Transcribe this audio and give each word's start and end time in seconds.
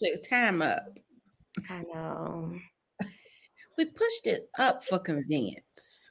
Pushed 0.00 0.22
the 0.22 0.28
time 0.28 0.62
up. 0.62 0.98
I 1.68 1.82
know. 1.92 2.54
We 3.76 3.84
pushed 3.86 4.26
it 4.26 4.48
up 4.58 4.84
for 4.84 4.98
convenience. 4.98 6.10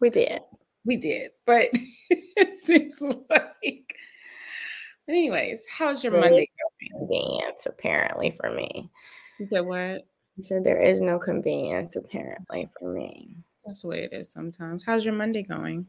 We 0.00 0.10
did. 0.10 0.40
We 0.84 0.96
did, 0.96 1.30
but 1.46 1.68
it 2.10 2.58
seems 2.58 3.00
like. 3.00 3.94
Anyways, 5.08 5.66
how's 5.70 6.04
your 6.04 6.12
There 6.12 6.20
Monday 6.20 6.46
going? 6.46 7.08
Convenience, 7.08 7.66
apparently, 7.66 8.36
for 8.40 8.50
me. 8.50 8.90
You 9.38 9.46
said 9.46 9.66
what? 9.66 10.06
He 10.36 10.42
said 10.42 10.64
there 10.64 10.80
is 10.80 11.00
no 11.00 11.18
convenience, 11.18 11.96
apparently, 11.96 12.70
for 12.78 12.92
me. 12.92 13.36
That's 13.66 13.82
the 13.82 13.88
way 13.88 14.04
it 14.04 14.12
is 14.12 14.30
sometimes. 14.30 14.84
How's 14.84 15.04
your 15.04 15.14
Monday 15.14 15.42
going? 15.42 15.86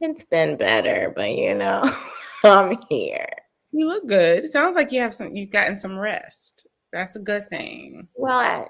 It's 0.00 0.24
been 0.24 0.56
better, 0.56 1.12
but 1.14 1.30
you 1.30 1.54
know, 1.54 1.82
I'm 2.44 2.78
here. 2.88 3.28
You 3.72 3.86
look 3.86 4.06
good. 4.06 4.44
It 4.44 4.50
sounds 4.50 4.76
like 4.76 4.92
you 4.92 5.00
have 5.00 5.14
some. 5.14 5.34
You've 5.34 5.50
gotten 5.50 5.76
some 5.76 5.98
rest. 5.98 6.66
That's 6.92 7.16
a 7.16 7.20
good 7.20 7.46
thing. 7.48 8.08
Well, 8.14 8.38
I, 8.38 8.66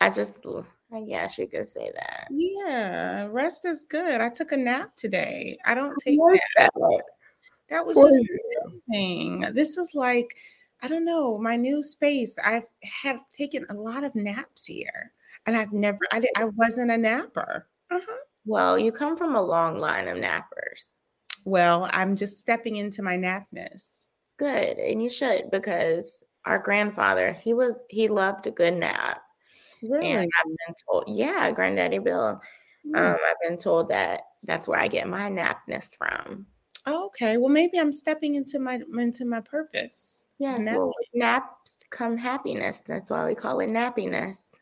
I 0.00 0.10
just, 0.10 0.44
I 0.92 1.00
guess 1.02 1.38
you 1.38 1.46
could 1.46 1.66
say 1.66 1.90
that. 1.94 2.28
Yeah, 2.30 3.26
rest 3.30 3.64
is 3.64 3.84
good. 3.84 4.20
I 4.20 4.28
took 4.28 4.52
a 4.52 4.56
nap 4.56 4.94
today. 4.96 5.56
I 5.64 5.74
don't 5.74 5.94
take 6.04 6.18
that? 6.58 6.70
That 7.70 7.86
was 7.86 7.96
just 7.96 8.24
thing. 8.90 9.46
This 9.52 9.78
is 9.78 9.94
like, 9.94 10.36
I 10.82 10.88
don't 10.88 11.06
know, 11.06 11.38
my 11.38 11.56
new 11.56 11.82
space. 11.82 12.36
I've 12.44 12.66
have 13.02 13.24
taken 13.32 13.64
a 13.70 13.74
lot 13.74 14.04
of 14.04 14.14
naps 14.14 14.66
here, 14.66 15.12
and 15.46 15.56
I've 15.56 15.72
never, 15.72 16.00
I, 16.12 16.22
I 16.36 16.44
wasn't 16.44 16.90
a 16.90 16.98
napper. 16.98 17.66
Uh-huh. 17.90 18.16
Well, 18.44 18.78
you 18.78 18.92
come 18.92 19.16
from 19.16 19.36
a 19.36 19.42
long 19.42 19.78
line 19.78 20.08
of 20.08 20.18
nappers. 20.18 21.00
Well, 21.46 21.88
I'm 21.92 22.14
just 22.16 22.38
stepping 22.38 22.76
into 22.76 23.02
my 23.02 23.16
napness. 23.16 24.03
Good, 24.36 24.78
and 24.78 25.02
you 25.02 25.08
should 25.08 25.50
because 25.50 26.22
our 26.44 26.58
grandfather, 26.58 27.32
he 27.32 27.54
was, 27.54 27.86
he 27.88 28.08
loved 28.08 28.46
a 28.46 28.50
good 28.50 28.74
nap. 28.74 29.22
Really? 29.82 30.06
And 30.06 30.20
I've 30.20 30.50
been 30.66 30.74
told, 30.88 31.04
yeah, 31.08 31.50
Granddaddy 31.50 31.98
Bill. 31.98 32.40
Hmm. 32.84 32.96
Um, 32.96 33.16
I've 33.28 33.48
been 33.48 33.58
told 33.58 33.88
that 33.90 34.22
that's 34.42 34.66
where 34.68 34.78
I 34.78 34.88
get 34.88 35.08
my 35.08 35.30
napness 35.30 35.96
from. 35.96 36.46
Oh, 36.86 37.06
okay. 37.06 37.38
Well, 37.38 37.48
maybe 37.48 37.78
I'm 37.78 37.92
stepping 37.92 38.34
into 38.34 38.58
my 38.58 38.80
into 38.98 39.24
my 39.24 39.40
purpose. 39.40 40.26
Yes, 40.38 40.66
Nap- 40.66 40.76
well, 40.76 40.92
naps 41.14 41.84
come 41.88 42.16
happiness. 42.16 42.82
That's 42.86 43.08
why 43.08 43.26
we 43.26 43.34
call 43.34 43.60
it 43.60 43.70
nappiness. 43.70 44.54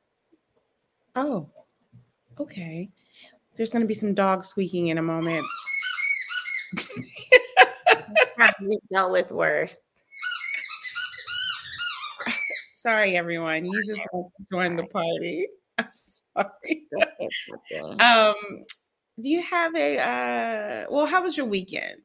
Oh, 1.17 1.49
okay. 2.39 2.91
There's 3.57 3.71
going 3.71 3.83
to 3.83 3.89
be 3.89 3.95
some 3.95 4.15
dog 4.15 4.45
squeaking 4.45 4.89
in 4.89 4.99
a 4.99 5.03
moment. 5.03 5.45
We 8.61 8.79
dealt 8.93 9.13
with 9.13 9.31
worse. 9.31 9.79
Sorry, 12.69 13.17
everyone. 13.17 13.65
You 13.65 13.81
just 13.87 14.05
won't 14.13 14.33
join 14.51 14.77
the 14.77 14.85
party. 14.85 15.49
I'm 15.79 15.89
sorry. 15.95 16.87
Um, 18.01 18.35
do 19.21 19.31
you 19.31 19.43
have 19.43 19.75
a 19.77 19.99
uh 19.99 20.87
well, 20.91 21.07
how 21.07 21.23
was 21.23 21.37
your 21.37 21.47
weekend? 21.47 22.03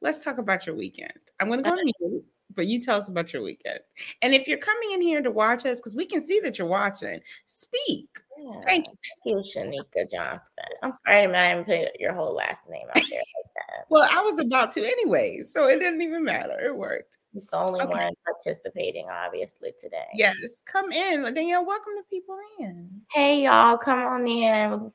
Let's 0.00 0.22
talk 0.22 0.38
about 0.38 0.66
your 0.66 0.76
weekend. 0.76 1.12
I'm 1.38 1.48
gonna 1.48 1.62
go 1.62 1.70
on 1.70 1.84
mute, 1.84 2.24
but 2.54 2.66
you 2.66 2.80
tell 2.80 2.98
us 2.98 3.08
about 3.08 3.32
your 3.32 3.42
weekend. 3.42 3.80
And 4.22 4.34
if 4.34 4.46
you're 4.48 4.58
coming 4.58 4.92
in 4.92 5.02
here 5.02 5.22
to 5.22 5.30
watch 5.30 5.64
us, 5.66 5.78
because 5.78 5.94
we 5.94 6.06
can 6.06 6.20
see 6.20 6.40
that 6.40 6.58
you're 6.58 6.66
watching, 6.66 7.20
speak. 7.46 8.08
Yeah. 8.38 8.60
Thank 8.66 8.86
you. 9.24 9.36
you, 9.38 9.44
Shanika 9.44 10.10
Johnson. 10.10 10.64
I'm 10.82 10.94
sorry, 11.06 11.26
man. 11.26 11.34
I 11.34 11.62
didn't 11.62 11.88
put 11.88 12.00
your 12.00 12.14
whole 12.14 12.34
last 12.34 12.68
name 12.68 12.86
out 12.88 12.94
there 12.94 13.02
like 13.02 13.54
that. 13.56 13.86
Well, 13.90 14.08
I 14.10 14.22
was 14.22 14.38
about 14.38 14.70
to 14.72 14.84
anyway, 14.84 15.40
so 15.42 15.68
it 15.68 15.78
didn't 15.78 16.02
even 16.02 16.24
matter. 16.24 16.58
It 16.58 16.74
worked. 16.74 17.18
He's 17.32 17.46
the 17.46 17.58
only 17.58 17.80
Okay. 17.80 17.90
one 17.90 18.12
participating, 18.24 19.08
obviously, 19.08 19.72
today. 19.78 20.06
Yes, 20.14 20.62
come 20.64 20.90
in. 20.90 21.22
Danielle, 21.32 21.64
welcome 21.64 21.92
the 21.96 22.02
people 22.10 22.36
in. 22.58 22.90
Hey, 23.12 23.44
y'all, 23.44 23.76
come 23.76 24.00
on 24.00 24.26
in. 24.26 24.90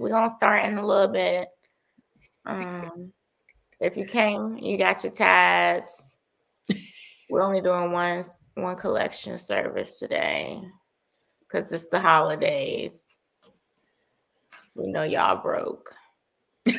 We're 0.00 0.08
going 0.08 0.28
to 0.28 0.34
start 0.34 0.64
in 0.64 0.78
a 0.78 0.84
little 0.84 1.12
bit. 1.12 1.48
Um, 2.44 3.12
if 3.80 3.96
you 3.96 4.04
came, 4.04 4.56
you 4.58 4.78
got 4.78 5.04
your 5.04 5.12
tabs. 5.12 6.15
We're 7.28 7.42
only 7.42 7.60
doing 7.60 7.92
one 7.92 8.24
one 8.54 8.76
collection 8.76 9.38
service 9.38 9.98
today 9.98 10.60
because 11.40 11.70
it's 11.72 11.88
the 11.88 12.00
holidays. 12.00 13.16
We 14.74 14.86
know 14.88 15.02
y'all 15.02 15.42
broke. 15.42 15.94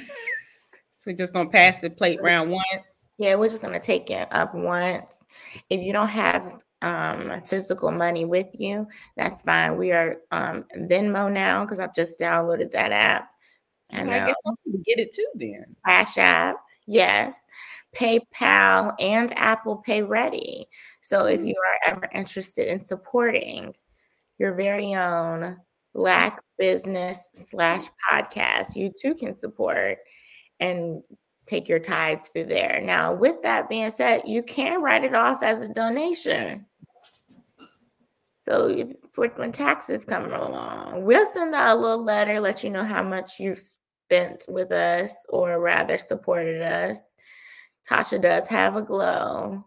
So 0.99 1.11
we're 1.11 1.17
just 1.17 1.31
gonna 1.31 1.47
pass 1.49 1.79
the 1.79 1.91
plate 1.91 2.19
round 2.23 2.49
once. 2.49 3.05
Yeah, 3.19 3.35
we're 3.35 3.49
just 3.49 3.61
gonna 3.61 3.79
take 3.79 4.09
it 4.09 4.27
up 4.31 4.55
once. 4.55 5.25
If 5.69 5.81
you 5.81 5.93
don't 5.93 6.07
have 6.07 6.53
um 6.81 7.39
physical 7.45 7.91
money 7.91 8.25
with 8.25 8.47
you, 8.53 8.87
that's 9.15 9.43
fine. 9.43 9.77
We 9.77 9.91
are 9.91 10.17
um 10.31 10.65
Venmo 10.75 11.31
now 11.31 11.63
because 11.63 11.79
I've 11.79 11.93
just 11.93 12.19
downloaded 12.19 12.71
that 12.71 12.91
app. 12.91 13.29
I, 13.93 13.97
And 13.97 14.09
guess 14.09 14.35
I'm 14.47 14.55
gonna 14.65 14.83
get 14.83 14.99
it 14.99 15.13
too 15.13 15.27
then. 15.35 15.75
Cash 15.85 16.17
App, 16.17 16.57
yes, 16.87 17.45
PayPal, 17.95 18.93
and 18.99 19.31
Apple 19.37 19.77
Pay 19.77 20.03
ready. 20.03 20.67
So 21.01 21.25
if 21.25 21.41
mm. 21.41 21.47
you 21.47 21.55
are 21.55 21.93
ever 21.93 22.09
interested 22.13 22.67
in 22.67 22.79
supporting 22.79 23.73
your 24.37 24.53
very 24.53 24.93
own 24.93 25.57
Black 25.93 26.41
business 26.59 27.31
slash 27.33 27.85
podcast, 28.11 28.75
you 28.75 28.91
too 28.95 29.15
can 29.15 29.33
support 29.33 29.97
and 30.59 31.01
take 31.47 31.67
your 31.67 31.79
tithes 31.79 32.27
through 32.27 32.45
there. 32.45 32.81
Now, 32.83 33.13
with 33.13 33.41
that 33.41 33.69
being 33.69 33.89
said, 33.89 34.21
you 34.25 34.43
can 34.43 34.81
write 34.81 35.03
it 35.03 35.15
off 35.15 35.41
as 35.41 35.61
a 35.61 35.69
donation. 35.69 36.65
So 38.41 38.67
if, 38.67 38.89
for- 39.11 39.27
when 39.35 39.51
taxes 39.51 40.05
come 40.05 40.31
along, 40.31 41.03
we'll 41.03 41.25
send 41.25 41.55
out 41.55 41.77
a 41.77 41.79
little 41.79 42.03
letter, 42.03 42.39
let 42.39 42.63
you 42.63 42.69
know 42.69 42.83
how 42.83 43.01
much 43.01 43.39
you've 43.39 43.59
spent 43.59 44.45
with 44.47 44.71
us, 44.71 45.25
or 45.29 45.59
rather 45.59 45.97
supported 45.97 46.61
us. 46.61 47.16
Tasha 47.89 48.21
does 48.21 48.47
have 48.47 48.75
a 48.75 48.81
glow, 48.81 49.65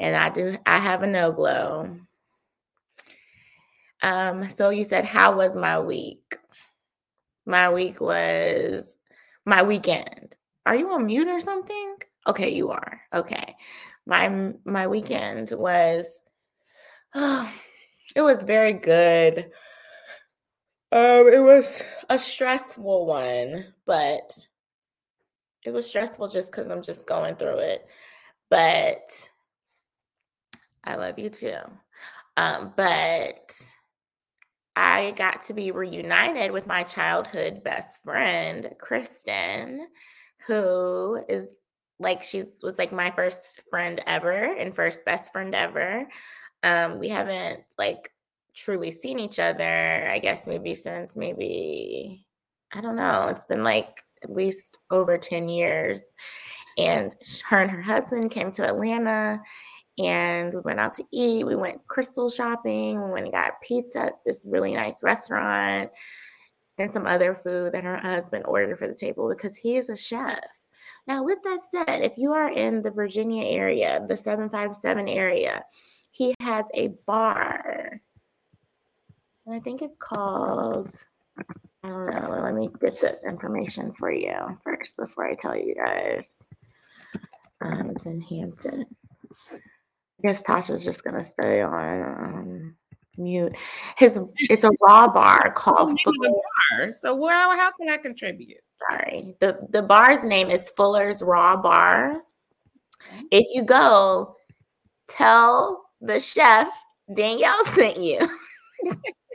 and 0.00 0.16
I 0.16 0.28
do. 0.28 0.56
I 0.66 0.78
have 0.78 1.02
a 1.02 1.06
no 1.06 1.32
glow. 1.32 1.98
Um. 4.02 4.48
So 4.50 4.70
you 4.70 4.84
said, 4.84 5.04
how 5.04 5.36
was 5.36 5.54
my 5.54 5.80
week? 5.80 6.36
My 7.46 7.72
week 7.72 8.00
was 8.00 8.98
my 9.44 9.62
weekend. 9.62 10.36
Are 10.66 10.74
you 10.74 10.90
on 10.90 11.06
mute 11.06 11.28
or 11.28 11.40
something? 11.40 11.96
Okay, 12.26 12.50
you 12.52 12.70
are. 12.70 13.00
Okay. 13.14 13.54
My 14.06 14.52
my 14.64 14.86
weekend 14.86 15.52
was 15.52 16.24
Oh, 17.14 17.50
it 18.16 18.20
was 18.22 18.42
very 18.42 18.72
good. 18.72 19.50
Um 20.92 21.28
it 21.28 21.42
was 21.42 21.82
a 22.10 22.18
stressful 22.18 23.06
one, 23.06 23.72
but 23.86 24.36
it 25.66 25.72
was 25.72 25.86
stressful 25.86 26.28
just 26.28 26.52
cuz 26.52 26.68
I'm 26.68 26.82
just 26.82 27.06
going 27.06 27.36
through 27.36 27.58
it. 27.58 27.86
But 28.50 29.28
I 30.84 30.94
love 30.96 31.18
you 31.18 31.30
too. 31.30 31.58
Um 32.36 32.72
but 32.76 33.52
I 34.76 35.12
got 35.12 35.42
to 35.44 35.54
be 35.54 35.70
reunited 35.70 36.52
with 36.52 36.66
my 36.66 36.82
childhood 36.82 37.64
best 37.64 38.02
friend, 38.04 38.74
Kristen, 38.78 39.88
who 40.46 41.24
is 41.28 41.54
like 41.98 42.22
she's 42.22 42.58
was 42.62 42.78
like 42.78 42.92
my 42.92 43.10
first 43.10 43.62
friend 43.70 44.00
ever 44.06 44.54
and 44.54 44.74
first 44.74 45.04
best 45.06 45.32
friend 45.32 45.54
ever. 45.54 46.06
Um, 46.62 46.98
we 46.98 47.08
haven't 47.08 47.60
like 47.78 48.12
truly 48.54 48.90
seen 48.90 49.18
each 49.18 49.38
other, 49.38 50.08
I 50.10 50.18
guess 50.18 50.46
maybe 50.46 50.74
since 50.74 51.16
maybe 51.16 52.26
I 52.72 52.82
don't 52.82 52.96
know. 52.96 53.28
It's 53.28 53.44
been 53.44 53.64
like 53.64 54.02
at 54.26 54.34
least 54.34 54.78
over 54.90 55.16
10 55.16 55.48
years. 55.48 56.02
And 56.78 57.14
her 57.48 57.60
and 57.60 57.70
her 57.70 57.82
husband 57.82 58.30
came 58.30 58.52
to 58.52 58.66
Atlanta 58.66 59.40
and 59.98 60.52
we 60.52 60.60
went 60.60 60.80
out 60.80 60.94
to 60.96 61.04
eat. 61.10 61.46
We 61.46 61.54
went 61.54 61.86
crystal 61.86 62.28
shopping. 62.28 63.02
We 63.02 63.10
went 63.10 63.26
and 63.26 63.32
got 63.32 63.60
pizza 63.62 64.06
at 64.06 64.18
this 64.26 64.44
really 64.48 64.74
nice 64.74 65.02
restaurant 65.02 65.90
and 66.78 66.92
some 66.92 67.06
other 67.06 67.34
food 67.34 67.72
that 67.72 67.84
her 67.84 67.96
husband 67.96 68.44
ordered 68.46 68.78
for 68.78 68.88
the 68.88 68.94
table 68.94 69.28
because 69.28 69.56
he 69.56 69.76
is 69.76 69.88
a 69.88 69.96
chef. 69.96 70.38
Now, 71.06 71.22
with 71.22 71.38
that 71.44 71.60
said, 71.62 72.02
if 72.02 72.18
you 72.18 72.32
are 72.32 72.50
in 72.50 72.82
the 72.82 72.90
Virginia 72.90 73.44
area, 73.44 74.04
the 74.06 74.16
757 74.16 75.08
area, 75.08 75.64
he 76.10 76.34
has 76.40 76.68
a 76.74 76.88
bar. 77.06 78.00
And 79.46 79.54
I 79.54 79.60
think 79.60 79.82
it's 79.82 79.96
called, 79.96 80.92
I 81.86 81.88
don't 81.88 82.10
know. 82.10 82.40
Let 82.42 82.54
me 82.54 82.68
get 82.80 83.00
the 83.00 83.18
information 83.28 83.92
for 83.96 84.12
you 84.12 84.34
first 84.64 84.96
before 84.96 85.28
I 85.28 85.34
tell 85.36 85.56
you 85.56 85.74
guys. 85.74 86.46
Um, 87.60 87.90
it's 87.90 88.06
in 88.06 88.20
Hampton. 88.20 88.86
I 89.52 89.58
guess 90.22 90.42
Tasha's 90.42 90.84
just 90.84 91.04
gonna 91.04 91.24
stay 91.24 91.62
on 91.62 92.02
um, 92.02 92.76
mute. 93.16 93.54
His 93.96 94.18
it's 94.36 94.64
a 94.64 94.72
raw 94.82 95.06
bar 95.08 95.52
called. 95.56 95.90
Of 95.90 96.14
the 96.14 96.42
bar. 96.70 96.92
So 96.92 97.14
well, 97.14 97.56
how 97.56 97.70
can 97.72 97.88
I 97.88 97.98
contribute? 97.98 98.58
Sorry, 98.90 99.36
the 99.40 99.60
the 99.70 99.82
bar's 99.82 100.24
name 100.24 100.50
is 100.50 100.70
Fuller's 100.70 101.22
Raw 101.22 101.56
Bar. 101.56 102.20
If 103.30 103.46
you 103.54 103.62
go, 103.62 104.34
tell 105.06 105.84
the 106.00 106.18
chef 106.18 106.68
Danielle 107.14 107.64
sent 107.66 107.98
you. 107.98 108.28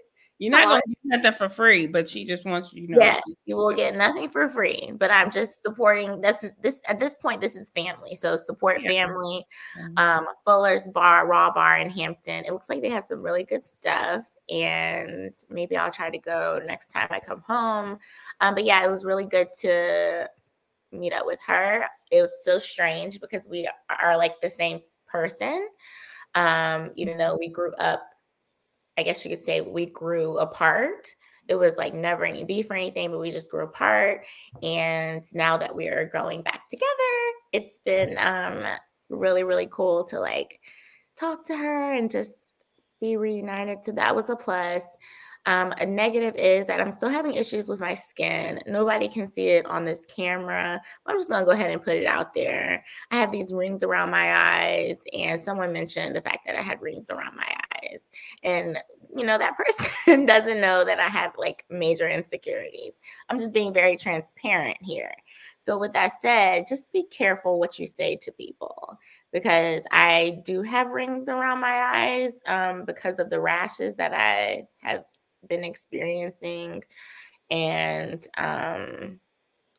You're 0.41 0.49
not 0.49 0.69
going 0.69 0.81
to 0.81 0.89
get 0.89 1.21
nothing 1.21 1.37
for 1.37 1.49
free, 1.49 1.85
but 1.85 2.09
she 2.09 2.25
just 2.25 2.45
wants 2.45 2.73
you 2.73 2.87
know. 2.87 2.97
Yes, 2.99 3.21
you 3.45 3.55
will 3.55 3.75
get 3.75 3.95
nothing 3.95 4.27
for 4.27 4.49
free. 4.49 4.91
But 4.97 5.11
I'm 5.11 5.29
just 5.29 5.61
supporting 5.61 6.19
this. 6.19 6.43
This 6.63 6.81
at 6.87 6.99
this 6.99 7.15
point, 7.17 7.41
this 7.41 7.55
is 7.55 7.69
family. 7.69 8.15
So 8.15 8.35
support 8.37 8.81
yeah. 8.81 8.89
family. 8.89 9.45
Mm-hmm. 9.79 9.97
Um, 9.97 10.25
Fuller's 10.43 10.87
Bar, 10.87 11.27
Raw 11.27 11.53
Bar 11.53 11.77
in 11.77 11.91
Hampton. 11.91 12.43
It 12.43 12.53
looks 12.53 12.69
like 12.69 12.81
they 12.81 12.89
have 12.89 13.05
some 13.05 13.21
really 13.21 13.43
good 13.43 13.63
stuff. 13.63 14.25
And 14.49 15.31
maybe 15.51 15.77
I'll 15.77 15.91
try 15.91 16.09
to 16.09 16.17
go 16.17 16.59
next 16.65 16.87
time 16.87 17.09
I 17.11 17.19
come 17.19 17.43
home. 17.45 17.99
Um, 18.39 18.55
but 18.55 18.65
yeah, 18.65 18.83
it 18.83 18.89
was 18.89 19.05
really 19.05 19.25
good 19.25 19.49
to 19.59 20.27
meet 20.91 21.13
up 21.13 21.27
with 21.27 21.39
her. 21.45 21.85
It 22.09 22.21
was 22.23 22.43
so 22.43 22.57
strange 22.57 23.21
because 23.21 23.45
we 23.47 23.69
are 24.01 24.17
like 24.17 24.41
the 24.41 24.49
same 24.49 24.81
person. 25.05 25.67
Um, 26.33 26.89
even 26.95 27.19
though 27.19 27.37
we 27.37 27.47
grew 27.47 27.73
up 27.75 28.10
I 28.97 29.03
guess 29.03 29.23
you 29.23 29.31
could 29.31 29.43
say 29.43 29.61
we 29.61 29.85
grew 29.85 30.37
apart. 30.37 31.07
It 31.47 31.55
was 31.55 31.77
like 31.77 31.93
never 31.93 32.23
any 32.23 32.43
beef 32.43 32.69
or 32.69 32.75
anything, 32.75 33.11
but 33.11 33.19
we 33.19 33.31
just 33.31 33.49
grew 33.49 33.63
apart. 33.63 34.25
And 34.61 35.21
now 35.33 35.57
that 35.57 35.75
we 35.75 35.87
are 35.87 36.05
growing 36.05 36.41
back 36.41 36.67
together, 36.69 36.87
it's 37.51 37.79
been 37.79 38.17
um, 38.19 38.63
really, 39.09 39.43
really 39.43 39.67
cool 39.71 40.03
to 40.05 40.19
like 40.19 40.59
talk 41.19 41.45
to 41.45 41.57
her 41.57 41.93
and 41.93 42.09
just 42.09 42.53
be 42.99 43.17
reunited. 43.17 43.83
So 43.83 43.91
that 43.93 44.15
was 44.15 44.29
a 44.29 44.35
plus. 44.35 44.83
Um, 45.47 45.73
a 45.79 45.85
negative 45.87 46.35
is 46.35 46.67
that 46.67 46.79
I'm 46.79 46.91
still 46.91 47.09
having 47.09 47.33
issues 47.33 47.67
with 47.67 47.79
my 47.79 47.95
skin. 47.95 48.59
Nobody 48.67 49.07
can 49.07 49.27
see 49.27 49.47
it 49.47 49.65
on 49.65 49.85
this 49.85 50.05
camera. 50.05 50.79
I'm 51.07 51.17
just 51.17 51.29
gonna 51.29 51.45
go 51.45 51.51
ahead 51.51 51.71
and 51.71 51.83
put 51.83 51.97
it 51.97 52.05
out 52.05 52.35
there. 52.35 52.83
I 53.09 53.15
have 53.15 53.31
these 53.31 53.51
rings 53.51 53.81
around 53.81 54.11
my 54.11 54.35
eyes, 54.35 55.01
and 55.13 55.41
someone 55.41 55.73
mentioned 55.73 56.15
the 56.15 56.21
fact 56.21 56.45
that 56.45 56.55
I 56.55 56.61
had 56.61 56.79
rings 56.79 57.09
around 57.09 57.35
my 57.35 57.47
eyes. 57.83 58.09
And 58.43 58.77
you 59.15 59.25
know, 59.25 59.37
that 59.37 59.57
person 59.57 60.25
doesn't 60.25 60.61
know 60.61 60.85
that 60.85 60.99
I 60.99 61.07
have 61.07 61.33
like 61.37 61.65
major 61.69 62.07
insecurities. 62.07 62.99
I'm 63.29 63.39
just 63.39 63.53
being 63.53 63.73
very 63.73 63.97
transparent 63.97 64.77
here. 64.81 65.13
So, 65.59 65.77
with 65.77 65.93
that 65.93 66.13
said, 66.13 66.65
just 66.67 66.91
be 66.91 67.03
careful 67.03 67.59
what 67.59 67.77
you 67.77 67.87
say 67.87 68.15
to 68.17 68.31
people 68.31 68.97
because 69.31 69.85
I 69.91 70.41
do 70.43 70.61
have 70.61 70.87
rings 70.87 71.29
around 71.29 71.59
my 71.59 71.77
eyes 71.93 72.41
um, 72.47 72.83
because 72.85 73.19
of 73.19 73.29
the 73.29 73.39
rashes 73.39 73.95
that 73.97 74.13
I 74.13 74.67
have 74.79 75.05
been 75.47 75.63
experiencing 75.63 76.83
and 77.49 78.25
um, 78.37 79.19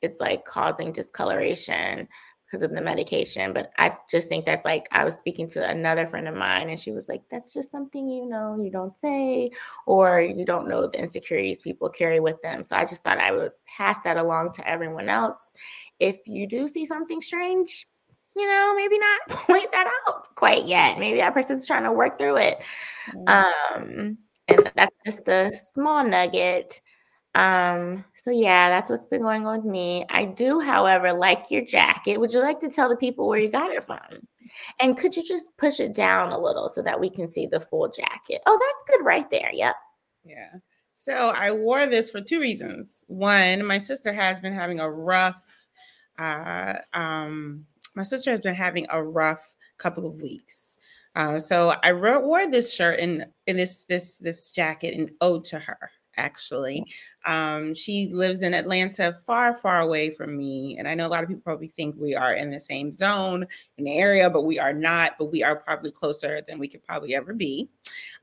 it's 0.03 0.21
like 0.21 0.45
causing 0.45 0.93
discoloration 0.93 2.09
because 2.53 2.65
of 2.65 2.75
the 2.75 2.83
medication. 2.83 3.53
But 3.53 3.73
I 3.79 3.97
just 4.11 4.29
think 4.29 4.45
that's 4.45 4.65
like 4.65 4.87
I 4.93 5.05
was 5.05 5.17
speaking 5.17 5.49
to 5.51 5.67
another 5.67 6.07
friend 6.07 6.29
of 6.29 6.35
mine, 6.35 6.69
and 6.69 6.79
she 6.79 6.93
was 6.93 7.09
like, 7.09 7.23
"That's 7.31 7.55
just 7.55 7.71
something 7.71 8.09
you 8.09 8.27
know 8.27 8.61
you 8.63 8.71
don't 8.71 8.95
say, 8.95 9.51
or 9.87 10.21
you 10.21 10.45
don't 10.45 10.69
know 10.69 10.87
the 10.87 11.01
insecurities 11.01 11.63
people 11.63 11.89
carry 11.89 12.21
with 12.21 12.41
them." 12.43 12.65
So 12.65 12.77
I 12.77 12.85
just 12.85 13.03
thought 13.03 13.19
I 13.19 13.33
would 13.33 13.53
pass 13.67 14.03
that 14.03 14.19
along 14.19 14.53
to 14.55 14.69
everyone 14.69 15.09
else. 15.09 15.55
If 15.99 16.19
you 16.27 16.47
do 16.47 16.69
see 16.69 16.85
something 16.85 17.23
strange, 17.23 17.89
you 18.37 18.47
know, 18.47 18.75
maybe 18.77 18.99
not 18.99 19.21
point 19.47 19.73
that 19.73 19.91
out 20.07 20.35
quite 20.35 20.67
yet. 20.67 20.99
Maybe 20.99 21.19
that 21.19 21.35
person's 21.35 21.67
trying 21.67 21.85
to 21.85 21.93
work 21.93 22.19
through 22.19 22.37
it. 22.37 22.61
Mm-hmm. 23.15 23.83
Um, 23.83 24.19
and 24.49 24.71
that's 24.77 24.97
just 25.07 25.29
a 25.29 25.57
small 25.57 26.05
nugget. 26.05 26.81
Um, 27.35 28.05
so 28.15 28.31
yeah, 28.31 28.69
that's 28.69 28.91
what's 28.91 29.07
been 29.07 29.23
going 29.23 29.47
on 29.47 29.59
with 29.59 29.65
me. 29.65 30.05
I 30.11 30.27
do, 30.27 30.61
however, 30.61 31.13
like 31.13 31.51
your 31.51 31.65
jacket. 31.65 32.19
Would 32.19 32.33
you 32.33 32.41
like 32.41 32.61
to 32.61 32.69
tell 32.69 32.89
the 32.89 32.97
people 32.97 33.27
where 33.27 33.39
you 33.39 33.49
got 33.49 33.71
it 33.71 33.87
from? 33.87 34.29
And 34.81 34.99
could 34.99 35.17
you 35.17 35.25
just 35.25 35.57
push 35.57 35.81
it 35.81 35.95
down 35.95 36.31
a 36.31 36.39
little 36.39 36.69
so 36.69 36.83
that 36.83 37.01
we 37.01 37.09
can 37.09 37.29
see 37.29 37.47
the 37.47 37.61
full 37.61 37.89
jacket? 37.89 38.43
Oh, 38.47 38.59
that's 38.61 38.99
good 38.99 39.05
right 39.05 39.31
there. 39.31 39.51
Yep. 39.53 39.75
Yeah. 40.25 40.53
So 40.95 41.33
I 41.35 41.51
wore 41.53 41.87
this 41.87 42.11
for 42.11 42.21
two 42.21 42.39
reasons. 42.39 43.05
One, 43.09 43.65
my 43.65 43.79
sister 43.79 44.13
has 44.13 44.39
been 44.39 44.53
having 44.53 44.81
a 44.81 44.91
rough 44.91 45.43
uh 46.19 46.75
um 46.93 47.65
my 47.95 48.03
sister 48.03 48.31
has 48.31 48.41
been 48.41 48.55
having 48.55 48.87
a 48.91 49.03
rough 49.03 49.57
couple 49.79 50.07
of 50.07 50.21
weeks. 50.21 50.77
Uh, 51.15 51.39
so 51.39 51.75
I 51.83 51.93
wore 51.93 52.51
this 52.51 52.73
shirt 52.73 53.01
and 53.01 53.27
in 53.47 53.57
this 53.57 53.85
this 53.85 54.19
this 54.19 54.51
jacket 54.51 54.95
in 54.95 55.11
ode 55.21 55.45
to 55.47 55.59
her. 55.59 55.91
Actually, 56.17 56.85
um, 57.27 57.75
she 57.75 58.11
lives 58.13 58.43
in 58.43 58.55
Atlanta, 58.55 59.19
far 59.27 59.55
far 59.55 59.81
away 59.81 60.11
from 60.11 60.37
me, 60.37 60.77
and 60.79 60.87
I 60.87 60.95
know 60.95 61.07
a 61.07 61.09
lot 61.09 61.23
of 61.23 61.29
people 61.29 61.43
probably 61.43 61.69
think 61.69 61.97
we 61.99 62.15
are 62.15 62.35
in 62.35 62.51
the 62.51 62.61
same 62.61 62.93
zone 62.93 63.47
in 63.79 63.85
the 63.85 63.97
area, 63.97 64.29
but 64.29 64.43
we 64.43 64.59
are 64.59 64.73
not. 64.73 65.17
But 65.19 65.33
we 65.33 65.43
are 65.43 65.57
probably 65.57 65.91
closer 65.91 66.41
than 66.47 66.59
we 66.59 66.69
could 66.69 66.85
probably 66.85 67.15
ever 67.15 67.33
be. 67.33 67.69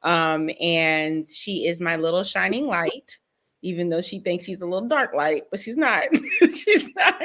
Um, 0.04 0.50
and 0.62 1.28
she 1.28 1.68
is 1.68 1.82
my 1.82 1.96
little 1.96 2.24
shining 2.24 2.68
light 2.68 3.18
even 3.62 3.90
though 3.90 4.00
she 4.00 4.20
thinks 4.20 4.46
she's 4.46 4.62
a 4.62 4.66
little 4.66 4.88
dark 4.88 5.14
light, 5.14 5.44
but 5.52 5.60
she's 5.60 5.76
not. 5.76 6.04
she's 6.42 6.96
not. 6.96 7.22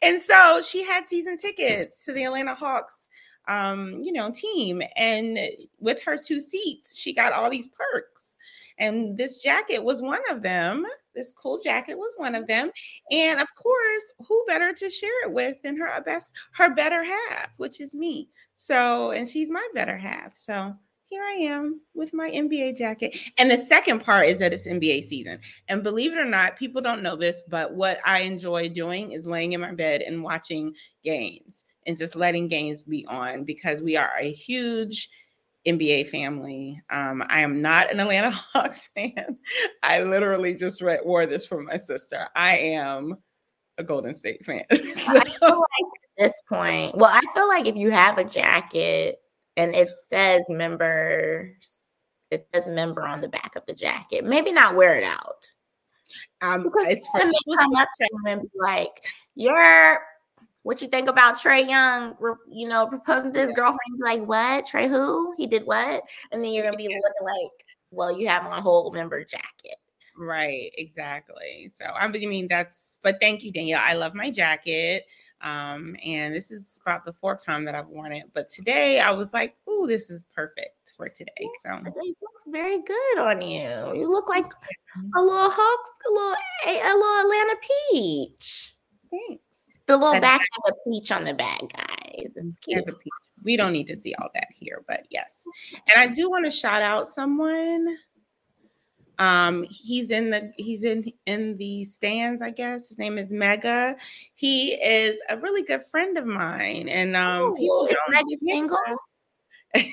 And 0.00 0.22
so 0.22 0.60
she 0.64 0.84
had 0.84 1.08
season 1.08 1.36
tickets 1.36 2.04
to 2.04 2.12
the 2.12 2.22
Atlanta 2.22 2.54
Hawks 2.54 3.08
um, 3.48 3.98
you 4.00 4.12
know, 4.12 4.30
team. 4.30 4.82
And 4.96 5.38
with 5.80 6.02
her 6.04 6.16
two 6.16 6.40
seats, 6.40 6.96
she 6.96 7.12
got 7.12 7.32
all 7.32 7.50
these 7.50 7.68
perks. 7.68 8.31
And 8.78 9.16
this 9.16 9.38
jacket 9.38 9.82
was 9.82 10.02
one 10.02 10.22
of 10.30 10.42
them. 10.42 10.84
This 11.14 11.32
cool 11.32 11.60
jacket 11.62 11.96
was 11.96 12.14
one 12.16 12.34
of 12.34 12.46
them. 12.46 12.70
And 13.10 13.40
of 13.40 13.48
course, 13.54 14.12
who 14.26 14.44
better 14.46 14.72
to 14.72 14.90
share 14.90 15.26
it 15.26 15.32
with 15.32 15.56
than 15.62 15.76
her 15.76 16.00
best, 16.02 16.32
her 16.54 16.74
better 16.74 17.04
half, 17.04 17.50
which 17.58 17.80
is 17.80 17.94
me. 17.94 18.28
So, 18.56 19.10
and 19.10 19.28
she's 19.28 19.50
my 19.50 19.66
better 19.74 19.96
half. 19.96 20.36
So 20.36 20.74
here 21.12 21.22
I 21.22 21.32
am 21.32 21.80
with 21.94 22.14
my 22.14 22.30
NBA 22.30 22.74
jacket. 22.78 23.18
And 23.36 23.50
the 23.50 23.58
second 23.58 24.02
part 24.02 24.28
is 24.28 24.38
that 24.38 24.54
it's 24.54 24.66
NBA 24.66 25.04
season. 25.04 25.40
And 25.68 25.82
believe 25.82 26.14
it 26.14 26.18
or 26.18 26.24
not, 26.24 26.56
people 26.56 26.80
don't 26.80 27.02
know 27.02 27.16
this, 27.16 27.42
but 27.46 27.74
what 27.74 27.98
I 28.06 28.20
enjoy 28.20 28.70
doing 28.70 29.12
is 29.12 29.26
laying 29.26 29.52
in 29.52 29.60
my 29.60 29.72
bed 29.72 30.00
and 30.00 30.22
watching 30.22 30.74
games 31.04 31.66
and 31.86 31.98
just 31.98 32.16
letting 32.16 32.48
games 32.48 32.82
be 32.82 33.04
on 33.06 33.44
because 33.44 33.82
we 33.82 33.94
are 33.96 34.12
a 34.18 34.32
huge 34.32 35.10
NBA 35.66 36.08
family. 36.08 36.82
Um, 36.90 37.22
I 37.28 37.42
am 37.42 37.62
not 37.62 37.90
an 37.90 38.00
Atlanta 38.00 38.30
Hawks 38.52 38.90
fan. 38.94 39.38
I 39.82 40.02
literally 40.02 40.54
just 40.54 40.82
read, 40.82 41.00
wore 41.04 41.26
this 41.26 41.46
for 41.46 41.62
my 41.62 41.76
sister. 41.76 42.28
I 42.34 42.56
am 42.56 43.16
a 43.78 43.84
Golden 43.84 44.14
State 44.14 44.44
fan. 44.44 44.64
so. 44.70 44.76
I 45.18 45.24
feel 45.24 45.48
like 45.48 45.50
at 45.50 46.18
this 46.18 46.42
point, 46.48 46.96
well, 46.96 47.10
I 47.12 47.20
feel 47.34 47.48
like 47.48 47.66
if 47.66 47.76
you 47.76 47.90
have 47.90 48.18
a 48.18 48.24
jacket 48.24 49.18
and 49.56 49.74
it 49.74 49.92
says 49.92 50.42
members, 50.48 51.88
it 52.30 52.46
says 52.54 52.66
member 52.66 53.02
on 53.02 53.20
the 53.20 53.28
back 53.28 53.54
of 53.56 53.64
the 53.66 53.74
jacket, 53.74 54.24
maybe 54.24 54.52
not 54.52 54.74
wear 54.74 54.96
it 54.96 55.04
out. 55.04 55.46
Um, 56.42 56.64
because 56.64 56.88
it's 56.88 57.08
for 57.08 57.20
come 57.20 57.74
up 57.76 57.88
to 58.00 58.08
and 58.28 58.42
be 58.42 58.48
like, 58.60 59.04
you're 59.34 60.00
what 60.62 60.80
you 60.80 60.88
think 60.88 61.08
about 61.08 61.38
Trae 61.38 61.68
Young, 61.68 62.14
you 62.48 62.68
know, 62.68 62.86
proposing 62.86 63.32
to 63.32 63.40
his 63.40 63.52
girlfriend, 63.52 64.00
like, 64.00 64.22
what? 64.24 64.66
Trae 64.66 64.88
who? 64.88 65.34
He 65.36 65.46
did 65.46 65.66
what? 65.66 66.02
And 66.30 66.44
then 66.44 66.52
you're 66.52 66.64
gonna 66.64 66.76
be 66.76 66.84
looking 66.88 67.24
like, 67.24 67.50
well, 67.90 68.16
you 68.16 68.28
have 68.28 68.46
on 68.46 68.58
a 68.58 68.60
whole 68.60 68.90
member 68.92 69.24
jacket. 69.24 69.76
Right, 70.16 70.70
exactly. 70.76 71.70
So 71.74 71.86
I 71.94 72.08
mean 72.08 72.46
that's 72.48 72.98
but 73.02 73.18
thank 73.20 73.42
you, 73.42 73.52
Danielle. 73.52 73.82
I 73.82 73.94
love 73.94 74.14
my 74.14 74.30
jacket. 74.30 75.04
Um, 75.40 75.96
and 76.04 76.32
this 76.32 76.52
is 76.52 76.78
about 76.86 77.04
the 77.04 77.12
fourth 77.12 77.44
time 77.44 77.64
that 77.64 77.74
I've 77.74 77.88
worn 77.88 78.12
it. 78.12 78.26
But 78.32 78.48
today 78.48 79.00
I 79.00 79.10
was 79.10 79.32
like, 79.32 79.56
ooh, 79.68 79.86
this 79.88 80.08
is 80.08 80.24
perfect 80.34 80.92
for 80.96 81.08
today. 81.08 81.32
So 81.64 81.74
it 81.84 81.96
looks 81.96 82.44
very 82.48 82.80
good 82.82 83.18
on 83.18 83.42
you. 83.42 83.92
You 83.94 84.10
look 84.10 84.28
like 84.28 84.46
a 85.16 85.20
little 85.20 85.50
Hawks, 85.50 85.98
a 86.08 86.12
little 86.12 86.36
a, 86.66 86.92
a 86.92 86.94
little 86.94 87.20
Atlanta 87.22 87.56
peach. 87.90 88.76
Thanks. 89.10 89.51
The 89.92 89.98
little 89.98 90.20
back 90.22 90.40
has 90.40 90.72
a 90.72 90.90
peach 90.90 91.12
on 91.12 91.24
the 91.24 91.34
back, 91.34 91.60
guys. 91.76 92.32
It's 92.34 92.56
cute. 92.56 92.82
We 93.44 93.58
don't 93.58 93.74
need 93.74 93.86
to 93.88 93.96
see 93.96 94.14
all 94.14 94.30
that 94.32 94.48
here, 94.54 94.82
but 94.88 95.06
yes. 95.10 95.42
And 95.94 95.98
I 95.98 96.06
do 96.06 96.30
want 96.30 96.46
to 96.46 96.50
shout 96.50 96.80
out 96.80 97.06
someone. 97.06 97.98
Um, 99.18 99.64
he's 99.64 100.10
in 100.10 100.30
the 100.30 100.50
he's 100.56 100.84
in 100.84 101.12
in 101.26 101.58
the 101.58 101.84
stands, 101.84 102.40
I 102.40 102.48
guess. 102.48 102.88
His 102.88 102.96
name 102.96 103.18
is 103.18 103.30
Mega. 103.30 103.94
He 104.34 104.72
is 104.72 105.20
a 105.28 105.36
really 105.36 105.62
good 105.62 105.82
friend 105.90 106.16
of 106.16 106.24
mine, 106.24 106.88
and 106.88 107.14
um, 107.14 107.54
Ooh, 107.60 107.86
is 107.86 107.94
Mega 108.08 108.36
single. 108.38 108.78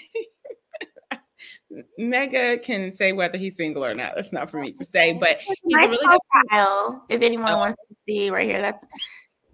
Mega 1.97 2.57
can 2.57 2.93
say 2.93 3.11
whether 3.11 3.37
he's 3.37 3.57
single 3.57 3.83
or 3.83 3.93
not. 3.93 4.15
That's 4.15 4.31
not 4.31 4.49
for 4.49 4.61
me 4.61 4.71
to 4.71 4.85
say, 4.85 5.11
but 5.11 5.41
he's 5.41 5.57
nice 5.65 5.87
a 5.87 5.89
really 5.89 6.05
profile. 6.05 7.03
Good 7.09 7.15
if 7.15 7.21
anyone 7.21 7.51
oh. 7.51 7.57
wants 7.57 7.77
to 7.89 7.95
see 8.07 8.29
right 8.29 8.47
here, 8.47 8.61
that's 8.61 8.81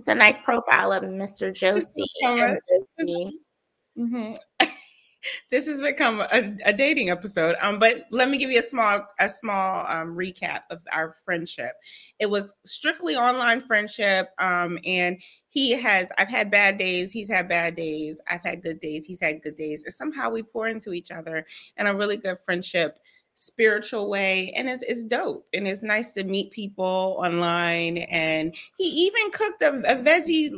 it's 0.06 0.12
a 0.12 0.14
nice 0.14 0.40
profile 0.44 0.92
of 0.92 1.02
Mr. 1.02 1.52
Josie. 1.52 2.06
Mm-hmm. 3.98 4.34
this 5.50 5.66
has 5.66 5.82
become 5.82 6.22
a, 6.32 6.56
a, 6.64 6.72
dating 6.72 7.10
episode. 7.10 7.56
Um, 7.60 7.80
but 7.80 8.06
let 8.12 8.30
me 8.30 8.38
give 8.38 8.52
you 8.52 8.60
a 8.60 8.62
small 8.62 9.04
a 9.20 9.28
small 9.28 9.84
um, 9.88 10.16
recap 10.16 10.62
of 10.70 10.82
our 10.94 11.16
friendship. 11.26 11.72
It 12.20 12.30
was 12.30 12.54
strictly 12.68 13.16
online 13.16 13.62
friendship. 13.62 14.30
Um, 14.38 14.78
and 14.86 15.18
he 15.50 15.72
has 15.72 16.12
I've 16.20 16.30
had 16.30 16.52
bad 16.52 16.78
days, 16.78 17.12
he's 17.12 17.30
had 17.32 17.50
bad 17.50 17.76
days, 17.76 18.22
I've 18.30 18.44
had 18.44 18.62
good 18.62 18.80
days, 18.82 19.08
he's 19.08 19.20
had 19.20 19.42
good 19.42 19.58
days. 19.58 19.82
And 19.86 19.94
somehow 19.94 20.30
we 20.30 20.44
pour 20.44 20.68
into 20.68 20.94
each 20.94 21.10
other 21.10 21.48
and 21.78 21.88
a 21.88 21.96
really 21.96 22.18
good 22.18 22.38
friendship 22.46 23.00
spiritual 23.36 24.10
way 24.10 24.52
and 24.56 24.70
it's, 24.70 24.82
it's 24.84 25.04
dope 25.04 25.46
and 25.54 25.68
it's 25.68 25.84
nice 25.84 26.14
to 26.14 26.24
meet 26.24 26.52
people 26.52 27.18
online 27.20 27.98
and 28.10 28.56
he 28.78 28.86
even 28.86 29.30
cooked 29.32 29.62
a, 29.62 29.74
a 29.92 29.96
veggie 29.98 30.50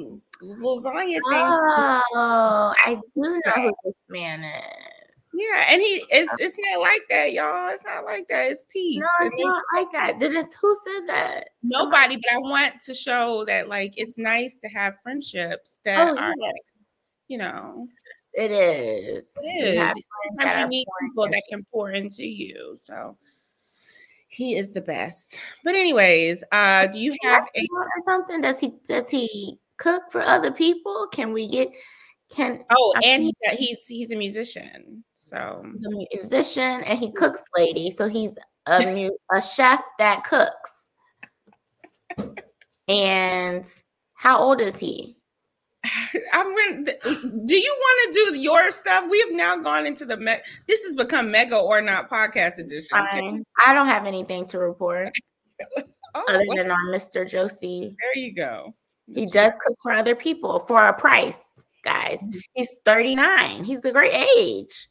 lasagna 0.42 1.14
thing. 1.14 1.22
Oh 1.34 2.74
i 2.86 2.96
do 3.16 3.22
know 3.22 3.40
who 3.56 3.74
this 3.84 3.96
man 4.10 4.44
is. 4.44 5.28
Yeah 5.34 5.66
and 5.72 5.82
he 5.82 6.04
it's 6.10 6.32
it's 6.40 6.56
not 6.60 6.82
like 6.82 7.02
that 7.10 7.34
y'all 7.34 7.74
it's 7.74 7.84
not 7.84 8.06
like 8.06 8.28
that 8.30 8.52
it's 8.52 8.64
peace 8.70 9.00
no 9.00 9.28
it's 9.28 9.44
not 9.44 9.64
like 9.76 9.92
that 9.94 10.20
then 10.20 10.36
it's 10.36 10.56
who 10.56 10.76
said 10.84 11.08
that? 11.08 11.50
Nobody 11.64 12.16
but 12.16 12.32
i 12.32 12.38
want 12.38 12.80
to 12.86 12.94
show 12.94 13.44
that 13.46 13.70
like 13.70 13.96
it's 13.98 14.20
nice 14.20 14.60
to 14.60 14.70
have 14.70 14.94
friendships 15.02 15.80
that 15.84 16.10
oh, 16.10 16.16
are 16.16 16.34
yeah. 16.38 16.52
you 17.28 17.40
know 17.40 17.88
it 18.38 18.52
is. 18.52 19.36
It 19.42 19.74
is. 19.74 20.08
Sometimes 20.38 20.60
you 20.62 20.68
need 20.68 20.86
people 21.02 21.28
that 21.28 21.42
can 21.50 21.66
pour 21.74 21.90
into 21.90 22.24
you. 22.24 22.76
So 22.76 23.18
he 24.28 24.56
is 24.56 24.74
the 24.74 24.82
best. 24.82 25.40
But 25.64 25.74
anyways, 25.74 26.44
uh, 26.52 26.86
do 26.86 27.00
you 27.00 27.16
have 27.24 27.46
a 27.56 27.68
or 27.72 27.88
something? 28.06 28.42
Does 28.42 28.60
he 28.60 28.76
does 28.88 29.10
he 29.10 29.58
cook 29.78 30.04
for 30.12 30.22
other 30.22 30.52
people? 30.52 31.08
Can 31.12 31.34
we 31.34 31.48
get 31.48 31.70
can 32.30 32.64
oh 32.70 32.94
I 32.96 33.02
and 33.06 33.24
he, 33.24 33.34
he's 33.58 33.88
he's 33.88 34.12
a 34.12 34.16
musician. 34.16 35.04
So 35.18 35.66
he's 35.74 35.86
a 35.86 35.90
musician 35.90 36.84
and 36.84 37.00
he 37.00 37.12
cooks 37.12 37.44
lady. 37.58 37.90
So 37.90 38.08
he's 38.08 38.38
a 38.68 39.10
a 39.34 39.42
chef 39.42 39.82
that 39.98 40.24
cooks. 40.26 40.90
And 42.88 43.66
how 44.14 44.40
old 44.40 44.62
is 44.62 44.78
he? 44.78 45.17
I'm 46.34 46.54
going 46.54 46.86
do 46.86 47.56
you 47.56 47.76
want 47.80 48.14
to 48.14 48.32
do 48.32 48.40
your 48.40 48.72
stuff? 48.72 49.06
We 49.10 49.20
have 49.20 49.32
now 49.32 49.58
gone 49.58 49.86
into 49.86 50.06
the 50.06 50.18
me- 50.18 50.40
this 50.68 50.84
has 50.86 50.96
become 50.96 51.32
mega 51.32 51.58
or 51.58 51.82
not 51.82 52.10
podcast 52.10 52.58
edition. 52.58 52.98
Fine. 53.12 53.44
I 53.66 53.74
don't 53.74 53.88
have 53.88 54.06
anything 54.06 54.46
to 54.48 54.60
report 54.60 55.16
oh, 56.16 56.26
other 56.30 56.44
well, 56.48 56.58
than 56.58 56.72
on 56.72 56.88
Mr. 56.88 57.28
Josie. 57.28 57.96
There 58.00 58.24
you 58.24 58.34
go. 58.34 58.74
Mr. 59.10 59.20
He 59.20 59.26
does 59.28 59.52
cook 59.52 59.78
for 59.82 59.92
other 59.94 60.16
people 60.16 60.60
for 60.68 60.88
a 60.88 60.94
price, 60.94 61.64
guys. 61.84 62.20
Mm-hmm. 62.24 62.40
He's 62.54 62.78
39. 62.86 63.64
He's 63.64 63.84
a 63.86 63.92
great 63.92 64.14
age. 64.14 64.90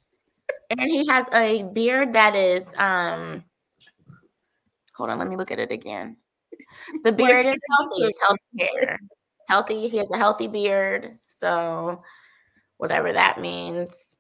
and 0.71 0.91
he 0.91 1.07
has 1.07 1.27
a 1.33 1.65
beard 1.73 2.13
that 2.13 2.37
is 2.37 2.75
um 2.79 3.45
hold 4.95 5.11
on, 5.11 5.19
let 5.19 5.29
me 5.29 5.37
look 5.37 5.51
at 5.51 5.59
it 5.59 5.73
again. 5.73 6.17
The 7.05 7.13
beard 7.13 7.47
is 7.47 7.61
healthy, 7.71 8.03
it's 8.05 8.19
healthy 8.21 8.71
hair 8.75 8.99
healthy. 9.49 9.89
He 9.89 9.99
has 9.99 10.11
a 10.11 10.19
healthy 10.19 10.47
beard. 10.47 11.19
So, 11.29 12.03
whatever 12.79 13.13
that 13.13 13.41
means, 13.41 14.17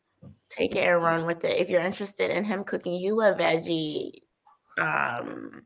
take 0.48 0.76
it 0.76 0.88
and 0.88 1.02
run 1.02 1.26
with 1.26 1.44
it. 1.44 1.58
If 1.58 1.68
you're 1.68 1.80
interested 1.80 2.30
in 2.30 2.44
him 2.44 2.64
cooking 2.64 2.94
you 2.94 3.20
a 3.20 3.34
veggie 3.34 4.22
um, 4.78 5.62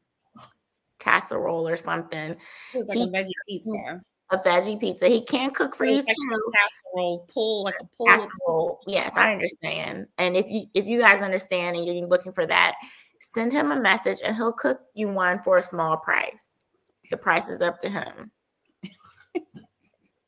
casserole 0.98 1.66
or 1.66 1.76
something, 1.76 2.36
like 2.74 2.98
he, 2.98 3.04
a 3.04 3.06
veggie 3.06 3.30
pizza. 3.48 4.00
A 4.32 4.38
veggie 4.38 4.78
pizza. 4.78 5.08
He 5.08 5.24
can 5.24 5.50
cook 5.50 5.74
for 5.74 5.84
you 5.84 5.96
like 5.96 6.06
too. 6.06 6.52
casserole, 6.56 7.26
pull 7.32 7.64
like 7.64 7.74
a 7.80 7.84
pull. 7.96 8.06
Casserole. 8.06 8.80
Yes, 8.86 9.16
I 9.16 9.32
understand. 9.32 10.06
And 10.18 10.36
if 10.36 10.46
you 10.48 10.66
if 10.74 10.86
you 10.86 11.00
guys 11.00 11.22
understand 11.22 11.76
and 11.76 11.84
you're 11.84 12.06
looking 12.06 12.32
for 12.32 12.46
that, 12.46 12.76
send 13.20 13.52
him 13.52 13.72
a 13.72 13.80
message 13.80 14.18
and 14.24 14.36
he'll 14.36 14.52
cook 14.52 14.80
you 14.94 15.08
one 15.08 15.40
for 15.40 15.58
a 15.58 15.62
small 15.62 15.96
price. 15.96 16.64
The 17.10 17.16
price 17.16 17.48
is 17.48 17.60
up 17.60 17.80
to 17.80 17.88
him. 17.88 18.30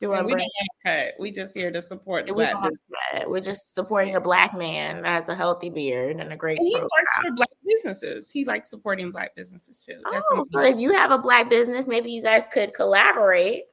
Do 0.03 0.09
we 0.09 0.33
don't 0.33 0.51
cut. 0.85 1.13
We 1.17 1.31
just 1.31 1.55
here 1.55 1.71
to 1.71 1.81
support 1.81 2.27
the 2.27 2.33
black 2.33 2.61
business. 2.61 3.25
We're 3.25 3.39
just 3.39 3.73
supporting 3.73 4.17
a 4.17 4.21
black 4.21 4.53
man 4.53 5.01
that 5.01 5.07
has 5.07 5.29
a 5.29 5.35
healthy 5.35 5.69
beard 5.69 6.19
and 6.19 6.33
a 6.33 6.35
great. 6.35 6.59
And 6.59 6.67
he 6.67 6.75
works 6.75 7.15
for 7.21 7.31
black 7.31 7.49
businesses. 7.65 8.29
He 8.29 8.43
likes 8.43 8.69
supporting 8.69 9.11
black 9.11 9.33
businesses 9.33 9.79
too. 9.85 10.01
That's 10.11 10.29
oh, 10.33 10.43
so 10.49 10.59
if 10.59 10.77
you 10.77 10.91
have 10.91 11.11
a 11.11 11.17
black 11.17 11.49
business, 11.49 11.87
maybe 11.87 12.11
you 12.11 12.21
guys 12.21 12.43
could 12.51 12.73
collaborate. 12.73 13.63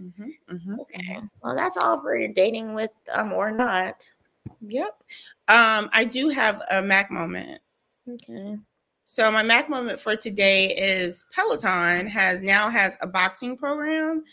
Mm-hmm, 0.00 0.54
mm-hmm. 0.54 0.80
Okay. 0.80 1.18
Well, 1.42 1.56
that's 1.56 1.76
all 1.76 2.00
for 2.00 2.16
your 2.16 2.32
dating 2.32 2.74
with 2.74 2.92
um 3.12 3.32
or 3.32 3.50
not. 3.50 4.08
Yep. 4.60 4.96
Um, 5.48 5.90
I 5.92 6.04
do 6.08 6.28
have 6.28 6.62
a 6.70 6.82
Mac 6.82 7.10
moment. 7.10 7.60
Okay. 8.08 8.58
So 9.06 9.30
my 9.30 9.42
Mac 9.42 9.68
moment 9.68 9.98
for 9.98 10.16
today 10.16 10.68
is 10.68 11.24
Peloton 11.34 12.06
has 12.06 12.42
now 12.42 12.68
has 12.70 12.96
a 13.00 13.06
boxing 13.06 13.56
program 13.56 14.24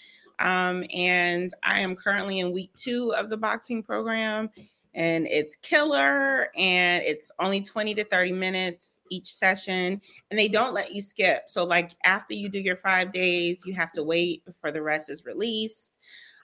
um, 0.42 0.84
and 0.94 1.54
I 1.64 1.80
am 1.80 1.96
currently 1.96 2.40
in 2.40 2.52
week 2.52 2.72
two 2.76 3.14
of 3.14 3.30
the 3.30 3.38
boxing 3.38 3.84
program, 3.84 4.50
and 4.94 5.28
it's 5.28 5.56
killer. 5.58 6.50
And 6.58 7.04
it's 7.04 7.32
only 7.40 7.62
20 7.62 7.94
to 7.96 8.04
30 8.04 8.32
minutes 8.34 9.00
each 9.10 9.34
session, 9.34 10.02
and 10.30 10.40
they 10.40 10.48
don't 10.48 10.74
let 10.74 10.94
you 10.94 11.02
skip. 11.02 11.44
So, 11.48 11.64
like, 11.64 11.92
after 12.04 12.34
you 12.34 12.50
do 12.50 12.60
your 12.60 12.76
five 12.76 13.14
days, 13.14 13.64
you 13.66 13.74
have 13.76 13.92
to 13.94 14.04
wait 14.04 14.44
before 14.46 14.72
the 14.72 14.82
rest 14.82 15.10
is 15.10 15.26
released. 15.26 15.94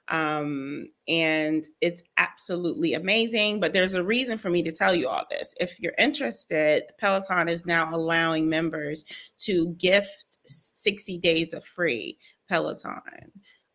Um, 0.09 0.87
and 1.09 1.67
it's 1.81 2.03
absolutely 2.17 2.93
amazing. 2.93 3.59
But 3.59 3.73
there's 3.73 3.95
a 3.95 4.03
reason 4.03 4.37
for 4.37 4.49
me 4.49 4.63
to 4.63 4.71
tell 4.71 4.95
you 4.95 5.09
all 5.09 5.25
this. 5.29 5.53
If 5.59 5.79
you're 5.79 5.95
interested, 5.97 6.83
Peloton 6.97 7.49
is 7.49 7.65
now 7.65 7.89
allowing 7.93 8.47
members 8.47 9.03
to 9.39 9.69
gift 9.73 10.37
60 10.45 11.17
days 11.17 11.53
of 11.53 11.65
free 11.65 12.17
Peloton. 12.47 13.01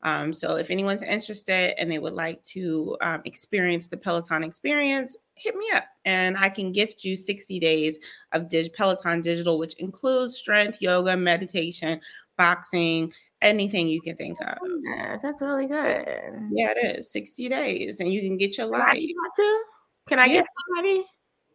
Um, 0.03 0.33
so 0.33 0.57
if 0.57 0.71
anyone's 0.71 1.03
interested 1.03 1.79
and 1.81 1.91
they 1.91 1.99
would 1.99 2.13
like 2.15 2.43
to 2.45 2.97
um, 3.01 3.23
experience 3.25 3.89
the 3.89 3.97
Peloton 3.97 4.43
experience, 4.43 5.17
hit 5.35 5.55
me 5.57 5.67
up 5.75 5.85
and 6.05 6.37
I 6.37 6.49
can 6.49 6.73
gift 6.73 7.05
you 7.05 7.17
60 7.17 7.61
days 7.61 7.99
of 8.33 8.49
dig- 8.49 8.73
Peloton 8.73 9.21
Digital, 9.21 9.59
which 9.59 9.75
includes 9.75 10.37
strength, 10.37 10.79
yoga, 10.81 11.17
meditation, 11.17 12.01
boxing, 12.37 13.13
anything 13.41 13.89
you 13.89 14.01
can 14.01 14.17
think 14.17 14.41
of. 14.41 14.59
Yeah, 14.85 15.19
that's 15.23 15.41
really 15.41 15.67
good. 15.67 16.51
Yeah, 16.53 16.73
it 16.77 16.99
is 16.99 17.13
60 17.13 17.49
days 17.49 18.01
and 18.01 18.13
you 18.13 18.21
can 18.23 18.37
get 18.37 18.59
your 18.59 18.67
life. 18.67 18.95
Can 18.95 19.01
I, 19.03 19.29
to? 19.37 19.63
Can 20.09 20.19
I 20.19 20.27
yeah. 20.27 20.33
get 20.41 20.47
somebody? 20.67 21.05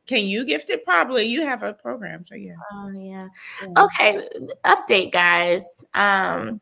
Can 0.07 0.25
you 0.25 0.45
gift 0.45 0.69
it? 0.69 0.85
Probably. 0.85 1.25
You 1.25 1.41
have 1.43 1.63
a 1.63 1.73
program, 1.73 2.23
so 2.23 2.35
yeah. 2.35 2.53
Oh 2.71 2.89
yeah. 2.95 3.27
yeah. 3.61 3.83
Okay. 3.83 4.27
Update, 4.63 5.11
guys. 5.11 5.83
Um, 5.93 6.61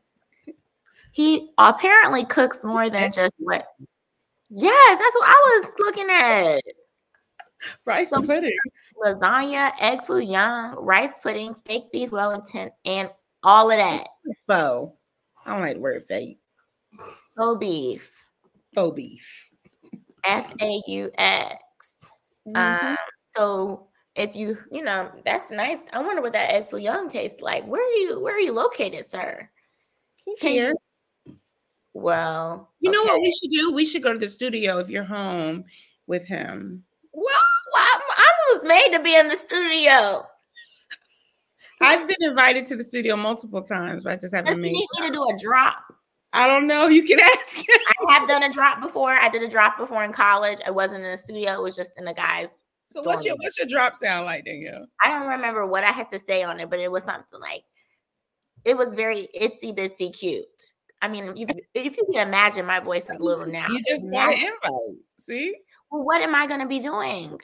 he 1.15 1.49
apparently 1.57 2.25
cooks 2.25 2.65
more 2.65 2.89
than 2.89 3.13
just 3.13 3.33
what. 3.37 3.65
Yes, 4.49 4.99
that's 4.99 5.15
what 5.15 5.29
I 5.29 5.61
was 5.61 5.73
looking 5.79 6.09
at. 6.09 6.61
Rice 7.85 8.09
so, 8.09 8.21
pudding, 8.21 8.51
lasagna, 9.01 9.71
egg 9.79 10.03
foo 10.05 10.19
young, 10.19 10.75
rice 10.75 11.17
pudding, 11.19 11.55
fake 11.65 11.89
beef 11.93 12.11
Wellington, 12.11 12.69
and 12.83 13.09
all 13.43 13.71
of 13.71 13.77
that. 13.77 14.07
Faux. 14.45 14.93
I 15.45 15.53
don't 15.53 15.61
like 15.61 15.75
the 15.75 15.79
word 15.79 16.03
fake. 16.05 16.37
Faux 17.37 17.57
beef. 17.59 18.11
Faux 18.75 18.93
beef. 18.93 19.49
F 20.25 20.51
A 20.61 20.81
U 20.85 21.11
X. 21.17 21.55
Mm-hmm. 22.45 22.87
Um, 22.87 22.97
so 23.29 23.87
if 24.15 24.35
you, 24.35 24.57
you 24.69 24.83
know, 24.83 25.09
that's 25.23 25.49
nice. 25.49 25.79
I 25.93 26.01
wonder 26.01 26.21
what 26.21 26.33
that 26.33 26.51
egg 26.51 26.69
foo 26.69 26.77
young 26.77 27.09
tastes 27.09 27.41
like. 27.41 27.65
Where 27.65 27.81
are 27.81 27.95
you? 27.95 28.19
Where 28.19 28.35
are 28.35 28.39
you 28.39 28.51
located, 28.51 29.05
sir? 29.05 29.49
He's 30.25 30.39
Can 30.39 30.51
here. 30.51 30.73
Well, 31.95 32.71
you 32.81 32.89
okay. 32.89 32.97
know 32.97 33.03
what 33.05 33.21
we 33.21 33.31
should 33.31 33.51
do? 33.51 33.71
We 33.71 33.85
should 33.85 34.03
go 34.03 34.11
to 34.11 34.19
the 34.19 34.27
studio 34.27 34.79
if 34.79 34.89
you're 34.89 35.05
home 35.05 35.63
with 36.07 36.25
him. 36.25 36.83
Well, 37.13 37.25
I'm, 37.73 38.01
I 38.17 38.27
was 38.51 38.65
made 38.65 38.97
to 38.97 39.01
be 39.01 39.15
in 39.15 39.29
the 39.29 39.37
studio. 39.37 40.27
I've 41.79 42.05
been 42.05 42.17
invited 42.19 42.65
to 42.65 42.75
the 42.75 42.83
studio 42.83 43.15
multiple 43.15 43.61
times, 43.61 44.03
but 44.03 44.11
I 44.11 44.15
just 44.17 44.35
haven't 44.35 44.55
Does 44.55 44.61
made. 44.61 44.73
need 44.73 44.87
me 44.99 45.07
to 45.07 45.13
do 45.13 45.23
a 45.23 45.39
drop? 45.39 45.85
I 46.33 46.47
don't 46.47 46.67
know. 46.67 46.87
You 46.87 47.01
can 47.01 47.17
ask. 47.23 47.59
I 48.05 48.13
have 48.19 48.27
done 48.27 48.43
a 48.43 48.51
drop 48.51 48.81
before. 48.81 49.13
I 49.13 49.29
did 49.29 49.41
a 49.41 49.47
drop 49.47 49.77
before 49.77 50.03
in 50.03 50.11
college. 50.11 50.59
I 50.67 50.71
wasn't 50.71 51.05
in 51.05 51.11
a 51.11 51.17
studio. 51.17 51.53
It 51.53 51.61
was 51.61 51.77
just 51.77 51.91
in 51.97 52.03
the 52.03 52.13
guys. 52.13 52.59
So 52.89 53.03
what's 53.03 53.23
your 53.23 53.37
what's 53.39 53.57
your 53.57 53.67
drop 53.67 53.95
sound 53.95 54.25
like, 54.25 54.43
Danielle? 54.43 54.85
I 55.01 55.09
don't 55.09 55.29
remember 55.29 55.65
what 55.65 55.85
I 55.85 55.91
had 55.91 56.09
to 56.09 56.19
say 56.19 56.43
on 56.43 56.59
it, 56.59 56.69
but 56.69 56.79
it 56.79 56.91
was 56.91 57.05
something 57.05 57.39
like 57.39 57.63
it 58.65 58.75
was 58.75 58.93
very 58.95 59.29
itsy 59.33 59.73
bitsy 59.73 60.13
cute. 60.13 60.73
I 61.01 61.07
mean, 61.07 61.33
if, 61.35 61.49
if 61.73 61.97
you 61.97 62.03
can 62.11 62.27
imagine, 62.27 62.65
my 62.65 62.79
voice 62.79 63.09
is 63.09 63.17
a 63.17 63.23
little 63.23 63.45
now. 63.45 63.67
You 63.69 63.81
just 63.87 64.09
got 64.11 64.33
an 64.33 64.39
invite. 64.39 64.99
See? 65.19 65.55
Well, 65.91 66.03
what 66.03 66.21
am 66.21 66.33
I 66.33 66.47
going 66.47 66.61
to 66.61 66.67
be 66.67 66.79
doing, 66.79 67.39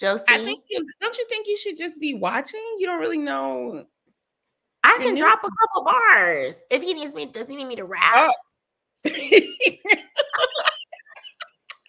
Josie? 0.00 0.24
I 0.28 0.38
think 0.38 0.64
you 0.68 0.84
don't 1.00 1.16
you 1.16 1.26
think 1.28 1.46
you 1.46 1.56
should 1.56 1.76
just 1.76 2.00
be 2.00 2.14
watching? 2.14 2.60
You 2.78 2.86
don't 2.86 3.00
really 3.00 3.18
know. 3.18 3.84
I 4.84 4.98
can 4.98 5.16
drop 5.16 5.40
a 5.40 5.48
couple 5.48 5.84
bars 5.84 6.62
if 6.70 6.82
he 6.82 6.94
needs 6.94 7.14
me. 7.14 7.26
Does 7.26 7.48
he 7.48 7.56
need 7.56 7.66
me 7.66 7.76
to 7.76 7.84
rap? 7.84 8.12
Oh. 8.14 8.32
you 9.04 9.78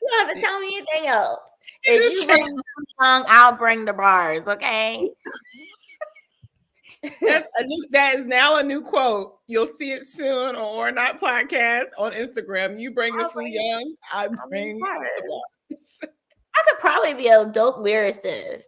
don't 0.10 0.28
have 0.28 0.36
to 0.36 0.42
tell 0.42 0.60
me 0.60 0.78
anything 0.78 1.10
else. 1.10 1.40
If 1.84 2.14
you, 2.14 2.26
bring 2.28 2.44
the 2.44 2.64
song, 3.00 3.26
I'll 3.28 3.56
bring 3.56 3.86
the 3.86 3.94
bars. 3.94 4.48
Okay. 4.48 5.08
That's 7.04 7.50
a 7.58 7.64
new, 7.64 7.88
that 7.92 8.16
is 8.16 8.26
now 8.26 8.58
a 8.58 8.64
new 8.64 8.82
quote. 8.82 9.38
You'll 9.48 9.66
see 9.66 9.92
it 9.92 10.06
soon 10.06 10.56
on 10.56 10.56
or 10.56 10.92
not 10.92 11.22
podcast 11.22 11.86
on 11.98 12.12
Instagram. 12.14 12.80
You 12.80 12.92
bring 12.92 13.16
the 13.18 13.30
bring- 13.34 13.54
young, 13.54 13.96
I 14.12 14.28
bring 14.50 14.80
the. 14.80 15.42
I 15.72 16.64
could 16.68 16.80
probably 16.80 17.14
be 17.14 17.28
a 17.28 17.46
dope 17.46 17.78
lyricist. 17.78 18.64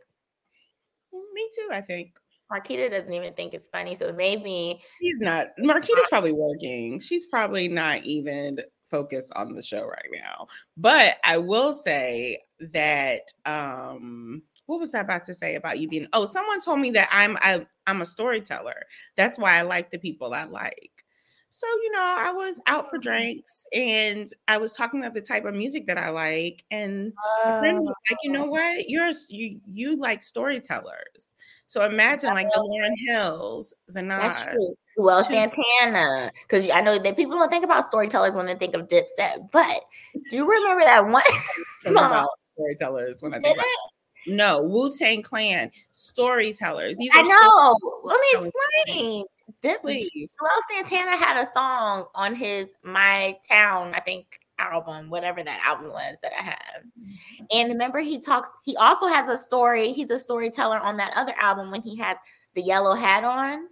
Me 1.34 1.50
too, 1.56 1.70
I 1.72 1.82
think. 1.82 2.20
Marquita 2.52 2.90
doesn't 2.90 3.14
even 3.14 3.34
think 3.34 3.54
it's 3.54 3.68
funny, 3.68 3.96
so 3.96 4.12
maybe 4.12 4.82
She's 5.00 5.20
not 5.22 5.48
Marquita's 5.60 6.08
probably 6.10 6.32
working. 6.32 7.00
She's 7.00 7.28
probably 7.28 7.68
not 7.68 8.04
even 8.04 8.60
focused 8.90 9.32
on 9.36 9.54
the 9.54 9.62
show 9.62 9.86
right 9.86 10.10
now. 10.12 10.48
But 10.76 11.18
I 11.24 11.38
will 11.38 11.74
say 11.74 12.40
that 12.72 13.22
um 13.46 14.42
what 14.70 14.80
was 14.80 14.94
I 14.94 15.00
about 15.00 15.26
to 15.26 15.34
say 15.34 15.56
about 15.56 15.80
you 15.80 15.88
being 15.88 16.08
oh 16.14 16.26
someone 16.26 16.62
told 16.62 16.80
me 16.80 16.92
that 16.92 17.10
I'm 17.12 17.38
I, 17.42 17.66
I'm 17.88 18.02
a 18.02 18.06
storyteller. 18.06 18.84
That's 19.18 19.40
why 19.40 19.58
I 19.58 19.64
like 19.64 19.90
the 19.90 19.98
people 19.98 20.34
I 20.34 20.44
like. 20.44 21.04
So, 21.50 21.66
you 21.66 21.92
know, 21.92 22.16
I 22.20 22.32
was 22.32 22.62
out 22.68 22.88
for 22.90 23.00
mm. 23.00 23.02
drinks 23.02 23.66
and 23.74 24.32
I 24.48 24.58
was 24.58 24.74
talking 24.74 25.00
about 25.00 25.16
the 25.16 25.22
type 25.22 25.46
of 25.46 25.56
music 25.56 25.88
that 25.88 25.98
I 25.98 26.10
like. 26.10 26.64
And 26.70 27.12
a 27.44 27.58
friend 27.58 27.80
was 27.80 27.96
like, 28.10 28.20
you 28.22 28.32
know 28.32 28.46
oh. 28.46 28.50
what? 28.50 28.88
You're 28.88 29.08
a 29.08 29.14
you 29.30 29.60
you 29.66 29.98
like 29.98 30.22
storytellers. 30.22 31.30
So 31.66 31.84
imagine 31.84 32.30
like 32.30 32.48
the 32.54 32.60
Lauryn 32.60 32.94
Hills, 33.08 33.74
the 33.88 34.04
Nas. 34.04 34.40
Well, 34.98 35.24
Two- 35.24 35.34
Santana, 35.34 36.32
because 36.48 36.70
I 36.70 36.82
know 36.82 37.00
that 37.00 37.18
people 37.18 37.38
don't 37.38 37.50
think 37.50 37.64
about 37.64 37.88
storytellers 37.88 38.36
when 38.36 38.46
they 38.46 38.56
think 38.56 38.76
of 38.76 38.88
Dipset, 38.88 39.50
but 39.52 39.82
do 40.30 40.36
you 40.36 40.50
remember 40.50 40.84
that 40.84 41.08
one 41.08 41.24
song? 41.84 41.94
about 41.94 42.30
storytellers 42.40 43.24
when 43.24 43.34
I 43.34 43.38
Did 43.38 43.44
think 43.44 43.58
about 43.58 43.66
it? 43.66 43.99
No 44.28 44.62
Wu 44.62 44.92
Tang 44.92 45.22
Clan 45.22 45.72
storytellers. 45.92 46.98
These 46.98 47.12
I 47.14 47.22
know. 47.24 47.78
Let 48.04 48.20
me 48.20 48.48
explain. 48.48 49.26
Please. 49.82 50.36
Santana 50.70 51.18
had 51.18 51.38
a 51.38 51.52
song 51.52 52.06
on 52.16 52.36
his 52.36 52.74
My 52.84 53.36
Town, 53.50 53.94
I 53.94 54.00
think, 54.00 54.40
album, 54.60 55.10
whatever 55.10 55.44
that 55.44 55.62
album 55.66 55.92
was 55.92 56.16
that 56.22 56.32
I 56.38 56.44
have. 56.44 56.84
Mm-hmm. 57.00 57.46
And 57.52 57.70
remember, 57.70 58.00
he 58.00 58.20
talks, 58.20 58.52
he 58.64 58.76
also 58.78 59.08
has 59.08 59.28
a 59.28 59.38
story. 59.38 59.92
He's 59.92 60.12
a 60.12 60.20
storyteller 60.20 60.80
on 60.80 60.98
that 60.98 61.14
other 61.16 61.34
album 61.40 61.72
when 61.72 61.82
he 61.82 61.96
has 61.98 62.18
the 62.54 62.62
yellow 62.62 62.94
hat 62.94 63.24
on. 63.24 63.68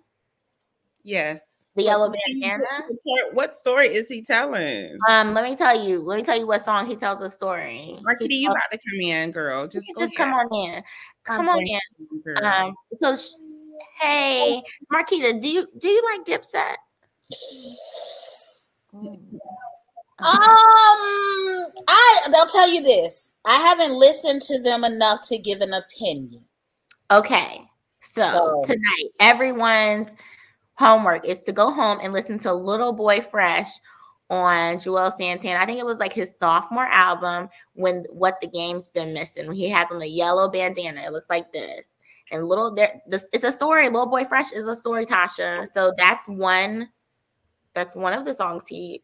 Yes. 1.07 1.69
The 1.75 1.83
What- 1.83 1.85
yellow 1.89 2.09
what 2.09 2.19
bandana? 2.27 2.63
support- 2.73 3.33
What 3.33 3.53
story 3.53 3.87
is 3.87 4.09
he 4.09 4.21
telling? 4.21 4.97
Um, 5.07 5.33
let 5.33 5.45
me 5.45 5.55
tell 5.55 5.73
you, 5.81 6.01
let 6.01 6.17
me 6.17 6.23
tell 6.23 6.37
you 6.37 6.45
what 6.45 6.65
song 6.65 6.85
he 6.85 6.97
tells 6.97 7.21
a 7.21 7.29
story. 7.29 7.97
Marquita, 8.01 8.27
He 8.29 8.39
you 8.39 8.47
tells- 8.49 8.57
about 8.57 8.71
to 8.73 8.77
come 8.89 8.99
in, 8.99 9.31
girl. 9.31 9.67
Just 9.67 9.87
just 9.97 10.15
come 10.17 10.33
on 10.33 10.53
in. 10.53 10.83
God 11.25 11.37
Come 11.37 11.47
on 11.49 11.61
in. 11.65 11.79
girl. 12.25 12.45
Um, 12.45 12.75
so 13.01 13.15
sh- 13.15 13.31
hey, 14.01 14.61
Marquita, 14.91 15.41
do 15.41 15.47
you 15.47 15.67
do 15.77 15.87
you 15.87 16.03
like 16.11 16.25
Dipset? 16.25 16.75
Um, 20.19 20.27
I 21.87 22.21
I'll 22.35 22.47
tell 22.47 22.67
you 22.69 22.81
this. 22.81 23.33
I 23.45 23.55
haven't 23.59 23.93
listened 23.93 24.41
to 24.43 24.59
them 24.59 24.83
enough 24.83 25.21
to 25.29 25.37
give 25.37 25.61
an 25.61 25.73
opinion. 25.73 26.43
Okay, 27.11 27.61
so 28.01 28.21
So- 28.33 28.73
tonight 28.73 29.11
everyone's 29.21 30.13
homework 30.77 31.25
is 31.25 31.43
to 31.43 31.51
go 31.51 31.71
home 31.71 31.99
and 32.01 32.13
listen 32.13 32.39
to 32.39 32.53
Little 32.53 32.93
Boy 32.93 33.19
Fresh 33.21 33.69
on 34.29 34.75
Juelz 34.75 35.17
Santana. 35.17 35.59
I 35.59 35.65
think 35.65 35.79
it 35.79 35.85
was 35.85 35.99
like 35.99 36.13
his 36.13 36.37
sophomore 36.37 36.87
album 36.87 37.49
when 37.73 38.05
What 38.09 38.39
the 38.41 38.47
Game's 38.47 38.91
Been 38.91 39.13
Missing. 39.13 39.51
He 39.51 39.69
has 39.69 39.87
on 39.89 39.99
the 39.99 40.07
yellow 40.07 40.49
bandana. 40.49 41.01
It 41.01 41.13
looks 41.13 41.29
like 41.29 41.51
this. 41.51 41.87
And 42.31 42.47
little 42.47 42.73
there 42.73 43.01
this 43.07 43.27
it's 43.31 43.45
a 43.45 43.51
story. 43.51 43.85
Little 43.85 44.05
Boy 44.05 44.25
Fresh 44.25 44.51
is 44.51 44.67
a 44.67 44.75
story, 44.75 45.05
Tasha. 45.05 45.67
So 45.69 45.93
that's 45.97 46.27
one 46.27 46.89
that's 47.73 47.95
one 47.95 48.13
of 48.13 48.25
the 48.25 48.33
songs 48.33 48.63
he 48.67 49.01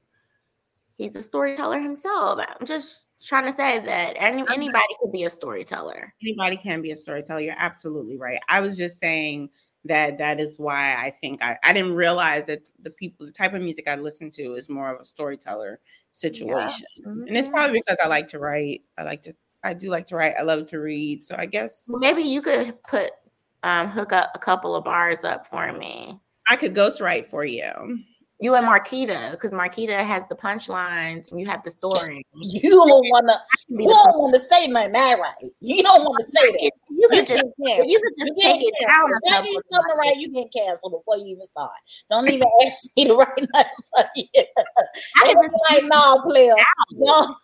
he's 0.98 1.16
a 1.16 1.22
storyteller 1.22 1.80
himself. 1.80 2.40
I'm 2.60 2.68
just 2.68 3.08
trying 3.22 3.46
to 3.46 3.54
say 3.54 3.80
that 3.80 4.16
any, 4.18 4.44
anybody 4.52 4.84
could 5.02 5.12
be 5.12 5.24
a 5.24 5.30
storyteller. 5.30 6.14
Anybody 6.22 6.58
can 6.58 6.82
be 6.82 6.92
a 6.92 6.98
storyteller. 6.98 7.40
You're 7.40 7.56
absolutely 7.58 8.18
right. 8.18 8.40
I 8.50 8.60
was 8.60 8.76
just 8.76 9.00
saying 9.00 9.50
that 9.86 10.18
that 10.18 10.40
is 10.40 10.58
why 10.58 10.96
I 10.96 11.10
think 11.10 11.42
I, 11.44 11.58
I 11.64 11.74
didn't 11.74 11.94
realize 11.94 12.46
that 12.48 12.62
the 12.82 12.90
people, 12.90 13.26
the 13.26 13.32
type 13.32 13.54
of 13.54 13.62
music 13.62 13.88
I 13.88 13.96
listen 13.96 14.32
to 14.32 14.54
is 14.56 14.70
more 14.70 14.94
of 14.94 15.02
a 15.02 15.06
storyteller 15.06 15.80
situation. 16.14 16.88
And 17.06 17.36
it's 17.36 17.50
Mhm. 17.50 17.54
probably 17.54 17.80
because 17.80 17.98
I 18.04 18.08
like 18.08 18.28
to 18.30 18.40
write. 18.40 18.84
I 18.98 19.04
like 19.04 19.24
to, 19.24 19.36
I 19.64 19.74
do 19.74 19.90
like 19.90 20.06
to 20.08 20.16
write. 20.16 20.36
I 20.40 20.44
love 20.44 20.66
to 20.68 20.80
read. 20.80 21.24
So 21.24 21.36
I 21.38 21.46
guess 21.46 21.90
maybe 21.90 22.22
you 22.24 22.42
could 22.42 22.82
put 22.84 23.12
um 23.64 23.88
hook 23.88 24.14
up 24.14 24.32
a 24.36 24.40
couple 24.40 24.76
of 24.76 24.84
bars 24.84 25.24
up 25.24 25.48
for 25.48 25.72
me. 25.74 26.20
I 26.50 26.56
could 26.56 26.76
ghostwrite 26.76 27.28
for 27.28 27.46
you. 27.46 28.00
You 28.40 28.56
and 28.56 28.68
Marquita, 28.68 29.32
because 29.32 29.54
Marquita 29.54 30.04
has 30.04 30.24
the 30.28 30.36
punchlines 30.36 31.32
and 31.32 31.40
you 31.40 31.46
have 31.46 31.64
the 31.64 31.72
story. 31.72 32.26
You 32.36 32.72
don't 32.72 32.88
want 32.88 33.30
to. 33.30 33.40
You 33.70 33.80
You 33.84 33.88
don't 33.88 34.20
want 34.20 34.36
to 34.36 34.40
say 34.42 34.68
nothing 34.68 34.92
that 34.92 35.20
right. 35.20 35.52
You 35.62 35.82
don't 35.82 36.04
want 36.04 36.24
to 36.26 36.30
say 36.30 36.52
that. 36.52 36.72
You 37.12 37.20
You 37.20 37.26
just 37.26 37.44
can 37.44 37.54
cancel. 37.68 37.86
you 37.86 38.00
could 38.00 38.14
just 38.18 38.40
take 38.42 38.62
get 38.62 38.74
it 38.80 38.88
down. 38.88 39.10
a 39.12 39.16
If 39.24 39.34
I 39.34 39.38
couple 39.38 39.52
get 39.54 39.64
something 39.72 39.98
right, 39.98 40.18
you 40.18 40.30
get 40.32 40.54
canceled 40.56 40.94
before 40.94 41.18
you 41.18 41.26
even 41.28 41.46
start. 41.46 41.72
Don't 42.10 42.30
even 42.30 42.48
ask 42.66 42.92
me 42.96 43.06
to 43.06 43.16
write 43.16 43.48
nothing 43.54 43.72
for 43.96 44.06
you. 44.16 44.26
I 44.38 44.46
They 45.24 45.34
could 45.34 45.36
gonna 45.36 45.48
just 45.50 45.56
like, 45.70 45.84
no, 45.86 46.22
player. 46.28 46.54
No. 46.92 47.36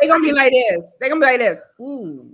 They're 0.00 0.10
gonna 0.10 0.22
be 0.24 0.32
like 0.32 0.52
this. 0.52 0.96
They're 1.00 1.08
gonna 1.10 1.20
be 1.20 1.26
like 1.26 1.38
this. 1.40 1.64
Ooh. 1.80 2.30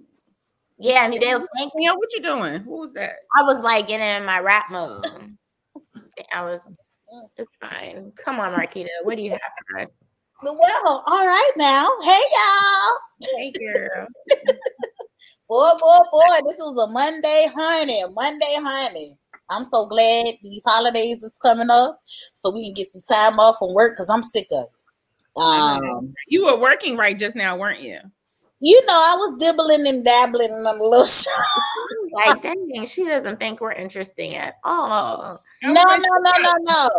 yeah, 0.78 1.00
I 1.02 1.08
mean 1.08 1.20
they'll 1.20 1.44
think 1.56 1.72
Yeah, 1.78 1.92
what 1.92 2.08
you 2.14 2.20
doing? 2.22 2.64
What 2.64 2.80
was 2.80 2.92
that? 2.94 3.16
I 3.36 3.42
was 3.42 3.60
like 3.62 3.88
getting 3.88 4.06
in 4.06 4.24
my 4.24 4.38
rap 4.40 4.66
mode. 4.70 5.04
I 6.32 6.44
was 6.44 6.76
mm, 7.12 7.28
it's 7.36 7.56
fine. 7.56 8.12
Come 8.16 8.40
on, 8.40 8.52
Marquita. 8.52 8.88
What 9.02 9.16
do 9.16 9.22
you 9.22 9.30
have 9.32 9.40
for 9.70 9.80
us? 9.80 9.90
Well, 10.42 11.02
all 11.06 11.26
right 11.26 11.52
now. 11.56 11.88
Hey, 12.02 12.20
y'all. 12.36 12.98
Hey 13.38 13.52
girl. 13.52 14.06
Boy, 15.48 15.70
boy, 15.80 15.96
boy, 16.12 16.48
this 16.48 16.58
is 16.58 16.78
a 16.78 16.86
Monday 16.88 17.46
honey. 17.54 18.04
Monday 18.12 18.54
honey. 18.58 19.16
I'm 19.50 19.64
so 19.64 19.86
glad 19.86 20.26
these 20.42 20.62
holidays 20.64 21.22
is 21.22 21.36
coming 21.40 21.70
up 21.70 22.00
so 22.34 22.50
we 22.50 22.66
can 22.66 22.74
get 22.74 22.92
some 22.92 23.00
time 23.00 23.38
off 23.38 23.58
from 23.58 23.72
work 23.72 23.94
because 23.94 24.10
I'm 24.10 24.22
sick 24.22 24.46
of 24.52 24.64
it. 24.64 25.40
Um, 25.40 26.14
You 26.26 26.44
were 26.44 26.58
working 26.58 26.96
right 26.96 27.18
just 27.18 27.34
now, 27.34 27.56
weren't 27.56 27.80
you? 27.80 27.98
you 28.60 28.84
know, 28.86 28.92
I 28.92 29.14
was 29.16 29.38
dibbling 29.38 29.86
and 29.86 30.04
dabbling 30.04 30.50
on 30.50 30.80
a 30.80 30.82
little 30.82 31.06
Like, 32.12 32.42
dang, 32.42 32.86
she 32.86 33.04
doesn't 33.04 33.38
think 33.38 33.60
we're 33.60 33.72
interesting 33.72 34.34
at 34.34 34.56
all. 34.64 35.40
No, 35.62 35.72
no, 35.72 35.96
no, 35.96 36.32
no, 36.40 36.52
no. 36.60 36.90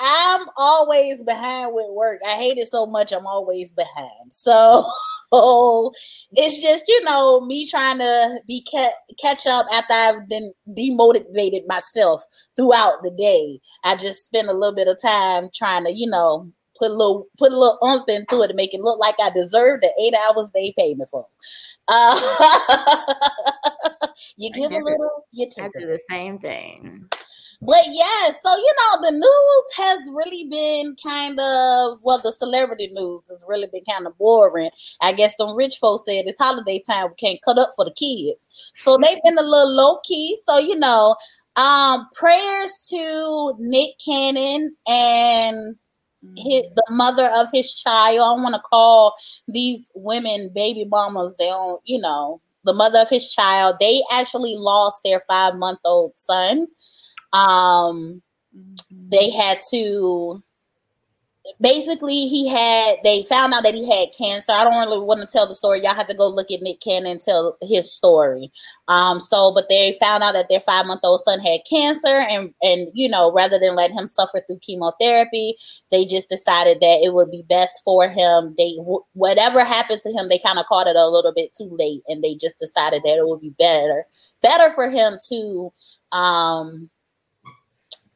I'm 0.00 0.46
always 0.56 1.22
behind 1.22 1.72
with 1.72 1.90
work. 1.90 2.20
I 2.26 2.32
hate 2.32 2.58
it 2.58 2.68
so 2.68 2.86
much. 2.86 3.12
I'm 3.12 3.26
always 3.26 3.72
behind. 3.72 4.32
So 4.32 4.84
it's 5.32 6.60
just 6.62 6.84
you 6.88 7.02
know 7.04 7.40
me 7.40 7.68
trying 7.68 7.98
to 7.98 8.40
be 8.46 8.66
ca- 8.70 8.90
catch 9.20 9.46
up 9.46 9.66
after 9.72 9.92
I've 9.92 10.28
been 10.28 10.52
demotivated 10.76 11.66
myself 11.66 12.22
throughout 12.56 13.02
the 13.02 13.10
day. 13.10 13.60
I 13.84 13.96
just 13.96 14.24
spend 14.24 14.48
a 14.48 14.54
little 14.54 14.74
bit 14.74 14.88
of 14.88 15.00
time 15.00 15.48
trying 15.54 15.84
to 15.84 15.92
you 15.94 16.08
know 16.08 16.50
put 16.78 16.90
a 16.90 16.94
little 16.94 17.26
put 17.38 17.52
a 17.52 17.58
little 17.58 17.78
umph 17.82 18.08
into 18.08 18.42
it 18.42 18.48
to 18.48 18.54
make 18.54 18.72
it 18.74 18.80
look 18.80 18.98
like 18.98 19.16
I 19.20 19.30
deserve 19.30 19.80
the 19.80 19.92
eight 20.00 20.14
hours 20.14 20.48
they 20.54 20.72
pay 20.78 20.94
me 20.94 21.04
for. 21.10 21.26
Uh, 21.88 22.18
you 24.36 24.50
I 24.54 24.58
give 24.58 24.72
a 24.72 24.78
get 24.80 24.82
it. 24.86 25.00
little, 25.00 25.26
you 25.32 25.48
take 25.50 25.74
a 25.76 25.80
do 25.80 25.86
the 25.86 25.98
same 26.10 26.38
thing. 26.38 27.08
But 27.60 27.82
yeah, 27.88 28.30
so 28.40 28.56
you 28.56 28.74
know, 28.78 29.10
the 29.10 29.12
news 29.12 29.76
has 29.76 29.98
really 30.12 30.48
been 30.48 30.94
kind 31.02 31.38
of 31.40 31.98
well, 32.02 32.18
the 32.18 32.32
celebrity 32.32 32.88
news 32.92 33.22
has 33.28 33.42
really 33.48 33.66
been 33.72 33.84
kind 33.84 34.06
of 34.06 34.16
boring. 34.16 34.70
I 35.00 35.12
guess 35.12 35.36
them 35.36 35.56
rich 35.56 35.78
folks 35.78 36.04
said 36.06 36.24
it's 36.26 36.40
holiday 36.40 36.80
time, 36.80 37.08
we 37.08 37.14
can't 37.16 37.42
cut 37.42 37.58
up 37.58 37.72
for 37.74 37.84
the 37.84 37.92
kids. 37.92 38.48
So 38.74 38.96
they've 38.96 39.22
been 39.24 39.38
a 39.38 39.42
little 39.42 39.74
low 39.74 39.98
key. 40.04 40.38
So, 40.48 40.58
you 40.58 40.76
know, 40.76 41.16
um, 41.56 42.08
prayers 42.14 42.86
to 42.90 43.54
Nick 43.58 43.98
Cannon 44.04 44.76
and 44.86 45.76
his, 46.36 46.62
the 46.76 46.86
mother 46.90 47.28
of 47.34 47.48
his 47.52 47.74
child. 47.74 48.20
I 48.20 48.34
don't 48.34 48.42
want 48.42 48.54
to 48.54 48.60
call 48.60 49.14
these 49.48 49.90
women 49.94 50.50
baby 50.54 50.84
mamas. 50.84 51.34
They 51.38 51.46
don't, 51.46 51.80
you 51.84 52.00
know, 52.00 52.40
the 52.64 52.72
mother 52.72 53.00
of 53.00 53.10
his 53.10 53.32
child. 53.32 53.76
They 53.80 54.02
actually 54.12 54.54
lost 54.56 55.00
their 55.04 55.22
five 55.28 55.56
month 55.56 55.80
old 55.84 56.12
son. 56.16 56.68
Um, 57.32 58.22
they 58.90 59.30
had 59.30 59.60
to 59.70 60.42
basically 61.60 62.26
he 62.26 62.48
had 62.48 62.96
they 63.04 63.24
found 63.24 63.54
out 63.54 63.62
that 63.62 63.74
he 63.74 63.88
had 63.90 64.08
cancer. 64.16 64.52
I 64.52 64.64
don't 64.64 64.78
really 64.78 65.00
want 65.00 65.20
to 65.20 65.26
tell 65.26 65.46
the 65.46 65.54
story. 65.54 65.82
Y'all 65.82 65.94
have 65.94 66.06
to 66.08 66.14
go 66.14 66.28
look 66.28 66.50
at 66.50 66.62
nick 66.62 66.80
cannon 66.80 67.12
and 67.12 67.20
tell 67.20 67.56
his 67.62 67.92
story. 67.92 68.50
Um 68.88 69.20
so 69.20 69.52
but 69.54 69.68
they 69.68 69.96
found 70.00 70.22
out 70.22 70.32
that 70.32 70.48
their 70.48 70.60
five 70.60 70.86
month 70.86 71.00
old 71.04 71.22
son 71.22 71.40
had 71.40 71.60
cancer 71.68 72.08
and 72.08 72.52
and 72.62 72.88
you 72.92 73.08
know 73.08 73.32
rather 73.32 73.58
than 73.58 73.76
let 73.76 73.90
him 73.90 74.06
suffer 74.06 74.42
through 74.46 74.58
chemotherapy 74.60 75.56
they 75.90 76.04
just 76.04 76.28
decided 76.28 76.78
that 76.80 77.00
it 77.02 77.14
would 77.14 77.30
be 77.30 77.44
best 77.48 77.80
for 77.84 78.08
him. 78.08 78.54
They 78.58 78.74
whatever 79.12 79.64
happened 79.64 80.00
to 80.02 80.12
him 80.12 80.28
they 80.28 80.38
kind 80.38 80.58
of 80.58 80.66
caught 80.66 80.86
it 80.86 80.96
a 80.96 81.08
little 81.08 81.32
bit 81.34 81.54
too 81.56 81.74
late 81.78 82.02
and 82.08 82.22
they 82.22 82.34
just 82.34 82.58
decided 82.58 83.02
that 83.04 83.18
it 83.18 83.26
would 83.26 83.40
be 83.40 83.54
better 83.58 84.06
better 84.42 84.72
for 84.72 84.90
him 84.90 85.18
to 85.28 85.72
um 86.12 86.90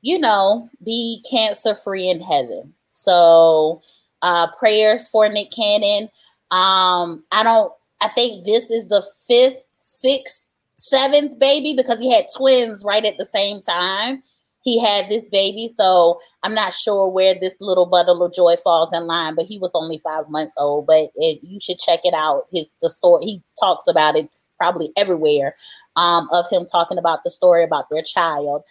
you 0.03 0.19
know 0.19 0.69
be 0.85 1.25
cancer 1.29 1.75
free 1.75 2.09
in 2.09 2.21
heaven 2.21 2.75
so 2.89 3.81
uh 4.21 4.47
prayers 4.59 5.09
for 5.09 5.29
Nick 5.29 5.51
Cannon. 5.51 6.09
Um, 6.51 7.25
I 7.33 7.43
don't 7.43 7.73
I 8.03 8.09
think 8.09 8.45
this 8.45 8.71
is 8.71 8.89
the 8.89 9.05
fifth, 9.29 9.63
sixth, 9.81 10.49
seventh 10.75 11.39
baby 11.39 11.73
because 11.75 12.01
he 12.01 12.13
had 12.13 12.27
twins 12.37 12.85
right 12.85 13.05
at 13.05 13.17
the 13.17 13.27
same 13.27 13.63
time. 13.63 14.23
He 14.65 14.81
had 14.81 15.09
this 15.09 15.29
baby, 15.31 15.73
so 15.77 16.21
I'm 16.43 16.55
not 16.55 16.73
sure 16.73 17.09
where 17.09 17.35
this 17.35 17.57
little 17.61 17.87
bundle 17.87 18.23
of 18.23 18.33
joy 18.35 18.57
falls 18.63 18.93
in 18.93 19.07
line. 19.07 19.35
But 19.35 19.47
he 19.47 19.59
was 19.59 19.73
only 19.75 19.99
five 19.99 20.29
months 20.29 20.55
old. 20.57 20.87
But 20.87 21.11
it, 21.17 21.41
you 21.43 21.59
should 21.61 21.79
check 21.79 22.01
it 22.05 22.15
out. 22.15 22.47
His 22.53 22.67
the 22.81 22.91
story 22.91 23.25
he 23.25 23.43
talks 23.59 23.85
about 23.89 24.17
it 24.17 24.29
probably 24.59 24.93
everywhere 24.97 25.57
um, 25.97 26.29
of 26.33 26.49
him 26.51 26.67
talking 26.67 26.99
about 26.99 27.21
the 27.25 27.31
story 27.31 27.65
about 27.65 27.87
their 27.91 28.03
child. 28.03 28.63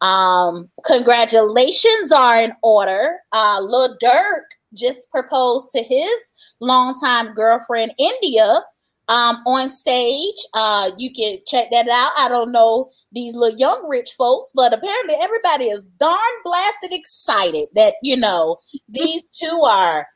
Um, 0.00 0.70
congratulations 0.84 2.12
are 2.12 2.42
in 2.42 2.52
order. 2.62 3.16
Uh, 3.32 3.60
Lil 3.62 3.96
Durk 4.02 4.44
just 4.74 5.10
proposed 5.10 5.70
to 5.72 5.82
his 5.82 6.18
longtime 6.60 7.34
girlfriend 7.34 7.92
India 7.98 8.62
um, 9.08 9.42
on 9.44 9.70
stage. 9.70 10.36
Uh, 10.54 10.92
you 10.96 11.12
can 11.12 11.38
check 11.46 11.66
that 11.72 11.88
out. 11.88 12.12
I 12.16 12.28
don't 12.28 12.52
know 12.52 12.90
these 13.12 13.34
little 13.34 13.58
young 13.58 13.86
rich 13.88 14.12
folks, 14.16 14.52
but 14.54 14.72
apparently 14.72 15.16
everybody 15.20 15.64
is 15.64 15.82
darn 15.98 16.18
blasted 16.44 16.92
excited 16.92 17.68
that 17.74 17.94
you 18.02 18.16
know 18.16 18.58
these 18.88 19.22
two 19.34 19.62
are 19.66 20.06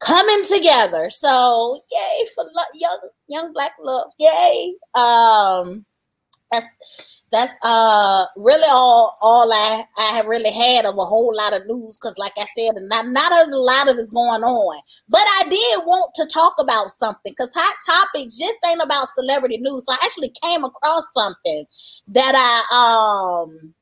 coming 0.00 0.44
together. 0.44 1.10
So 1.10 1.80
yay 1.90 2.26
for 2.34 2.44
lo- 2.44 2.62
young 2.74 3.00
young 3.28 3.52
black 3.52 3.72
love. 3.82 4.12
Yay. 4.18 4.74
Um, 4.94 5.86
that's 6.52 6.66
that's 7.32 7.56
uh 7.62 8.24
really 8.36 8.66
all 8.68 9.16
all 9.22 9.52
I 9.52 9.84
I 9.98 10.14
have 10.16 10.26
really 10.26 10.50
had 10.50 10.84
of 10.84 10.96
a 10.98 11.04
whole 11.04 11.34
lot 11.34 11.54
of 11.54 11.66
news 11.66 11.98
because 11.98 12.18
like 12.18 12.32
I 12.36 12.46
said, 12.56 12.72
not 12.82 13.06
not 13.06 13.48
a 13.48 13.56
lot 13.56 13.88
of 13.88 13.98
it's 13.98 14.10
going 14.10 14.42
on. 14.42 14.82
But 15.08 15.22
I 15.22 15.44
did 15.48 15.86
want 15.86 16.12
to 16.16 16.26
talk 16.26 16.54
about 16.58 16.90
something 16.90 17.32
because 17.32 17.50
hot 17.54 17.76
topics 17.86 18.36
just 18.36 18.58
ain't 18.66 18.82
about 18.82 19.08
celebrity 19.14 19.58
news. 19.58 19.84
So 19.86 19.92
I 19.92 19.98
actually 20.02 20.32
came 20.42 20.64
across 20.64 21.04
something 21.16 21.66
that 22.08 22.34
I 22.34 23.44
um 23.44 23.74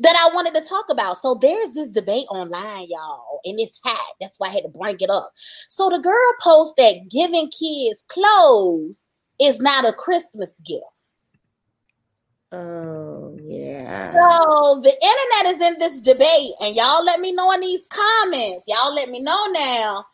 that 0.00 0.14
I 0.16 0.34
wanted 0.34 0.54
to 0.54 0.60
talk 0.68 0.86
about. 0.90 1.18
So 1.18 1.34
there's 1.34 1.72
this 1.72 1.88
debate 1.88 2.26
online, 2.30 2.86
y'all, 2.88 3.40
and 3.44 3.58
it's 3.58 3.80
hot. 3.84 4.14
That's 4.20 4.34
why 4.38 4.48
I 4.48 4.52
had 4.52 4.62
to 4.62 4.68
bring 4.68 4.96
it 5.00 5.10
up. 5.10 5.32
So 5.68 5.88
the 5.90 5.98
girl 5.98 6.34
posts 6.40 6.74
that 6.78 7.08
giving 7.10 7.50
kids 7.50 8.04
clothes 8.08 9.04
is 9.40 9.60
not 9.60 9.88
a 9.88 9.92
Christmas 9.92 10.50
gift. 10.64 10.97
Oh, 12.50 13.36
yeah. 13.42 14.10
So 14.10 14.80
the 14.80 14.88
internet 14.90 15.54
is 15.54 15.60
in 15.60 15.78
this 15.78 16.00
debate, 16.00 16.52
and 16.60 16.74
y'all 16.74 17.04
let 17.04 17.20
me 17.20 17.32
know 17.32 17.52
in 17.52 17.60
these 17.60 17.86
comments. 17.90 18.64
Y'all 18.66 18.94
let 18.94 19.10
me 19.10 19.20
know 19.20 19.46
now. 19.52 20.06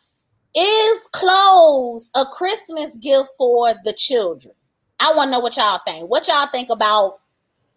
Is 0.53 1.01
clothes 1.11 2.09
a 2.15 2.25
Christmas 2.25 2.95
gift 2.97 3.29
for 3.37 3.73
the 3.83 3.93
children? 3.93 4.53
I 4.99 5.13
want 5.15 5.27
to 5.27 5.31
know 5.31 5.39
what 5.39 5.57
y'all 5.57 5.81
think. 5.85 6.09
What 6.09 6.27
y'all 6.27 6.47
think 6.47 6.69
about 6.69 7.19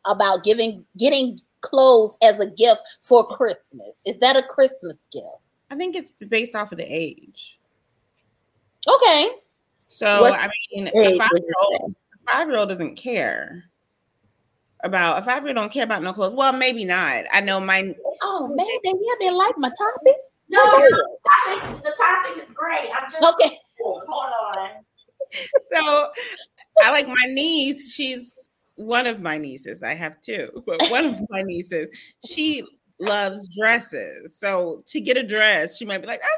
about 0.05 0.45
giving 0.45 0.85
getting 0.97 1.39
clothes 1.61 2.17
as 2.23 2.39
a 2.41 2.47
gift 2.47 2.81
for 3.01 3.27
Christmas? 3.27 3.93
Is 4.07 4.19
that 4.19 4.37
a 4.37 4.43
Christmas 4.43 4.97
gift? 5.13 5.27
I 5.71 5.77
think 5.77 5.97
it's 5.97 6.11
based 6.29 6.55
off 6.55 6.73
of 6.73 6.79
the 6.79 6.85
age. 6.85 7.59
Okay. 8.89 9.31
So 9.89 10.23
what 10.23 10.39
I 10.39 10.51
mean, 10.73 10.89
a 10.89 11.19
five 11.19 11.31
year 11.33 11.53
old 11.61 11.95
five 12.29 12.49
year 12.49 12.59
old 12.59 12.69
doesn't 12.69 12.97
care 12.97 13.68
about 14.85 15.19
a 15.19 15.23
five 15.23 15.43
year 15.43 15.49
old 15.49 15.57
don't 15.57 15.73
care 15.73 15.85
about 15.85 16.03
no 16.03 16.13
clothes. 16.13 16.35
Well, 16.35 16.53
maybe 16.53 16.85
not. 16.85 17.25
I 17.33 17.41
know 17.41 17.61
my 17.61 17.95
oh 18.23 18.49
man, 18.49 18.67
they 18.85 18.91
yeah, 18.91 19.15
they 19.21 19.31
like 19.31 19.55
my 19.59 19.71
topic. 19.71 20.17
No, 20.49 20.63
the 20.65 21.09
topic, 21.47 21.83
the 21.85 21.93
topic 21.99 22.45
is 22.45 22.53
great. 22.53 22.89
I'm 22.95 23.11
just 23.11 23.23
okay. 23.23 23.57
Hold 23.81 24.03
on. 24.57 24.71
So 25.73 26.09
I 26.83 26.91
like 26.91 27.07
my 27.07 27.27
niece, 27.29 27.93
she's 27.93 28.51
one 28.77 29.07
of 29.07 29.21
my 29.21 29.37
nieces. 29.37 29.83
I 29.83 29.95
have 29.95 30.21
two, 30.21 30.63
but 30.67 30.81
one 30.91 31.05
of 31.05 31.17
my 31.29 31.43
nieces, 31.43 31.91
she 32.25 32.65
loves 32.99 33.55
dresses. 33.57 34.39
So 34.39 34.83
to 34.87 35.01
get 35.01 35.17
a 35.17 35.23
dress, 35.23 35.77
she 35.77 35.85
might 35.85 36.01
be 36.01 36.07
like, 36.07 36.21
oh 36.25 36.37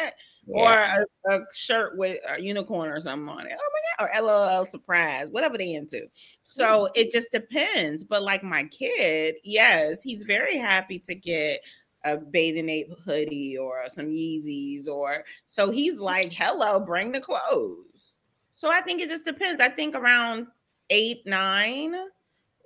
my 0.00 0.04
God 0.06 0.12
yeah. 0.54 1.04
or 1.26 1.32
a, 1.32 1.36
a, 1.36 1.40
shirt 1.54 1.96
with 1.96 2.18
a 2.28 2.40
unicorn 2.40 2.90
or 2.90 3.00
something 3.00 3.28
on 3.28 3.46
it. 3.46 3.56
Oh 3.58 3.70
my 3.98 4.06
god, 4.06 4.20
or 4.20 4.26
LOL 4.26 4.64
surprise, 4.64 5.30
whatever 5.30 5.58
they 5.58 5.74
into. 5.74 6.02
So 6.42 6.64
mm-hmm. 6.64 6.92
it 6.94 7.10
just 7.10 7.30
depends. 7.30 8.04
But 8.04 8.22
like 8.22 8.42
my 8.42 8.64
kid, 8.64 9.36
yes, 9.44 10.02
he's 10.02 10.22
very 10.22 10.56
happy 10.56 10.98
to 11.00 11.14
get 11.14 11.60
a 12.04 12.16
bathing 12.16 12.70
ape 12.70 12.92
hoodie 13.04 13.56
or 13.56 13.82
some 13.86 14.06
Yeezys, 14.06 14.88
or 14.88 15.24
so 15.46 15.70
he's 15.70 16.00
like, 16.00 16.32
hello, 16.32 16.80
bring 16.80 17.12
the 17.12 17.20
clothes. 17.20 18.16
So 18.54 18.70
I 18.70 18.80
think 18.80 19.00
it 19.00 19.08
just 19.08 19.24
depends. 19.24 19.60
I 19.60 19.68
think 19.68 19.94
around 19.94 20.46
eight, 20.90 21.26
nine, 21.26 21.94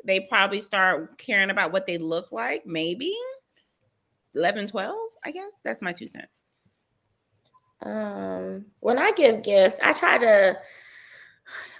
they 0.05 0.21
probably 0.21 0.61
start 0.61 1.19
caring 1.19 1.51
about 1.51 1.73
what 1.73 1.87
they 1.87 1.99
look 1.99 2.33
like, 2.33 2.67
maybe 2.67 3.15
11, 4.35 4.69
12, 4.69 4.97
I 5.25 5.31
guess. 5.31 5.61
That's 5.65 5.83
my 5.83 5.93
two 5.93 6.09
cents. 6.09 6.44
Um, 7.83 8.67
when 8.81 8.99
I 8.99 9.13
give 9.13 9.43
gifts, 9.43 9.79
I 9.83 9.93
try 9.93 10.19
to 10.19 10.59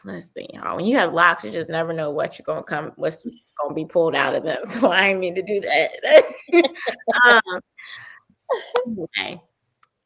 let's 0.05 0.33
see, 0.33 0.47
y'all. 0.53 0.77
When 0.77 0.87
you 0.87 0.97
have 0.97 1.13
locks, 1.13 1.45
you 1.45 1.51
just 1.51 1.71
never 1.71 1.93
know 1.93 2.11
what 2.11 2.39
you're 2.39 2.45
gonna 2.45 2.63
come, 2.63 2.93
what's 2.97 3.23
gonna 3.61 3.75
be 3.75 3.85
pulled 3.85 4.15
out 4.15 4.35
of 4.35 4.45
them. 4.45 4.59
So 4.67 4.91
I 4.91 5.09
ain't 5.09 5.21
mean 5.21 5.35
to 5.35 5.43
do 5.43 5.61
that. 5.61 6.25
um, 7.25 7.63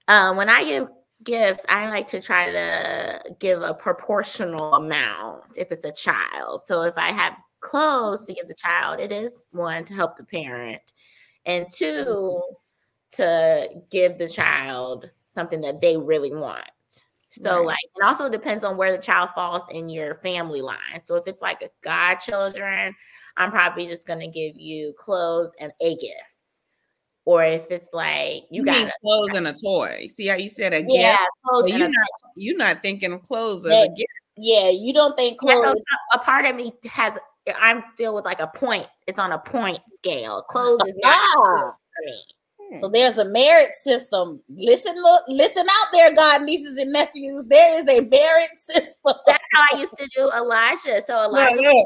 um, 0.08 0.36
when 0.36 0.48
I 0.48 0.64
give 0.64 0.88
gifts, 1.24 1.64
I 1.68 1.88
like 1.90 2.06
to 2.08 2.20
try 2.20 2.50
to 2.50 3.22
give 3.38 3.62
a 3.62 3.74
proportional 3.74 4.74
amount 4.74 5.42
if 5.56 5.72
it's 5.72 5.84
a 5.84 5.92
child. 5.92 6.62
So 6.64 6.82
if 6.82 6.96
I 6.96 7.08
have 7.08 7.36
clothes 7.60 8.26
to 8.26 8.34
give 8.34 8.48
the 8.48 8.54
child, 8.54 9.00
it 9.00 9.12
is 9.12 9.46
one 9.50 9.84
to 9.84 9.94
help 9.94 10.16
the 10.16 10.24
parent, 10.24 10.80
and 11.44 11.66
two 11.72 12.40
to 13.12 13.68
give 13.90 14.18
the 14.18 14.28
child 14.28 15.10
something 15.28 15.60
that 15.60 15.80
they 15.80 15.96
really 15.96 16.32
want. 16.32 16.68
So 17.30 17.58
right. 17.58 17.66
like 17.66 17.84
it 17.96 18.04
also 18.04 18.28
depends 18.28 18.64
on 18.64 18.76
where 18.76 18.90
the 18.90 19.02
child 19.02 19.30
falls 19.34 19.62
in 19.70 19.88
your 19.88 20.16
family 20.16 20.60
line. 20.60 21.00
So 21.02 21.14
if 21.14 21.26
it's 21.26 21.42
like 21.42 21.62
a 21.62 21.70
godchildren, 21.82 22.94
I'm 23.36 23.50
probably 23.50 23.86
just 23.86 24.06
gonna 24.06 24.28
give 24.28 24.56
you 24.56 24.94
clothes 24.98 25.52
and 25.60 25.72
a 25.80 25.94
gift. 25.96 26.22
Or 27.24 27.44
if 27.44 27.66
it's 27.70 27.90
like 27.92 28.44
you, 28.50 28.62
you 28.62 28.64
got 28.64 28.90
clothes 29.02 29.34
and 29.34 29.46
a 29.46 29.52
toy. 29.52 30.08
See 30.10 30.26
how 30.26 30.36
you 30.36 30.48
said 30.48 30.72
a 30.72 30.82
yeah, 30.88 31.12
gift? 31.12 31.28
Clothes 31.44 31.70
you're 31.70 31.78
not 31.78 31.90
you're 32.36 32.56
not 32.56 32.82
thinking 32.82 33.12
of 33.12 33.22
clothes 33.22 33.66
as 33.66 33.72
a 33.72 33.88
gift. 33.88 34.08
Yeah, 34.36 34.70
you 34.70 34.94
don't 34.94 35.16
think 35.16 35.38
clothes. 35.38 35.64
Yeah, 35.64 35.72
so 35.72 36.20
a 36.20 36.24
part 36.24 36.46
of 36.46 36.56
me 36.56 36.72
has 36.90 37.18
I'm 37.60 37.84
still 37.94 38.14
with 38.14 38.24
like 38.24 38.40
a 38.40 38.46
point. 38.46 38.88
It's 39.06 39.18
on 39.18 39.32
a 39.32 39.38
point 39.38 39.80
scale. 39.88 40.42
Clothes 40.42 40.80
oh, 40.82 40.88
is 40.88 40.98
not 41.02 41.34
for 41.34 41.76
me. 42.06 42.22
So 42.80 42.88
mm. 42.88 42.92
there's 42.92 43.18
a 43.18 43.24
merit 43.24 43.74
system. 43.74 44.40
Listen, 44.48 44.94
look, 44.96 45.24
listen 45.28 45.66
out 45.68 45.88
there, 45.92 46.14
God, 46.14 46.42
nieces 46.42 46.76
and 46.78 46.92
nephews. 46.92 47.46
There 47.46 47.80
is 47.80 47.88
a 47.88 48.02
merit 48.02 48.50
system. 48.56 49.14
That's 49.26 49.44
how 49.52 49.64
I 49.72 49.80
used 49.80 49.96
to 49.98 50.08
do 50.14 50.30
Elijah. 50.36 51.02
So 51.06 51.24
Elijah, 51.24 51.62
yeah, 51.62 51.72
yeah. 51.72 51.82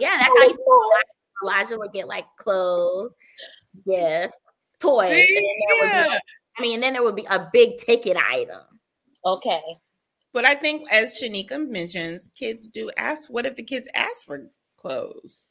yeah 0.00 0.16
that's 0.18 0.28
how 0.28 0.42
you 0.42 0.56
do 0.56 0.80
Elijah. 0.84 1.18
Elijah 1.44 1.78
would 1.78 1.92
get 1.92 2.08
like 2.08 2.26
clothes, 2.38 3.14
gifts, 3.86 4.38
toys. 4.80 5.12
See, 5.12 5.56
yeah. 5.82 6.08
be, 6.08 6.18
I 6.58 6.62
mean, 6.62 6.80
then 6.80 6.94
there 6.94 7.02
would 7.02 7.16
be 7.16 7.26
a 7.30 7.48
big 7.52 7.78
ticket 7.78 8.16
item. 8.16 8.62
Okay. 9.24 9.62
But 10.32 10.44
I 10.44 10.54
think, 10.54 10.90
as 10.90 11.20
Shanika 11.20 11.68
mentions, 11.68 12.28
kids 12.28 12.68
do 12.68 12.90
ask. 12.96 13.28
What 13.28 13.46
if 13.46 13.56
the 13.56 13.62
kids 13.62 13.88
ask 13.94 14.26
for 14.26 14.48
clothes? 14.76 15.47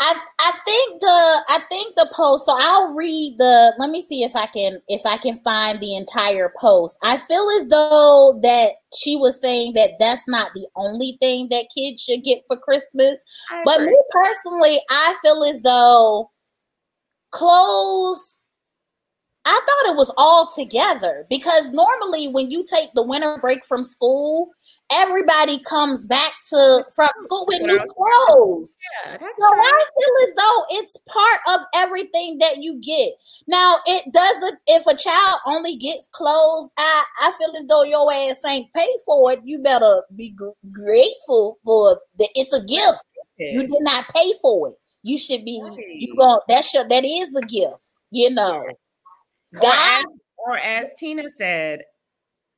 I 0.00 0.20
I 0.38 0.52
think 0.64 1.00
the 1.00 1.44
I 1.48 1.58
think 1.68 1.96
the 1.96 2.08
post. 2.12 2.46
So 2.46 2.54
I'll 2.56 2.94
read 2.94 3.36
the. 3.38 3.74
Let 3.78 3.90
me 3.90 4.02
see 4.02 4.22
if 4.22 4.34
I 4.36 4.46
can 4.46 4.80
if 4.88 5.04
I 5.04 5.16
can 5.16 5.36
find 5.36 5.80
the 5.80 5.96
entire 5.96 6.52
post. 6.58 6.98
I 7.02 7.16
feel 7.16 7.48
as 7.60 7.66
though 7.68 8.38
that 8.42 8.70
she 8.94 9.16
was 9.16 9.40
saying 9.40 9.72
that 9.74 9.90
that's 9.98 10.22
not 10.28 10.52
the 10.54 10.66
only 10.76 11.16
thing 11.20 11.48
that 11.50 11.66
kids 11.76 12.02
should 12.02 12.22
get 12.22 12.44
for 12.46 12.56
Christmas. 12.56 13.16
But 13.64 13.82
me 13.82 13.96
personally, 14.12 14.80
I 14.88 15.16
feel 15.22 15.44
as 15.44 15.60
though 15.62 16.30
clothes. 17.30 18.36
I 19.50 19.60
thought 19.66 19.92
it 19.92 19.96
was 19.96 20.12
all 20.18 20.46
together 20.54 21.26
because 21.30 21.70
normally 21.70 22.28
when 22.28 22.50
you 22.50 22.64
take 22.64 22.92
the 22.92 23.02
winter 23.02 23.38
break 23.40 23.64
from 23.64 23.82
school, 23.82 24.50
everybody 24.92 25.58
comes 25.60 26.06
back 26.06 26.32
to 26.50 26.84
from 26.94 27.08
school 27.20 27.46
with 27.48 27.62
new 27.62 27.78
clothes. 27.78 28.76
Yeah, 29.06 29.16
So 29.16 29.44
I 29.46 29.84
feel 29.98 30.28
as 30.28 30.34
though 30.34 30.64
it's 30.78 30.98
part 31.08 31.40
of 31.48 31.60
everything 31.74 32.36
that 32.38 32.58
you 32.62 32.78
get. 32.82 33.12
Now 33.46 33.76
it 33.86 34.12
doesn't. 34.12 34.58
If 34.66 34.86
a 34.86 34.94
child 34.94 35.40
only 35.46 35.76
gets 35.76 36.08
clothes, 36.08 36.70
I 36.76 37.04
I 37.22 37.32
feel 37.38 37.56
as 37.56 37.64
though 37.68 37.84
your 37.84 38.12
ass 38.12 38.44
ain't 38.46 38.70
pay 38.74 38.88
for 39.06 39.32
it. 39.32 39.40
You 39.44 39.60
better 39.60 40.02
be 40.14 40.28
gr- 40.28 40.50
grateful 40.70 41.56
for 41.64 41.98
that. 42.18 42.28
It's 42.34 42.52
a 42.52 42.62
gift. 42.66 43.02
You 43.38 43.62
did 43.62 43.80
not 43.80 44.04
pay 44.14 44.34
for 44.42 44.68
it. 44.68 44.74
You 45.02 45.16
should 45.16 45.46
be. 45.46 45.52
You 45.52 46.14
Right. 46.18 46.38
go. 46.38 46.42
That's 46.48 46.74
your. 46.74 46.86
That 46.86 47.06
is 47.06 47.34
a 47.34 47.46
gift. 47.46 47.76
You 48.10 48.28
know. 48.28 48.66
Or 49.60 49.72
as, 49.72 50.04
or 50.36 50.58
as 50.58 50.90
Tina 50.98 51.28
said, 51.28 51.82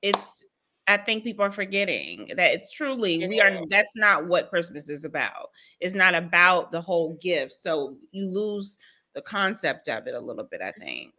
it's 0.03 0.45
I 0.89 0.97
think 0.97 1.23
people 1.23 1.45
are 1.45 1.53
forgetting 1.53 2.33
that 2.37 2.53
it's 2.53 2.73
truly 2.73 3.27
we 3.29 3.41
are 3.41 3.61
that's 3.69 3.95
not 3.95 4.27
what 4.27 4.51
Christmas 4.51 4.89
is 4.89 5.05
about. 5.05 5.51
It's 5.79 5.95
not 5.95 6.15
about 6.15 6.73
the 6.73 6.81
whole 6.81 7.17
gift. 7.21 7.53
So 7.53 7.97
you 8.11 8.29
lose 8.29 8.77
the 9.15 9.23
concept 9.23 9.89
of 9.89 10.07
it 10.07 10.15
a 10.15 10.21
little 10.21 10.45
bit, 10.45 10.61
I 10.61 10.73
think. 10.73 11.13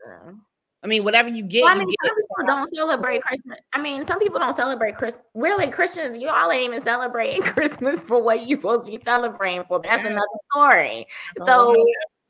I 0.84 0.88
mean, 0.88 1.04
whatever 1.04 1.30
you 1.30 1.44
get, 1.44 1.64
Well, 1.64 1.76
I 1.76 1.78
mean, 1.78 1.88
get. 1.88 2.10
some 2.10 2.16
people 2.16 2.46
don't 2.46 2.70
celebrate 2.72 3.22
Christmas. 3.22 3.60
I 3.74 3.82
mean, 3.82 4.04
some 4.04 4.20
people 4.20 4.40
don't 4.40 4.56
celebrate 4.56 4.98
Christmas. 4.98 5.24
Really, 5.36 5.70
Christians, 5.70 6.18
you 6.18 6.28
all 6.28 6.52
ain't 6.52 6.70
even 6.70 6.82
celebrating 6.82 7.42
Christmas 7.54 8.04
for 8.04 8.22
what 8.22 8.48
you 8.48 8.56
supposed 8.56 8.88
to 8.88 8.92
be 8.92 8.98
celebrating 8.98 9.64
for. 9.66 9.80
That's 9.82 10.06
another 10.06 10.26
story. 10.52 11.06
So 11.46 11.76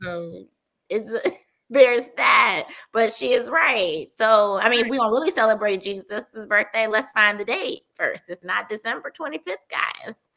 so 0.02 0.46
it's 0.90 1.12
there's 1.72 2.04
that. 2.18 2.68
But 2.92 3.14
she 3.14 3.32
is 3.34 3.50
right. 3.50 4.08
So 4.12 4.60
I 4.62 4.70
mean, 4.70 4.90
we 4.90 4.98
don't 4.98 5.12
really 5.12 5.32
celebrate 5.32 5.82
Jesus' 5.82 6.36
birthday, 6.48 6.86
let's 6.88 7.10
find 7.12 7.40
the 7.40 7.46
date 7.46 7.82
first. 7.96 8.24
It's 8.28 8.44
not 8.44 8.70
December 8.70 9.12
25th, 9.18 9.56
guys. 9.70 10.30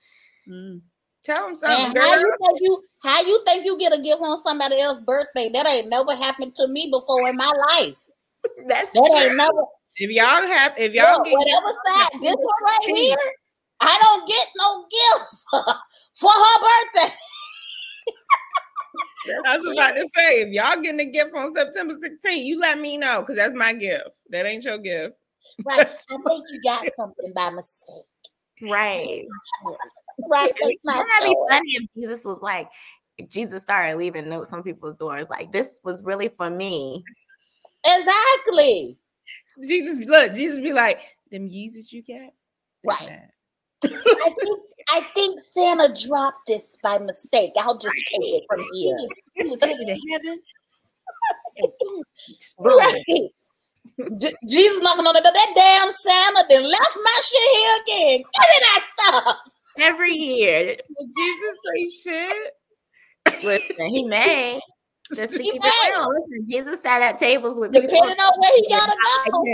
mm. 0.48 0.80
tell 1.24 1.44
them 1.44 1.54
something, 1.54 1.86
And 1.86 1.98
how 1.98 2.14
you 2.18 2.36
think 2.40 2.58
you 2.62 2.82
how 3.02 3.20
you 3.22 3.42
think 3.44 3.64
you 3.66 3.76
get 3.78 3.92
a 3.92 4.00
gift 4.00 4.22
on 4.22 4.42
somebody 4.44 4.80
else's 4.80 5.04
birthday? 5.04 5.50
That 5.52 5.66
ain't 5.66 5.88
never 5.88 6.14
happened 6.14 6.54
to 6.54 6.68
me 6.68 6.88
before 6.90 7.28
in 7.28 7.36
my 7.36 7.50
life. 7.70 7.98
That's 8.68 8.90
That 8.92 9.10
true. 9.10 9.28
ain't 9.28 9.36
never 9.36 9.64
If 9.96 10.10
y'all 10.10 10.46
have, 10.46 10.74
if 10.78 10.94
y'all 10.94 11.18
look, 11.18 11.24
get 11.26 11.36
whatever 11.36 11.72
side 11.88 12.20
this 12.22 12.36
one 12.36 12.64
right 12.64 12.96
here. 12.96 13.16
I 13.80 13.98
don't 14.00 14.26
get 14.28 14.46
no 14.56 14.86
gift 14.88 15.34
for 16.14 16.30
her 16.30 16.58
birthday. 16.62 17.14
I 19.46 19.56
was 19.56 19.66
about 19.66 19.92
to 19.92 20.08
say, 20.14 20.42
if 20.42 20.48
y'all 20.52 20.80
getting 20.80 21.00
a 21.00 21.04
gift 21.04 21.34
on 21.36 21.54
September 21.54 21.94
16th, 21.94 22.44
you 22.44 22.58
let 22.58 22.78
me 22.78 22.96
know 22.96 23.20
because 23.20 23.36
that's 23.36 23.54
my 23.54 23.72
gift. 23.72 24.10
That 24.30 24.46
ain't 24.46 24.64
your 24.64 24.78
gift. 24.78 25.14
Right. 25.64 25.80
I 25.80 26.16
think 26.28 26.44
you 26.50 26.60
got 26.62 26.84
something 26.96 27.32
by 27.34 27.50
mistake. 27.50 28.04
right. 28.62 29.24
Right. 30.30 30.52
That's 30.60 30.62
Wouldn't 30.62 30.80
not 30.84 31.04
that 31.04 31.20
be 31.24 31.36
funny 31.50 31.70
if 31.74 31.88
Jesus 31.96 32.24
was 32.24 32.40
like, 32.40 32.68
if 33.18 33.28
Jesus 33.28 33.64
started 33.64 33.96
leaving 33.96 34.28
notes 34.28 34.52
on 34.52 34.62
people's 34.62 34.96
doors, 34.96 35.28
like 35.28 35.52
this 35.52 35.80
was 35.82 36.04
really 36.04 36.28
for 36.28 36.50
me. 36.50 37.04
Exactly. 37.84 38.96
Jesus, 39.62 39.98
look, 40.06 40.34
Jesus 40.34 40.60
be 40.60 40.72
like, 40.72 41.00
them 41.32 41.48
Yeezys 41.48 41.92
you 41.92 42.02
got? 42.02 42.30
they 42.84 42.88
Right. 42.88 43.20
I 43.84 44.34
think 44.40 44.60
I 44.90 45.00
think 45.14 45.40
Santa 45.52 45.94
dropped 46.06 46.46
this 46.46 46.62
by 46.82 46.98
mistake. 46.98 47.52
I'll 47.58 47.78
just 47.78 47.96
take 47.96 48.20
it 48.20 48.44
from 48.48 48.60
He 48.72 48.86
here. 48.86 48.96
was, 48.96 49.20
he 49.34 49.48
was 49.48 49.60
headed 49.62 49.86
to 49.88 49.98
heaven. 50.12 50.40
Right. 52.58 53.04
J- 54.18 54.34
Jesus 54.48 54.80
knocking 54.82 55.06
on 55.06 55.14
the 55.14 55.20
door. 55.20 55.32
That 55.32 55.52
damn 55.54 55.90
Santa 55.92 56.44
then 56.48 56.62
left 56.62 56.98
my 57.02 57.20
shit 57.24 57.56
here 57.56 57.76
again. 57.82 58.18
Give 58.18 58.48
me 58.50 58.58
that 58.60 58.84
stuff. 58.98 59.36
Every 59.78 60.12
year. 60.12 60.76
Did 60.76 61.08
Jesus 61.16 61.58
say 61.66 62.12
shit? 62.12 62.52
Listen, 63.42 63.86
he 63.86 64.04
may. 64.04 64.60
Just 65.14 65.36
to 65.36 65.42
He 65.42 65.52
keep 65.52 65.62
may. 65.62 65.68
it 65.68 65.94
real. 65.98 66.08
Listen, 66.10 66.50
Jesus 66.50 66.82
sat 66.82 67.02
at 67.02 67.18
tables 67.18 67.58
with 67.58 67.72
people. 67.72 67.88
Depending 67.88 68.18
on 68.18 68.40
where 68.40 68.50
he 68.56 68.68
gotta 68.68 68.96
go. 69.32 69.44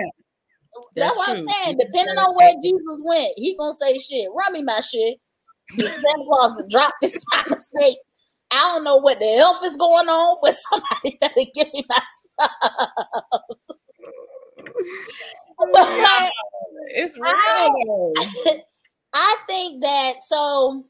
That's, 0.97 1.15
That's 1.15 1.17
what 1.17 1.37
I'm 1.37 1.47
saying. 1.49 1.79
Depending 1.79 2.17
on 2.19 2.35
where 2.37 2.53
Jesus 2.63 3.03
went, 3.05 3.33
he 3.37 3.57
gonna 3.57 3.75
say 3.75 3.99
shit. 3.99 4.29
Run 4.37 4.53
me 4.53 4.63
my 4.63 4.81
shit. 4.81 5.19
Santa 5.79 6.25
Claus 6.27 6.55
would 6.57 6.69
drop 6.69 6.95
this 7.01 7.23
by 7.33 7.45
mistake. 7.49 7.99
I 8.51 8.73
don't 8.75 8.85
know 8.85 8.97
what 8.97 9.21
the 9.21 9.37
elf 9.37 9.65
is 9.65 9.77
going 9.77 10.09
on, 10.09 10.39
but 10.43 10.55
somebody 10.55 11.19
better 11.21 11.43
give 11.55 11.73
me 11.73 11.85
my 11.89 12.01
stuff. 12.41 12.51
It's 16.93 17.17
real. 17.17 17.35
though. 17.87 18.15
I 19.13 19.37
think 19.47 19.83
that 19.83 20.15
so 20.27 20.85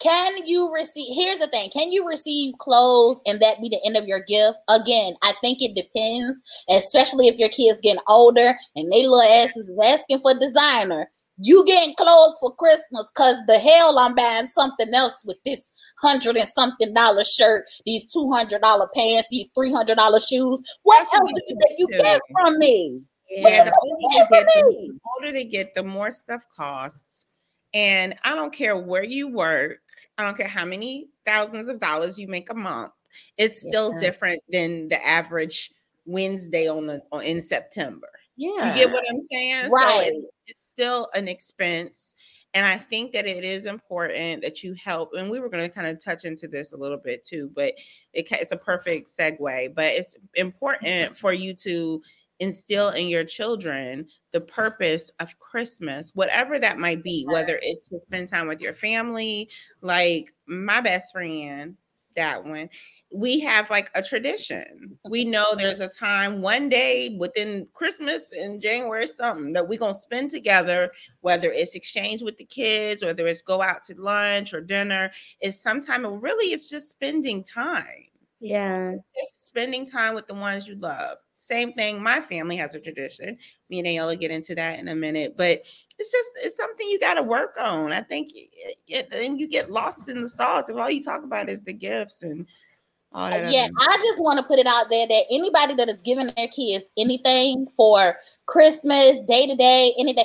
can 0.00 0.46
you 0.46 0.72
receive 0.72 1.14
here's 1.14 1.38
the 1.38 1.48
thing 1.48 1.70
can 1.70 1.92
you 1.92 2.06
receive 2.06 2.54
clothes 2.58 3.20
and 3.26 3.40
that 3.40 3.60
be 3.60 3.68
the 3.68 3.80
end 3.84 3.96
of 3.96 4.06
your 4.06 4.20
gift? 4.20 4.58
Again 4.68 5.14
i 5.22 5.32
think 5.40 5.60
it 5.60 5.74
depends 5.74 6.40
especially 6.68 7.28
if 7.28 7.38
your 7.38 7.48
kids 7.48 7.80
getting 7.82 8.02
older 8.08 8.54
and 8.74 8.92
they 8.92 9.02
little 9.02 9.22
asses 9.22 9.68
is 9.68 9.78
asking 9.82 10.20
for 10.20 10.38
designer. 10.38 11.10
You 11.38 11.66
getting 11.66 11.94
clothes 11.94 12.36
for 12.40 12.54
christmas 12.54 13.10
because 13.14 13.36
the 13.46 13.58
hell 13.58 13.98
i'm 13.98 14.14
buying 14.14 14.46
something 14.46 14.92
else 14.94 15.22
with 15.24 15.38
this 15.44 15.60
hundred 15.98 16.36
and 16.36 16.48
something 16.48 16.92
dollar 16.92 17.24
shirt 17.24 17.64
these 17.84 18.04
two 18.06 18.30
hundred 18.30 18.62
dollar 18.62 18.88
pants 18.94 19.28
these 19.30 19.48
three 19.54 19.72
hundred 19.72 19.96
dollar 19.96 20.20
shoes. 20.20 20.62
What 20.82 21.06
That's 21.12 21.20
else 21.20 21.30
do 21.34 21.42
you 21.48 21.58
think 21.60 21.78
you 21.78 21.88
get 21.98 22.20
from 22.32 22.58
me? 22.58 23.02
Yeah, 23.28 23.64
the 23.64 23.76
older 23.82 23.96
they 24.00 24.18
get, 24.18 24.28
the, 24.30 24.62
the 24.62 24.98
older 25.16 25.32
they 25.32 25.44
get, 25.44 25.74
the 25.74 25.82
more 25.82 26.10
stuff 26.10 26.46
costs. 26.54 27.26
And 27.74 28.14
I 28.24 28.34
don't 28.34 28.52
care 28.52 28.76
where 28.76 29.04
you 29.04 29.28
work. 29.28 29.80
I 30.18 30.24
don't 30.24 30.36
care 30.36 30.48
how 30.48 30.64
many 30.64 31.08
thousands 31.24 31.68
of 31.68 31.78
dollars 31.78 32.18
you 32.18 32.28
make 32.28 32.50
a 32.50 32.54
month. 32.54 32.92
It's 33.36 33.60
still 33.60 33.92
Yeah. 33.92 33.98
different 33.98 34.42
than 34.48 34.88
the 34.88 35.04
average 35.06 35.72
Wednesday 36.04 36.68
on 36.68 36.86
the 36.86 37.02
on, 37.12 37.22
in 37.22 37.42
September. 37.42 38.08
Yeah. 38.36 38.68
You 38.68 38.74
get 38.84 38.92
what 38.92 39.04
I'm 39.10 39.20
saying? 39.20 39.70
So 39.70 40.00
it's 40.00 40.28
it's 40.46 40.66
still 40.66 41.08
an 41.14 41.28
expense. 41.28 42.14
And 42.54 42.66
I 42.66 42.78
think 42.78 43.12
that 43.12 43.26
it 43.26 43.44
is 43.44 43.66
important 43.66 44.40
that 44.40 44.62
you 44.62 44.74
help. 44.74 45.10
And 45.14 45.30
we 45.30 45.40
were 45.40 45.50
going 45.50 45.68
to 45.68 45.74
kind 45.74 45.86
of 45.86 46.02
touch 46.02 46.24
into 46.24 46.48
this 46.48 46.72
a 46.72 46.76
little 46.76 46.96
bit 46.96 47.22
too, 47.22 47.50
but 47.54 47.74
it, 48.14 48.26
it's 48.30 48.52
a 48.52 48.56
perfect 48.56 49.08
segue. 49.08 49.74
But 49.74 49.86
it's 49.86 50.16
important 50.34 51.16
for 51.16 51.34
you 51.34 51.52
to 51.54 52.02
instill 52.40 52.90
in 52.90 53.08
your 53.08 53.24
children 53.24 54.08
the 54.32 54.40
purpose 54.40 55.10
of 55.20 55.38
Christmas, 55.38 56.10
whatever 56.14 56.58
that 56.58 56.78
might 56.78 57.02
be, 57.02 57.26
whether 57.30 57.58
it's 57.62 57.88
to 57.88 57.98
spend 58.06 58.28
time 58.28 58.48
with 58.48 58.60
your 58.60 58.74
family, 58.74 59.50
like 59.80 60.34
my 60.46 60.80
best 60.80 61.12
friend, 61.12 61.76
that 62.14 62.44
one. 62.44 62.68
We 63.10 63.40
have 63.40 63.70
like 63.70 63.90
a 63.94 64.02
tradition. 64.02 64.98
We 65.08 65.24
know 65.24 65.54
there's 65.54 65.80
a 65.80 65.88
time 65.88 66.42
one 66.42 66.68
day 66.68 67.16
within 67.18 67.66
Christmas 67.72 68.32
and 68.32 68.60
January 68.60 69.06
something 69.06 69.52
that 69.52 69.68
we're 69.68 69.78
gonna 69.78 69.94
spend 69.94 70.30
together, 70.30 70.90
whether 71.20 71.50
it's 71.52 71.74
exchange 71.74 72.22
with 72.22 72.36
the 72.36 72.44
kids, 72.44 73.04
whether 73.04 73.26
it's 73.26 73.42
go 73.42 73.62
out 73.62 73.82
to 73.84 73.94
lunch 74.00 74.52
or 74.52 74.60
dinner. 74.60 75.12
It's 75.40 75.60
sometime 75.60 76.04
really 76.06 76.52
it's 76.52 76.68
just 76.68 76.88
spending 76.88 77.44
time 77.44 78.08
Yeah. 78.40 78.96
just 79.14 79.44
spending 79.46 79.86
time 79.86 80.14
with 80.14 80.26
the 80.26 80.34
ones 80.34 80.66
you 80.68 80.74
love. 80.76 81.18
Same 81.46 81.72
thing. 81.74 82.02
My 82.02 82.20
family 82.20 82.56
has 82.56 82.74
a 82.74 82.80
tradition. 82.80 83.38
Me 83.70 83.78
and 83.78 83.86
Ayala 83.86 84.16
get 84.16 84.32
into 84.32 84.52
that 84.56 84.80
in 84.80 84.88
a 84.88 84.96
minute, 84.96 85.36
but 85.36 85.60
it's 85.96 86.10
just 86.10 86.28
it's 86.42 86.56
something 86.56 86.88
you 86.88 86.98
got 86.98 87.14
to 87.14 87.22
work 87.22 87.56
on. 87.60 87.92
I 87.92 88.00
think 88.00 88.32
then 89.12 89.38
you 89.38 89.46
get 89.46 89.70
lost 89.70 90.08
in 90.08 90.22
the 90.22 90.28
sauce 90.28 90.68
if 90.68 90.76
all 90.76 90.90
you 90.90 91.00
talk 91.00 91.22
about 91.22 91.48
is 91.48 91.62
the 91.62 91.72
gifts 91.72 92.24
and 92.24 92.46
all 93.12 93.30
that. 93.30 93.46
Uh, 93.46 93.50
yeah, 93.50 93.66
other- 93.66 93.92
I 93.92 93.96
just 93.98 94.18
want 94.20 94.40
to 94.40 94.44
put 94.44 94.58
it 94.58 94.66
out 94.66 94.90
there 94.90 95.06
that 95.06 95.24
anybody 95.30 95.74
that 95.74 95.88
is 95.88 96.00
giving 96.02 96.32
their 96.36 96.48
kids 96.48 96.84
anything 96.98 97.68
for 97.76 98.16
Christmas, 98.46 99.20
day 99.28 99.46
to 99.46 99.54
day, 99.54 99.94
anything, 100.00 100.24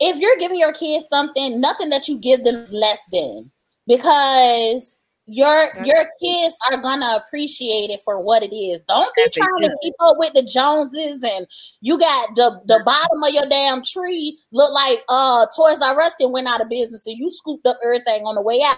if 0.00 0.18
you're 0.18 0.38
giving 0.38 0.58
your 0.58 0.72
kids 0.72 1.06
something, 1.12 1.60
nothing 1.60 1.90
that 1.90 2.08
you 2.08 2.16
give 2.16 2.42
them 2.42 2.54
is 2.54 2.72
less 2.72 3.00
than 3.12 3.50
because 3.86 4.96
your 5.26 5.70
That's 5.74 5.86
your 5.86 6.04
kids 6.22 6.54
are 6.70 6.76
gonna 6.76 7.22
appreciate 7.24 7.90
it 7.90 8.00
for 8.04 8.20
what 8.20 8.42
it 8.42 8.54
is. 8.54 8.80
Don't 8.88 9.14
be 9.14 9.26
trying 9.32 9.60
to 9.60 9.78
keep 9.82 9.94
up 10.00 10.16
with 10.18 10.34
the 10.34 10.42
Joneses 10.42 11.18
and 11.22 11.46
you 11.80 11.98
got 11.98 12.34
the 12.36 12.60
the 12.66 12.82
bottom 12.84 13.22
of 13.22 13.30
your 13.30 13.48
damn 13.48 13.82
tree 13.82 14.38
look 14.52 14.72
like 14.72 15.00
uh 15.08 15.46
Toys 15.56 15.80
R 15.80 15.98
Us 16.00 16.12
that 16.20 16.28
went 16.28 16.46
out 16.46 16.60
of 16.60 16.68
business 16.68 17.06
and 17.06 17.16
you 17.16 17.30
scooped 17.30 17.66
up 17.66 17.78
everything 17.82 18.24
on 18.24 18.34
the 18.34 18.42
way 18.42 18.62
out. 18.62 18.76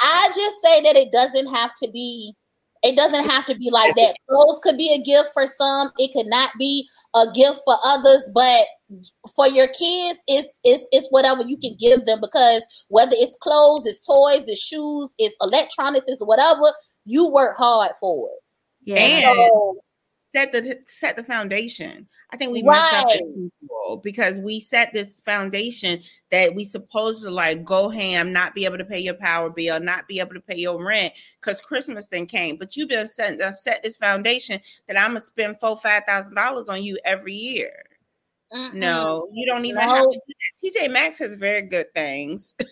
I 0.00 0.30
just 0.34 0.60
say 0.62 0.82
that 0.82 0.96
it 0.96 1.12
doesn't 1.12 1.48
have 1.48 1.74
to 1.82 1.90
be 1.90 2.34
it 2.82 2.94
doesn't 2.94 3.24
have 3.24 3.46
to 3.46 3.56
be 3.56 3.70
like 3.70 3.96
that. 3.96 4.16
Clothes 4.28 4.60
could 4.62 4.76
be 4.76 4.92
a 4.92 5.02
gift 5.02 5.30
for 5.32 5.46
some, 5.46 5.90
it 5.98 6.12
could 6.12 6.26
not 6.26 6.50
be 6.58 6.86
a 7.14 7.24
gift 7.32 7.60
for 7.64 7.76
others, 7.84 8.30
but 8.34 8.66
for 9.34 9.46
your 9.46 9.68
kids, 9.68 10.18
it's 10.26 10.48
it's 10.64 10.84
it's 10.92 11.08
whatever 11.10 11.42
you 11.42 11.56
can 11.58 11.76
give 11.78 12.06
them 12.06 12.20
because 12.20 12.62
whether 12.88 13.12
it's 13.14 13.36
clothes, 13.40 13.86
it's 13.86 13.98
toys, 14.06 14.44
it's 14.46 14.60
shoes, 14.60 15.08
it's 15.18 15.36
electronics, 15.40 16.06
it's 16.08 16.24
whatever, 16.24 16.72
you 17.04 17.26
work 17.26 17.56
hard 17.56 17.92
for 18.00 18.28
it. 18.30 18.40
Yeah. 18.84 18.96
And- 18.96 19.24
So 19.24 19.76
set 20.30 20.52
the 20.52 20.78
set 20.84 21.16
the 21.16 21.24
foundation. 21.24 22.06
I 22.30 22.36
think 22.36 22.52
we 22.52 22.62
messed 22.62 22.94
up 22.94 23.06
as 23.10 23.22
Right. 23.22 23.50
people 23.60 23.96
because 24.04 24.38
we 24.38 24.60
set 24.60 24.92
this 24.92 25.20
foundation 25.20 26.02
that 26.30 26.54
we 26.54 26.64
supposed 26.64 27.22
to 27.22 27.30
like 27.30 27.64
go 27.64 27.88
ham, 27.88 28.32
not 28.32 28.54
be 28.54 28.66
able 28.66 28.76
to 28.78 28.84
pay 28.84 28.98
your 29.00 29.14
power 29.14 29.48
bill, 29.48 29.80
not 29.80 30.06
be 30.06 30.20
able 30.20 30.34
to 30.34 30.40
pay 30.40 30.56
your 30.56 30.82
rent 30.84 31.14
because 31.40 31.60
Christmas 31.62 32.06
then 32.06 32.26
came. 32.26 32.56
But 32.56 32.76
you've 32.76 32.90
been 32.90 33.06
set 33.06 33.40
uh, 33.40 33.52
set 33.52 33.82
this 33.82 33.96
foundation 33.96 34.60
that 34.86 34.98
I'm 34.98 35.10
gonna 35.10 35.20
spend 35.20 35.58
four 35.60 35.76
five 35.78 36.04
thousand 36.06 36.34
dollars 36.34 36.68
on 36.68 36.82
you 36.82 36.98
every 37.04 37.34
year. 37.34 37.84
Mm-mm. 38.52 38.74
No, 38.74 39.28
you 39.32 39.44
don't 39.46 39.64
even 39.66 39.80
have 39.82 40.08
to 40.08 40.20
do 40.62 40.70
that. 40.72 40.88
TJ 40.88 40.90
Maxx 40.92 41.18
has 41.18 41.34
very 41.36 41.62
good 41.62 41.92
things. 41.94 42.54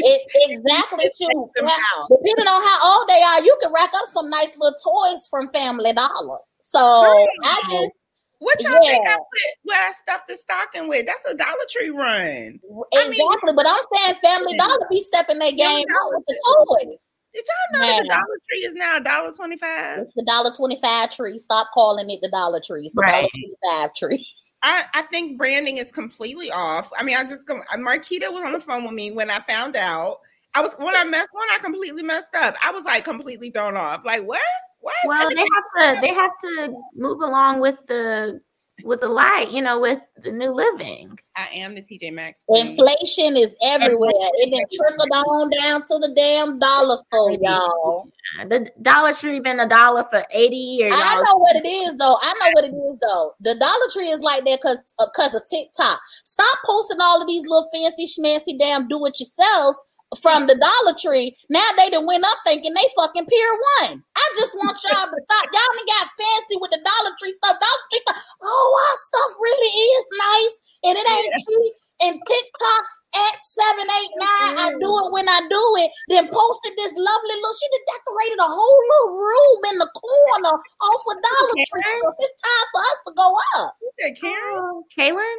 It, 0.00 0.22
exactly 0.50 1.10
too. 1.20 1.50
Yeah, 1.56 1.68
out. 1.98 2.06
Depending 2.08 2.46
on 2.46 2.62
how 2.62 2.98
old 3.00 3.08
they 3.08 3.20
are, 3.20 3.42
you 3.42 3.56
can 3.60 3.72
rack 3.72 3.90
up 3.96 4.06
some 4.12 4.30
nice 4.30 4.56
little 4.56 4.78
toys 4.78 5.26
from 5.28 5.48
Family 5.50 5.92
Dollar. 5.92 6.38
So 6.62 6.78
Right. 6.78 7.26
I 7.42 7.60
just 7.68 7.90
What 8.38 8.62
y'all 8.62 8.78
think 8.86 9.08
I 9.08 9.16
put 9.16 9.26
what 9.64 9.76
I 9.78 9.90
stuffed 9.92 10.28
the 10.28 10.36
stocking 10.36 10.88
with? 10.88 11.04
That's 11.04 11.26
a 11.26 11.34
Dollar 11.34 11.50
Tree 11.68 11.90
run. 11.90 12.60
I 12.94 13.08
mean- 13.08 13.10
exactly, 13.10 13.52
but 13.56 13.66
I'm 13.68 13.80
saying 13.92 14.14
Family 14.22 14.56
Dollar 14.56 14.86
be 14.88 15.00
stepping 15.00 15.40
their 15.40 15.50
game 15.50 15.84
with 15.88 16.24
the 16.28 16.40
toys. 16.68 16.98
Did 17.34 17.44
y'all 17.72 17.80
know 17.80 17.86
that 17.88 18.02
the 18.04 18.08
Dollar 18.08 18.38
Tree 18.48 18.58
is 18.60 18.74
now 18.74 18.96
a 18.98 19.00
dollar 19.00 19.32
twenty 19.32 19.56
five? 19.56 19.98
It's 20.00 20.14
the 20.14 20.22
dollar 20.28 20.52
twenty 20.54 20.80
five 20.80 21.10
tree. 21.10 21.38
Stop 21.40 21.70
calling 21.74 22.08
it 22.08 22.20
the 22.22 22.28
Dollar 22.30 22.60
Tree. 22.60 22.82
It's 22.84 22.94
the 22.94 23.00
Right. 23.02 23.10
dollar 23.10 23.28
twenty 23.32 23.54
five 23.68 23.94
tree. 23.94 24.28
I, 24.62 24.84
I 24.94 25.02
think 25.02 25.38
branding 25.38 25.76
is 25.76 25.92
completely 25.92 26.50
off. 26.50 26.90
I 26.98 27.04
mean, 27.04 27.16
I 27.16 27.24
just. 27.24 27.46
Marquita 27.46 28.32
was 28.32 28.42
on 28.42 28.52
the 28.52 28.60
phone 28.60 28.84
with 28.84 28.92
me 28.92 29.10
when 29.10 29.30
I 29.30 29.38
found 29.40 29.76
out. 29.76 30.18
I 30.54 30.62
was 30.62 30.74
when 30.78 30.96
I 30.96 31.04
messed 31.04 31.30
when 31.32 31.46
I 31.52 31.58
completely 31.58 32.02
messed 32.02 32.34
up. 32.34 32.56
I 32.62 32.70
was 32.72 32.84
like 32.84 33.04
completely 33.04 33.50
thrown 33.50 33.76
off. 33.76 34.04
Like 34.04 34.24
what? 34.24 34.40
What? 34.80 34.94
Well, 35.04 35.28
they 35.28 35.36
have 35.36 35.96
to 35.96 36.00
they 36.00 36.14
have 36.14 36.30
to 36.42 36.74
move 36.96 37.20
along 37.20 37.60
with 37.60 37.76
the 37.86 38.40
with 38.84 39.00
the 39.00 39.08
light, 39.08 39.50
you 39.50 39.62
know, 39.62 39.78
with 39.80 40.00
the 40.22 40.32
new 40.32 40.50
living. 40.50 41.18
I 41.36 41.48
am 41.56 41.74
the 41.74 41.82
TJ 41.82 42.12
Maxx. 42.12 42.44
queen. 42.44 42.68
Inflation 42.68 43.36
is 43.36 43.54
everywhere. 43.62 44.10
Inflation 44.10 44.30
It 44.34 44.50
done 44.50 44.88
trickled 44.88 45.28
on 45.28 45.50
down 45.50 45.82
to 45.82 45.98
the 45.98 46.12
damn 46.14 46.58
dollar 46.58 46.96
store, 46.96 47.32
y'all. 47.40 48.08
The 48.46 48.70
Dollar 48.82 49.14
Tree 49.14 49.40
been 49.40 49.60
a 49.60 49.68
dollar 49.68 50.04
for 50.10 50.22
80 50.30 50.56
years. 50.56 50.94
I 50.94 51.14
y'all. 51.14 51.24
know 51.24 51.38
what 51.38 51.56
it 51.56 51.66
is 51.66 51.96
though. 51.96 52.16
I 52.20 52.34
know 52.40 52.50
what 52.52 52.64
it 52.64 52.74
is 52.74 52.98
though. 53.00 53.34
The 53.40 53.54
Dollar 53.54 53.90
Tree 53.92 54.08
is 54.08 54.20
like 54.20 54.44
that 54.44 54.60
because 54.60 54.82
because 54.98 55.34
uh, 55.34 55.38
of 55.38 55.46
TikTok. 55.48 56.00
Stop 56.24 56.58
posting 56.64 56.98
all 57.00 57.20
of 57.20 57.26
these 57.26 57.42
little 57.42 57.68
fancy 57.72 58.06
schmancy 58.06 58.58
damn 58.58 58.86
do 58.88 59.04
it 59.06 59.18
yourselves 59.18 59.82
from 60.16 60.46
the 60.46 60.56
Dollar 60.56 60.96
Tree. 60.96 61.36
Now 61.50 61.64
they 61.76 61.90
done 61.90 62.06
went 62.06 62.24
up 62.24 62.38
thinking 62.44 62.72
they 62.72 62.88
fucking 62.96 63.26
Pier 63.26 63.52
One. 63.84 64.00
I 64.16 64.24
just 64.40 64.54
want 64.56 64.80
y'all 64.84 65.08
to 65.12 65.18
stop. 65.20 65.44
Y'all 65.52 65.72
done 65.76 65.88
got 65.88 66.08
fancy 66.16 66.56
with 66.56 66.72
the 66.72 66.80
Dollar 66.80 67.12
Tree 67.20 67.36
stuff. 67.36 67.60
Dollar 67.60 67.84
Tree 67.92 68.02
stuff. 68.08 68.20
Oh, 68.42 68.68
our 68.72 68.96
stuff 68.96 69.30
really 69.40 69.72
is 69.72 70.06
nice 70.16 70.54
and 70.84 70.94
it 70.96 71.06
ain't 71.08 71.34
cheap. 71.44 71.72
And 72.00 72.14
TikTok 72.24 72.84
at 73.08 73.36
789, 73.42 74.62
I 74.62 74.68
do 74.78 74.90
it 75.02 75.08
when 75.10 75.26
I 75.28 75.40
do 75.48 75.62
it. 75.82 75.90
Then 76.08 76.28
posted 76.28 76.72
this 76.76 76.94
lovely 76.94 77.36
little, 77.40 77.56
she 77.56 77.66
done 77.72 77.86
decorated 77.96 78.38
a 78.38 78.46
whole 78.46 78.82
little 78.92 79.18
room 79.18 79.60
in 79.72 79.76
the 79.80 79.90
corner 79.96 80.54
off 80.54 81.02
of 81.08 81.16
Dollar 81.18 81.56
Tree. 81.72 82.00
It's 82.22 82.38
time 82.38 82.66
for 82.70 82.80
us 82.84 82.98
to 83.08 83.12
go 83.16 83.28
up. 83.58 83.74
You 83.80 83.90
said 83.98 84.14
Karen? 84.20 84.60
Oh, 84.62 84.84
Kaylin? 84.94 85.38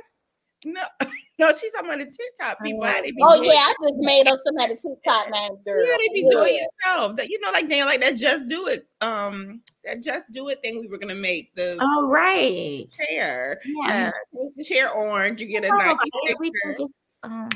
No, 0.66 0.82
no, 1.40 1.54
she's 1.54 1.74
talking 1.74 1.90
about 1.90 2.00
the 2.00 2.06
TikTok 2.06 2.64
people. 2.64 2.82
They 2.82 3.12
be 3.12 3.18
Oh 3.22 3.42
yeah, 3.42 3.60
I 3.68 3.74
just 3.82 3.96
made 3.98 4.28
up 4.28 4.40
somebody 4.46 4.76
TikTok 4.76 5.32
name, 5.32 5.52
girl. 5.66 5.86
Yeah, 5.86 5.96
they 5.98 6.14
be 6.14 6.22
Yeah. 6.22 6.30
doing 6.38 6.56
yourself. 6.56 7.16
That 7.16 7.30
you 7.30 7.40
know, 7.40 7.52
like 7.52 7.70
they 7.70 7.84
like 7.84 8.02
that 8.02 8.16
just 8.18 8.50
do 8.50 8.68
it. 8.68 8.88
Um, 9.02 9.62
that 9.86 10.04
just 10.04 10.32
do 10.32 10.50
it 10.50 10.60
thing 10.62 10.82
we 10.82 10.88
were 10.88 10.98
gonna 10.98 11.16
make 11.16 11.56
the 11.56 11.78
Oh, 11.80 12.10
right. 12.10 12.86
chair. 12.92 13.60
Yeah. 13.66 14.12
The 14.58 14.64
chair 14.64 14.92
orange, 14.92 15.40
you 15.42 15.48
get 15.48 15.64
a 15.64 15.70
Oh, 15.72 15.78
Nike 15.78 16.36
we 16.40 16.52
can 16.64 16.76
just 16.78 16.98
um, 17.24 17.50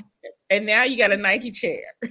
and 0.49 0.65
now 0.65 0.83
you 0.83 0.97
got 0.97 1.11
a 1.11 1.17
Nike 1.17 1.51
chair. 1.51 1.81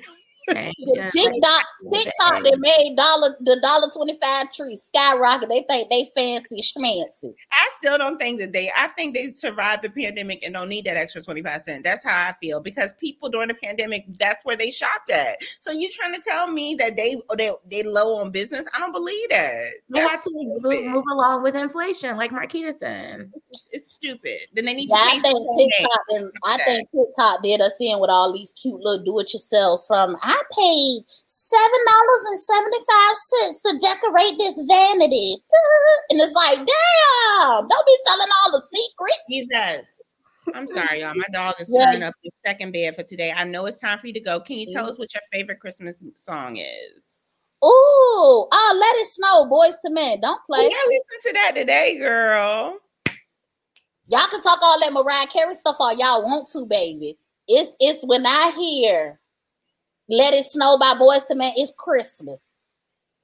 change 0.50 0.74
The 0.78 1.06
it. 1.06 1.12
TikTok, 1.12 1.66
TikTok, 1.92 2.44
they 2.44 2.56
made 2.56 2.96
dollar 2.96 3.36
the 3.40 3.60
dollar 3.60 3.90
twenty 3.90 4.18
five 4.20 4.52
tree 4.52 4.76
skyrocket. 4.76 5.48
They 5.48 5.64
think 5.68 5.90
they 5.90 6.10
fancy 6.14 6.60
schmancy. 6.60 7.34
I 7.52 7.70
still 7.78 7.98
don't 7.98 8.18
think 8.18 8.40
that 8.40 8.52
they. 8.52 8.70
I 8.76 8.88
think 8.88 9.14
they 9.14 9.30
survived 9.30 9.82
the 9.82 9.90
pandemic 9.90 10.42
and 10.44 10.54
don't 10.54 10.68
need 10.68 10.84
that 10.86 10.96
extra 10.96 11.22
twenty 11.22 11.42
five 11.42 11.62
cent. 11.62 11.84
That's 11.84 12.04
how 12.04 12.28
I 12.28 12.34
feel 12.40 12.60
because 12.60 12.92
people 12.94 13.28
during 13.28 13.48
the 13.48 13.54
pandemic, 13.54 14.04
that's 14.18 14.44
where 14.44 14.56
they 14.56 14.70
shopped 14.70 15.10
at. 15.10 15.38
So 15.58 15.70
you 15.72 15.88
trying 15.90 16.14
to 16.14 16.20
tell 16.20 16.48
me 16.50 16.74
that 16.76 16.96
they 16.96 17.16
they 17.36 17.50
they 17.70 17.82
low 17.82 18.16
on 18.16 18.30
business? 18.30 18.66
I 18.74 18.78
don't 18.78 18.92
believe 18.92 19.28
that. 19.30 19.64
They 19.90 20.00
have 20.00 20.22
to 20.22 20.30
move, 20.34 20.62
move 20.62 21.04
along 21.12 21.42
with 21.42 21.56
inflation, 21.56 22.16
like 22.16 22.30
Marquita 22.30 22.72
said. 22.72 23.30
It's, 23.50 23.68
it's 23.72 23.92
stupid. 23.92 24.38
Then 24.54 24.64
they 24.64 24.74
need 24.74 24.88
Yeah, 24.90 24.96
to 24.96 25.02
I 25.02 25.10
think 25.10 25.22
the 25.22 25.30
whole. 25.30 25.68
TikTok 25.70 26.00
and 26.10 26.32
I 26.44 26.58
think 26.58 26.88
TikTok 26.90 27.42
did 27.42 27.60
us 27.60 27.76
in 27.80 27.98
with 28.00 28.10
all 28.10 28.32
these 28.32 28.52
cute 28.52 28.80
little 28.80 29.04
do 29.04 29.18
it 29.18 29.32
yourselves 29.32 29.86
from 29.86 30.16
I 30.22 30.41
paid 30.50 31.02
seven 31.26 31.80
dollars 31.86 32.24
and 32.28 32.40
seventy 32.40 32.78
five 32.90 33.16
cents 33.16 33.60
to 33.60 33.78
decorate 33.80 34.38
this 34.38 34.60
vanity. 34.68 35.36
And 36.10 36.20
it's 36.20 36.32
like, 36.34 36.58
damn, 36.58 37.68
don't 37.68 37.86
be 37.86 37.98
telling 38.06 38.28
all 38.44 38.52
the 38.52 38.62
secrets. 38.70 39.18
Jesus. 39.28 40.16
I'm 40.54 40.66
sorry, 40.66 41.00
y'all. 41.00 41.14
My 41.14 41.24
dog 41.32 41.54
is 41.60 41.70
Yeah. 41.72 42.06
up 42.08 42.14
the 42.22 42.30
second 42.44 42.72
bed 42.72 42.94
for 42.96 43.02
today. 43.02 43.32
I 43.34 43.44
know 43.44 43.64
it's 43.66 43.78
time 43.78 43.98
for 43.98 44.08
you 44.08 44.12
to 44.12 44.20
go. 44.20 44.40
Can 44.40 44.58
you 44.58 44.66
Mm-hmm. 44.66 44.76
tell 44.76 44.88
us 44.88 44.98
what 44.98 45.14
your 45.14 45.22
favorite 45.32 45.60
Christmas 45.60 45.98
song 46.16 46.56
is? 46.56 47.24
Ooh, 47.64 47.68
oh, 48.50 48.78
let 48.78 48.96
it 48.96 49.06
snow, 49.06 49.48
Boyz 49.48 49.74
II 49.86 49.92
Men. 49.92 50.20
Don't 50.20 50.40
play. 50.46 50.62
gotta 50.68 50.88
listen 50.88 51.30
to 51.30 51.32
that 51.34 51.52
today, 51.54 51.96
girl. 51.96 52.78
Y'all 54.08 54.26
can 54.28 54.42
talk 54.42 54.58
all 54.60 54.80
that 54.80 54.92
Mariah 54.92 55.28
Carey 55.28 55.54
stuff 55.54 55.76
all 55.78 55.96
y'all 55.96 56.24
want 56.24 56.48
to, 56.50 56.66
baby. 56.66 57.16
It's 57.48 57.72
it's 57.80 58.04
when 58.04 58.26
I 58.26 58.50
hear 58.56 59.20
Let 60.12 60.34
It 60.34 60.44
Snow 60.44 60.76
by 60.76 60.92
Boyz 60.92 61.22
II 61.30 61.38
Men, 61.38 61.54
it's 61.56 61.72
Christmas. 61.78 62.42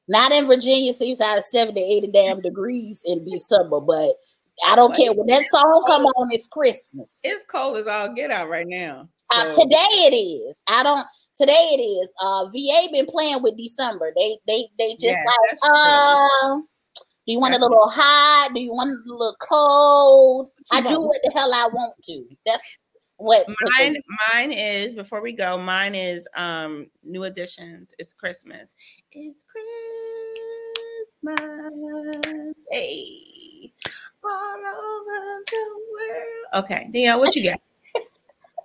Not 0.08 0.32
in 0.32 0.46
Virginia, 0.46 0.94
so 0.94 1.04
out 1.22 1.36
of 1.36 1.44
70, 1.44 1.78
80 1.78 2.06
damn 2.06 2.40
degrees 2.40 3.02
in 3.04 3.30
December, 3.30 3.78
but 3.78 4.14
I 4.66 4.74
don't 4.74 4.96
care 4.96 5.12
when 5.12 5.26
that 5.26 5.44
song 5.50 5.84
come 5.86 6.06
on, 6.06 6.30
it's 6.32 6.48
Christmas. 6.48 7.12
It's 7.22 7.44
cold 7.44 7.76
as 7.76 7.86
all 7.86 8.14
get 8.14 8.30
out 8.30 8.48
right 8.48 8.66
now. 8.66 9.06
Uh, 9.30 9.52
today 9.52 9.86
it 10.08 10.16
is. 10.16 10.56
I 10.66 10.82
don't 10.82 11.06
today 11.36 11.52
it 11.52 11.82
is. 11.82 12.08
Uh 12.22 12.46
VA 12.46 12.90
been 12.90 13.04
playing 13.04 13.42
with 13.42 13.58
December. 13.58 14.10
They 14.16 14.38
they 14.46 14.68
they 14.78 14.92
just 14.94 15.04
Yeah, 15.04 15.24
like 15.26 15.70
um 15.70 16.66
do 17.26 17.32
you 17.32 17.38
want 17.38 17.52
That's 17.52 17.62
it 17.62 17.66
a 17.66 17.68
little 17.68 17.90
hot? 17.90 18.52
Do 18.54 18.60
you 18.62 18.72
want 18.72 18.88
it 18.88 19.06
a 19.06 19.12
little 19.12 19.36
cold? 19.38 20.50
I 20.72 20.80
do 20.80 21.02
what 21.02 21.20
the 21.22 21.30
hell 21.32 21.52
I 21.52 21.66
want 21.66 21.92
to. 22.04 22.24
That's 22.46 22.62
what 23.18 23.46
Mine, 23.78 23.96
mine 24.32 24.52
is 24.52 24.94
before 24.94 25.20
we 25.20 25.32
go. 25.32 25.58
Mine 25.58 25.94
is 25.94 26.26
um 26.34 26.86
new 27.04 27.24
additions. 27.24 27.94
It's 27.98 28.14
Christmas. 28.14 28.74
It's 29.12 29.44
Christmas. 31.22 32.54
Hey, 32.70 33.72
all 34.24 34.56
over 34.56 35.42
the 35.50 35.80
world. 35.92 36.64
Okay, 36.64 36.88
Danielle, 36.92 37.20
what 37.20 37.36
you 37.36 37.44
got? 37.44 37.60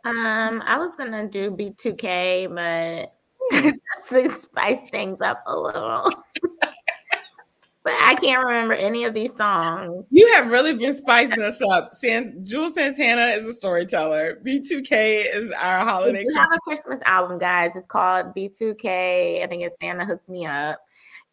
Um, 0.05 0.61
I 0.65 0.77
was 0.79 0.95
gonna 0.95 1.29
do 1.29 1.49
B2K, 1.49 2.53
but 2.53 3.15
to 4.09 4.31
spice 4.33 4.89
things 4.89 5.21
up 5.21 5.41
a 5.47 5.57
little. 5.57 6.11
But 7.83 7.93
I 8.01 8.15
can't 8.15 8.43
remember 8.45 8.73
any 8.73 9.03
of 9.03 9.13
these 9.13 9.35
songs. 9.35 10.07
You 10.09 10.31
have 10.35 10.47
really 10.47 10.73
been 10.73 10.93
spicing 10.93 11.41
us 11.41 11.61
up. 11.61 11.93
San- 11.93 12.41
Juelz 12.41 12.71
Santana 12.71 13.27
is 13.37 13.45
a 13.47 13.51
storyteller. 13.51 14.39
B2K 14.45 15.25
is 15.35 15.51
our 15.51 15.79
holiday. 15.79 16.23
do 16.23 16.33
have 16.33 16.47
a 16.53 16.59
Christmas 16.59 17.01
album, 17.05 17.37
guys. 17.39 17.71
It's 17.75 17.85
called 17.85 18.33
B2K. 18.33 19.43
I 19.43 19.47
think 19.47 19.63
it's 19.63 19.77
Santa 19.79 20.05
Hooked 20.05 20.29
Me 20.29 20.45
Up. 20.45 20.79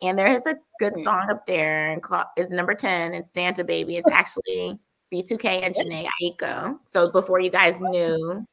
And 0.02 0.18
there 0.18 0.34
is 0.34 0.44
a 0.46 0.56
good 0.80 0.94
Hmm. 0.96 1.02
song 1.04 1.30
up 1.30 1.46
there. 1.46 1.96
It's 2.36 2.50
number 2.50 2.74
10. 2.74 3.14
It's 3.14 3.32
Santa 3.32 3.62
Baby. 3.62 3.96
It's 3.96 4.08
actually 4.12 4.76
B2K 5.14 5.62
and 5.62 5.74
Jhené 5.74 6.06
Aiko. 6.22 6.78
So 6.86 7.12
before 7.12 7.38
you 7.40 7.50
guys 7.50 7.76
knew, 7.80 8.44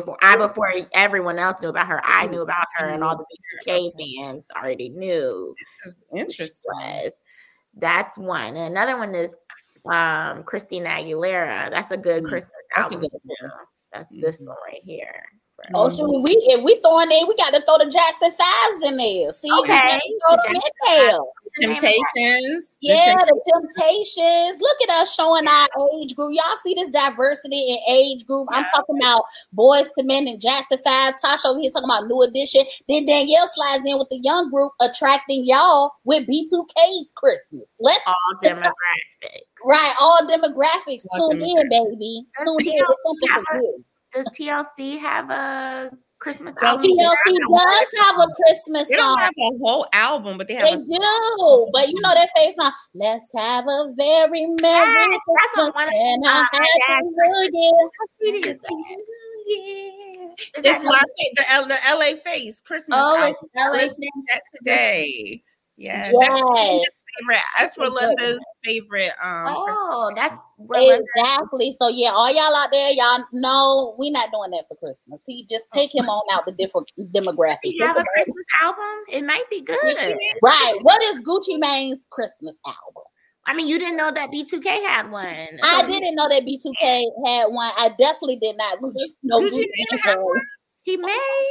before 0.00 0.18
I 0.22 0.36
before 0.36 0.72
everyone 0.94 1.38
else 1.38 1.62
knew 1.62 1.68
about 1.68 1.88
her, 1.88 2.00
I 2.04 2.26
knew 2.26 2.42
about 2.42 2.66
her, 2.76 2.88
and 2.90 3.02
all 3.02 3.16
the 3.16 3.24
B2K 3.66 3.92
fans 4.20 4.48
already 4.54 4.88
knew 4.88 5.54
Interesting. 6.14 6.72
was. 6.72 7.20
That's 7.74 8.16
one. 8.16 8.56
And 8.56 8.72
another 8.76 8.96
one 8.96 9.14
is 9.14 9.36
um 9.90 10.42
Christina 10.44 10.88
Aguilera. 10.88 11.70
That's 11.70 11.90
a 11.90 11.96
good 11.96 12.24
Mm, 12.24 12.28
Christmas 12.28 12.52
that's 12.76 12.90
a 12.90 12.94
album. 12.94 13.08
good. 13.10 13.50
That's 13.92 14.14
this 14.16 14.42
Mhm. 14.42 14.48
one 14.48 14.56
right 14.66 14.82
here. 14.82 15.24
For 15.70 15.76
Oh, 15.76 15.88
mm-hmm. 15.88 15.96
shoot, 15.96 16.20
we 16.22 16.32
if 16.48 16.62
we 16.62 16.80
throwing 16.82 17.10
in, 17.10 17.26
we 17.26 17.34
got 17.36 17.52
to 17.54 17.60
throw 17.62 17.78
the 17.78 17.90
Jackson 17.90 18.30
Fives 18.32 18.86
in 18.86 18.96
there. 18.96 19.32
See, 19.32 19.50
we 19.50 19.58
Okay. 19.60 19.72
gotta 19.74 20.00
throw 20.22 20.36
them 20.44 20.54
in 20.54 20.72
there. 20.86 21.18
Temptations. 21.60 22.78
the 22.82 22.88
Yeah, 22.88 23.14
the 23.16 23.40
Temptations. 23.52 24.60
Look 24.60 24.76
at 24.82 24.90
us 25.00 25.14
showing 25.14 25.48
our 25.48 25.66
age 25.94 26.14
group. 26.14 26.34
Y'all 26.34 26.56
see 26.62 26.74
this 26.74 26.90
diversity 26.90 27.72
in 27.72 27.78
age 27.88 28.26
group. 28.26 28.48
I'm 28.52 28.64
talking 28.66 28.98
about 29.00 29.22
Boyz 29.56 29.86
II 29.98 30.04
Men 30.04 30.28
and 30.28 30.40
Jackson 30.40 30.78
Five. 30.84 31.14
Tasha 31.16 31.46
over 31.46 31.60
here 31.60 31.70
talking 31.70 31.88
about 31.88 32.06
New 32.06 32.22
Edition. 32.22 32.64
Then 32.88 33.06
Danielle 33.06 33.48
slides 33.48 33.84
in 33.86 33.98
with 33.98 34.08
the 34.10 34.18
young 34.22 34.50
group, 34.50 34.72
attracting 34.80 35.44
y'all 35.46 35.92
with 36.04 36.26
B2K's 36.28 37.12
Christmas. 37.16 37.66
Let's 37.80 38.02
all 38.06 38.14
demographics. 38.42 39.40
right 39.64 39.94
all 39.98 40.20
demographics. 40.28 41.06
All 41.12 41.30
Tune 41.30 41.42
in, 41.42 41.68
baby. 41.70 42.22
Tune 42.44 42.56
in. 42.60 42.66
TLC 42.66 42.80
It's 42.88 43.02
something 43.02 43.44
for 43.50 43.56
you. 43.62 43.84
Does 44.12 44.26
TLC 44.38 44.98
have 44.98 45.30
a 45.30 45.90
Christmas 46.18 46.56
album? 46.62 46.84
TLC 46.84 47.38
does 47.50 47.94
have 48.00 48.16
a 48.18 48.28
Christmas 48.34 48.88
They 48.88 48.96
don't 48.96 49.18
have 49.18 49.32
a 49.38 49.58
whole 49.58 49.86
album, 49.92 50.38
but 50.38 50.48
they 50.48 50.54
have 50.54 50.68
They 50.68 50.74
a 50.74 50.78
do, 50.78 51.68
but 51.72 51.88
you 51.88 52.00
know 52.00 52.14
that 52.14 52.28
face 52.36 52.54
song. 52.58 52.72
Let's 52.94 53.30
have 53.36 53.64
a 53.68 53.92
very 53.96 54.46
merry 54.60 55.08
Yes, 55.10 55.20
Christmas 55.26 55.66
what 55.66 55.74
one 55.74 55.88
of 55.88 55.94
and 55.94 56.24
a 56.24 56.28
uh, 56.28 56.44
happy 56.52 57.04
new 57.04 57.50
year. 57.52 57.90
How 57.98 58.06
sweet 58.18 58.46
is? 58.46 58.58
Yeah. 59.46 60.28
It's 60.56 60.62
that 60.62 60.84
La- 60.84 60.98
the, 61.34 61.52
L, 61.52 61.66
the 61.68 61.74
LaFace 61.74 62.62
Christmas 62.64 62.98
Oh, 63.00 63.16
album. 63.16 63.34
it's 63.42 63.54
LA. 63.54 63.72
Listen 63.72 64.02
to 64.02 64.40
today. 64.58 65.42
Yeah, 65.76 66.12
Yes. 66.12 66.84
That's 67.18 67.36
Linda's 67.36 67.38
favorite. 67.38 67.38
That's 67.58 67.76
That's 67.76 67.76
a 67.76 67.80
good 67.80 67.92
Linda's 67.92 68.40
favorite. 68.64 69.12
Um, 69.22 69.54
Christmas. 69.64 69.78
Oh, 69.82 70.12
that's 70.16 70.42
Rolinda. 70.60 71.00
Exactly. 71.16 71.76
So 71.80 71.88
yeah, 71.88 72.10
all 72.10 72.32
y'all 72.32 72.54
out 72.56 72.70
there, 72.72 72.92
y'all 72.92 73.24
know 73.32 73.94
we're 73.98 74.12
not 74.12 74.30
doing 74.32 74.50
that 74.52 74.64
for 74.68 74.76
Christmas. 74.76 75.20
See, 75.26 75.46
just 75.48 75.64
take 75.72 75.94
him 75.94 76.08
on 76.08 76.22
out 76.32 76.46
the 76.46 76.52
different 76.52 76.90
demographics. 76.98 77.58
We 77.64 77.78
have 77.78 77.96
a 77.96 78.04
Christmas 78.14 78.44
album. 78.62 79.04
It 79.10 79.24
might 79.24 79.48
be 79.50 79.60
good. 79.60 80.16
Right. 80.42 80.74
What 80.82 81.02
is 81.02 81.22
Gucci 81.22 81.58
Mane's 81.58 82.04
Christmas 82.10 82.56
album? 82.66 83.04
I 83.46 83.54
mean, 83.54 83.68
you 83.68 83.78
didn't 83.78 83.96
know 83.96 84.10
that 84.10 84.30
B2K 84.30 84.64
had 84.64 85.10
one. 85.10 85.24
I 85.62 85.82
So 85.82 85.86
didn't 85.86 86.16
know 86.16 86.28
that 86.28 86.42
B2K 86.42 87.04
had 87.26 87.46
one. 87.46 87.70
I 87.78 87.90
definitely 87.96 88.36
did 88.36 88.56
not 88.56 88.78
Gucci, 88.82 88.94
know 89.22 89.40
Gucci 89.40 89.52
Gucci 89.52 89.52
Mane 89.52 89.86
Mane 89.92 90.00
had 90.02 90.16
one? 90.18 90.40
He 90.82 90.96
may. 90.96 91.46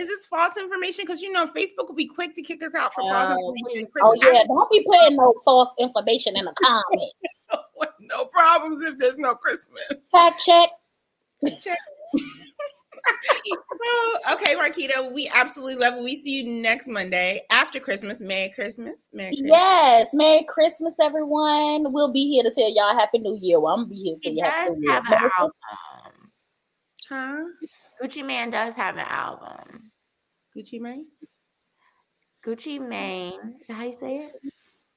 Is 0.00 0.08
this 0.08 0.24
false 0.26 0.56
information? 0.56 1.04
Because 1.04 1.20
you 1.20 1.30
know 1.30 1.46
Facebook 1.46 1.88
will 1.88 1.94
be 1.94 2.06
quick 2.06 2.34
to 2.36 2.42
kick 2.42 2.62
us 2.64 2.74
out 2.74 2.94
for 2.94 3.02
false 3.02 3.28
Oh, 3.30 3.34
information. 3.54 3.86
please. 3.86 3.92
Oh 4.02 4.14
yeah, 4.14 4.44
don't 4.46 4.70
be 4.70 4.82
putting 4.84 5.16
no 5.16 5.34
false 5.44 5.68
information 5.78 6.36
in 6.36 6.46
the 6.46 6.52
comments. 6.64 7.14
no 8.00 8.24
problems 8.24 8.82
if 8.84 8.98
there's 8.98 9.18
no 9.18 9.34
Christmas. 9.34 9.82
Fact 10.10 10.42
check. 10.42 10.70
Check. 11.62 11.78
Oh, 13.82 14.18
okay, 14.34 14.54
Marquita, 14.56 15.10
we 15.12 15.30
absolutely 15.34 15.76
love 15.76 15.94
it. 15.94 16.02
We 16.04 16.16
see 16.16 16.42
you 16.42 16.60
next 16.60 16.86
Monday 16.86 17.40
after 17.50 17.80
Christmas. 17.80 18.20
Merry 18.20 18.50
Christmas. 18.50 19.08
Merry 19.12 19.30
Christmas. 19.30 19.50
Yes, 19.52 20.08
Merry 20.12 20.44
Christmas, 20.46 20.92
everyone. 21.00 21.92
We'll 21.94 22.12
be 22.12 22.28
here 22.28 22.42
to 22.42 22.50
tell 22.50 22.70
y'all 22.72 22.94
Happy 22.94 23.18
New 23.18 23.38
Year. 23.40 23.58
Well, 23.58 23.72
I'm 23.74 23.80
gonna 23.84 23.88
be 23.88 23.96
here 23.96 24.16
to 24.16 24.20
tell 24.20 24.32
He 24.32 24.38
you 24.38 24.44
Happy 24.44 24.70
New 24.74 24.80
Year. 24.82 25.00
have 25.02 25.22
an 25.22 25.30
album. 25.38 25.52
Huh? 27.08 27.44
Gucci 28.02 28.24
Mane 28.24 28.50
does 28.50 28.74
have 28.74 28.96
an 28.96 29.06
album. 29.08 29.89
Gucci 30.56 30.80
Mane? 30.80 31.06
Gucci 32.44 32.80
Mane. 32.80 33.56
Is 33.60 33.66
that 33.68 33.74
how 33.74 33.84
you 33.84 33.92
say 33.92 34.16
it? 34.18 34.32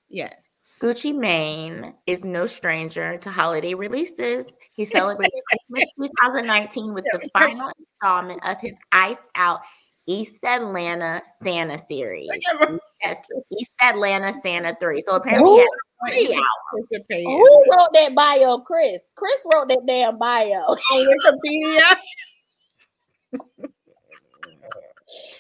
Yes. 0.10 0.62
Gucci 0.82 1.16
Mane 1.16 1.94
is 2.08 2.26
no 2.26 2.46
stranger 2.46 3.18
to 3.18 3.30
holiday 3.30 3.74
releases. 3.74 4.54
He 4.74 4.86
celebrated 4.86 5.40
Christmas 5.72 5.90
2019 6.20 6.94
with 6.94 7.06
the 7.12 7.30
final 7.38 7.72
installment 7.80 8.46
of 8.48 8.58
his 8.60 8.78
iced 8.92 9.30
out 9.36 9.62
East 10.08 10.44
Atlanta 10.44 11.22
Santa 11.24 11.78
series. 11.78 12.28
Yes, 13.02 13.22
East 13.58 13.72
Atlanta 13.82 14.34
Santa 14.34 14.76
3. 14.80 15.02
So 15.02 15.16
apparently 15.16 15.52
he 15.52 15.60
had 15.60 15.68
three 16.10 16.40
albums. 16.74 17.06
Who 17.10 17.64
wrote 17.72 17.90
that 17.94 18.14
bio, 18.16 18.60
Chris? 18.60 19.06
Chris 19.16 19.46
wrote 19.54 19.70
that 19.70 19.86
damn 19.88 20.18
bio. 20.18 20.58
on 20.58 20.78
Wikipedia. 20.92 21.96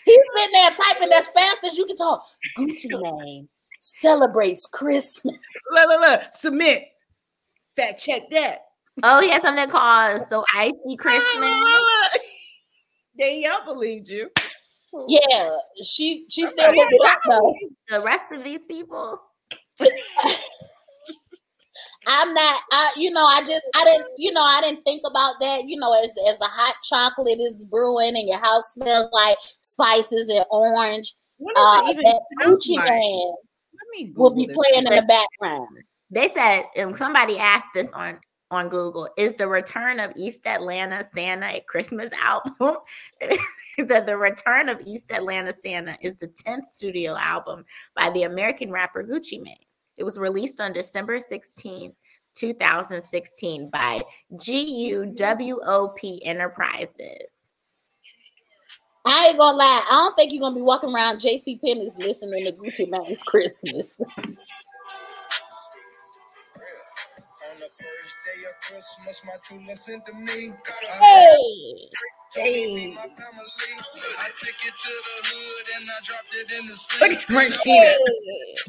He's 0.05 0.19
sitting 0.35 0.51
there 0.51 0.71
typing 0.71 1.13
as 1.13 1.27
fast 1.29 1.63
as 1.65 1.77
you 1.77 1.85
can 1.85 1.95
talk. 1.95 2.25
Gucci 2.57 2.87
Mane 3.25 3.47
celebrates 3.81 4.65
Christmas. 4.65 5.35
Look, 5.71 5.87
look, 5.87 6.01
look. 6.01 6.21
Submit. 6.31 6.85
Fact 7.75 7.99
check 8.01 8.29
that. 8.31 8.59
Oh, 9.01 9.21
he 9.21 9.29
has 9.29 9.41
something 9.41 9.69
called 9.69 10.21
So 10.27 10.45
Icy 10.55 10.95
Christmas. 10.97 11.63
Danielle 13.17 13.65
believed 13.65 14.09
you. 14.09 14.29
Yeah, 15.07 15.57
she 15.83 16.25
she 16.29 16.45
still 16.45 16.71
looked 16.71 16.93
it 16.93 17.09
up 17.09 17.19
though. 17.27 17.53
The 17.89 18.01
rest 18.01 18.31
of 18.31 18.43
these 18.43 18.65
people. 18.65 19.19
I'm 22.07 22.33
not. 22.33 22.61
I 22.71 22.91
you 22.97 23.11
know 23.11 23.25
I 23.25 23.41
just 23.41 23.65
I 23.75 23.83
didn't 23.83 24.07
you 24.17 24.31
know 24.31 24.41
I 24.41 24.61
didn't 24.61 24.83
think 24.83 25.03
about 25.05 25.35
that. 25.39 25.63
You 25.65 25.79
know 25.79 25.93
as 25.93 26.13
as 26.29 26.39
the 26.39 26.45
hot 26.45 26.75
chocolate 26.83 27.39
is 27.39 27.63
brewing 27.65 28.15
and 28.15 28.27
your 28.27 28.39
house 28.39 28.73
smells 28.73 29.09
like 29.11 29.37
spices 29.61 30.29
and 30.29 30.45
orange. 30.51 31.13
What 31.37 31.55
does 31.55 31.65
Uh, 31.65 31.87
it 31.87 31.89
even 31.91 32.03
that 32.03 32.21
sound 32.41 32.57
Gucci 32.57 32.75
like? 32.77 32.89
Man 32.89 33.33
Let 33.73 33.87
me 33.91 34.13
will 34.15 34.35
be 34.35 34.45
playing 34.47 34.85
in 34.87 34.95
the 34.95 35.05
background. 35.07 35.67
They 36.09 36.29
said, 36.29 36.65
and 36.75 36.95
somebody 36.95 37.39
asked 37.39 37.73
this 37.73 37.91
on 37.93 38.19
on 38.51 38.69
Google, 38.69 39.09
is 39.17 39.33
the 39.33 39.47
return 39.47 39.99
of 39.99 40.13
East 40.15 40.45
Atlanta 40.45 41.03
Santa 41.03 41.47
a 41.47 41.63
Christmas 41.67 42.11
album? 42.21 42.77
Is 43.79 43.87
that 43.87 44.05
the 44.05 44.15
return 44.15 44.69
of 44.69 44.79
East 44.85 45.11
Atlanta 45.11 45.51
Santa 45.51 45.97
is 46.01 46.15
the 46.17 46.27
10th 46.27 46.67
studio 46.67 47.15
album 47.15 47.65
by 47.95 48.11
the 48.11 48.23
American 48.23 48.71
rapper 48.71 49.03
Gucci 49.03 49.41
Mane. 49.41 49.55
It 49.97 50.03
was 50.03 50.17
released 50.17 50.59
on 50.59 50.73
December 50.73 51.19
16th, 51.19 51.93
2016 52.35 53.69
by 53.69 54.01
GUWOP 54.33 56.19
Enterprises. 56.23 57.53
I 59.05 59.27
ain't 59.27 59.37
gonna 59.37 59.57
lie. 59.57 59.85
I 59.89 59.93
don't 59.95 60.15
think 60.15 60.31
you're 60.31 60.39
gonna 60.39 60.55
be 60.55 60.61
walking 60.61 60.93
around 60.93 61.19
JC 61.19 61.59
Penney's 61.59 61.95
listening 61.99 62.45
to 62.45 62.53
Gucci 62.53 62.89
Mane's 62.89 63.21
Christmas. 63.23 63.95
On 68.25 68.39
the 68.39 68.41
first 68.41 68.41
day 68.41 68.47
of 68.49 68.55
Christmas, 68.61 69.21
my 69.25 69.33
true 69.43 69.61
love 69.67 69.77
sent 69.77 70.05
to 70.05 70.13
me. 70.13 70.49
Hey, 71.01 71.89
Hey. 72.35 72.95
family. 72.95 73.03
I 74.17 74.27
took 74.27 74.49
it 74.49 74.75
to 74.83 74.93
the 75.03 75.17
hood 75.27 75.67
and 75.75 75.89
I 75.89 75.99
dropped 76.05 76.35
it 76.35 76.51
in 76.57 76.65
the 76.65 76.71
Look 77.01 77.21
sink. 77.21 77.67
at 77.67 77.97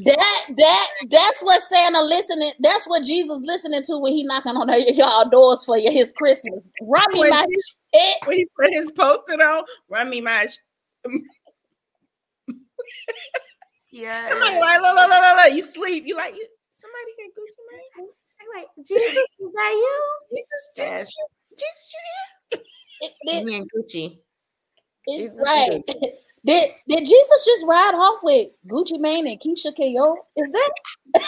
that 0.05 0.45
that 0.57 0.89
that's 1.11 1.41
what 1.43 1.63
Santa 1.63 2.03
listening. 2.03 2.53
That's 2.61 2.87
what 2.87 3.05
Jesus 3.05 3.41
listening 3.45 3.83
to 3.85 3.99
when 3.99 4.13
he 4.13 4.25
knocking 4.25 4.57
on 4.57 4.69
y'all 4.95 5.29
doors 5.29 5.65
for 5.65 5.79
you 5.79 5.91
his 5.91 6.13
Christmas. 6.17 6.69
Run 6.83 7.13
me 7.13 7.21
When 7.21 7.31
my 7.31 7.47
he- 7.49 7.63
shit. 7.99 8.17
when 8.27 8.37
he 8.39 8.47
put 8.61 8.73
his 8.73 8.91
post-it 8.93 9.41
on, 9.41 9.65
run 9.89 10.11
me 10.11 10.21
my. 10.21 10.47
Sh- 10.47 10.59
Yeah. 13.93 14.29
somebody 14.29 14.59
like, 14.59 14.81
look, 14.81 14.95
look, 14.97 15.09
look, 15.09 15.21
look, 15.21 15.37
look, 15.45 15.53
you 15.55 15.63
sleep. 15.63 16.03
You 16.05 16.17
like 16.17 16.35
you. 16.35 16.45
Somebody 16.73 17.13
hear 17.17 17.29
Gucci 17.29 18.24
Mane? 18.53 18.63
Like, 18.63 18.87
Jesus, 18.87 19.17
is 19.41 19.53
that 19.55 19.71
you? 19.73 20.03
Jesus, 20.37 20.71
Yes. 20.77 20.99
Jesus, 21.01 21.17
you- 21.17 21.57
Jesus, 21.57 21.93
you 22.53 22.59
It- 23.01 23.39
it- 23.39 23.45
Me 23.45 23.57
and 23.57 23.71
Gucci. 23.71 24.19
it's 25.07 25.19
Jesus 25.19 25.39
right. 25.45 25.83
Did 26.47 26.73
did 26.87 26.99
Jesus 27.07 27.45
just 27.47 27.65
ride 27.67 27.95
off 27.95 28.21
with 28.23 28.49
Gucci 28.69 29.01
Mane 29.01 29.27
and 29.29 29.41
Keyshia 29.41 29.75
Ka'oir? 29.75 30.17
Is 30.37 30.51
that 30.51 30.71
Look, 31.15 31.23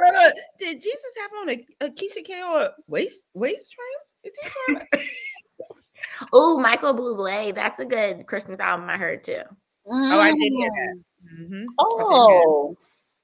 look, 0.00 0.14
look. 0.14 0.34
Did 0.58 0.80
Jesus 0.80 1.12
have 1.20 1.30
on 1.42 1.50
a, 1.50 1.66
a 1.82 1.90
Keisha 1.90 2.24
K 2.24 2.42
waist 2.88 3.26
waist 3.34 3.70
train? 3.72 3.86
Is 4.24 4.32
he 4.42 4.48
trying 4.48 4.86
to- 4.92 6.28
Oh, 6.32 6.58
Michael 6.58 6.94
Bublé. 6.94 7.54
That's 7.54 7.78
a 7.80 7.84
good 7.84 8.26
Christmas 8.26 8.58
album 8.58 8.88
I 8.88 8.96
heard 8.96 9.22
too. 9.24 9.42
Oh, 9.86 10.20
I 10.20 10.32
did 10.32 10.52
hear 10.54 10.70
that. 10.70 11.02
Mhm. 11.38 11.64
Oh, 11.78 12.76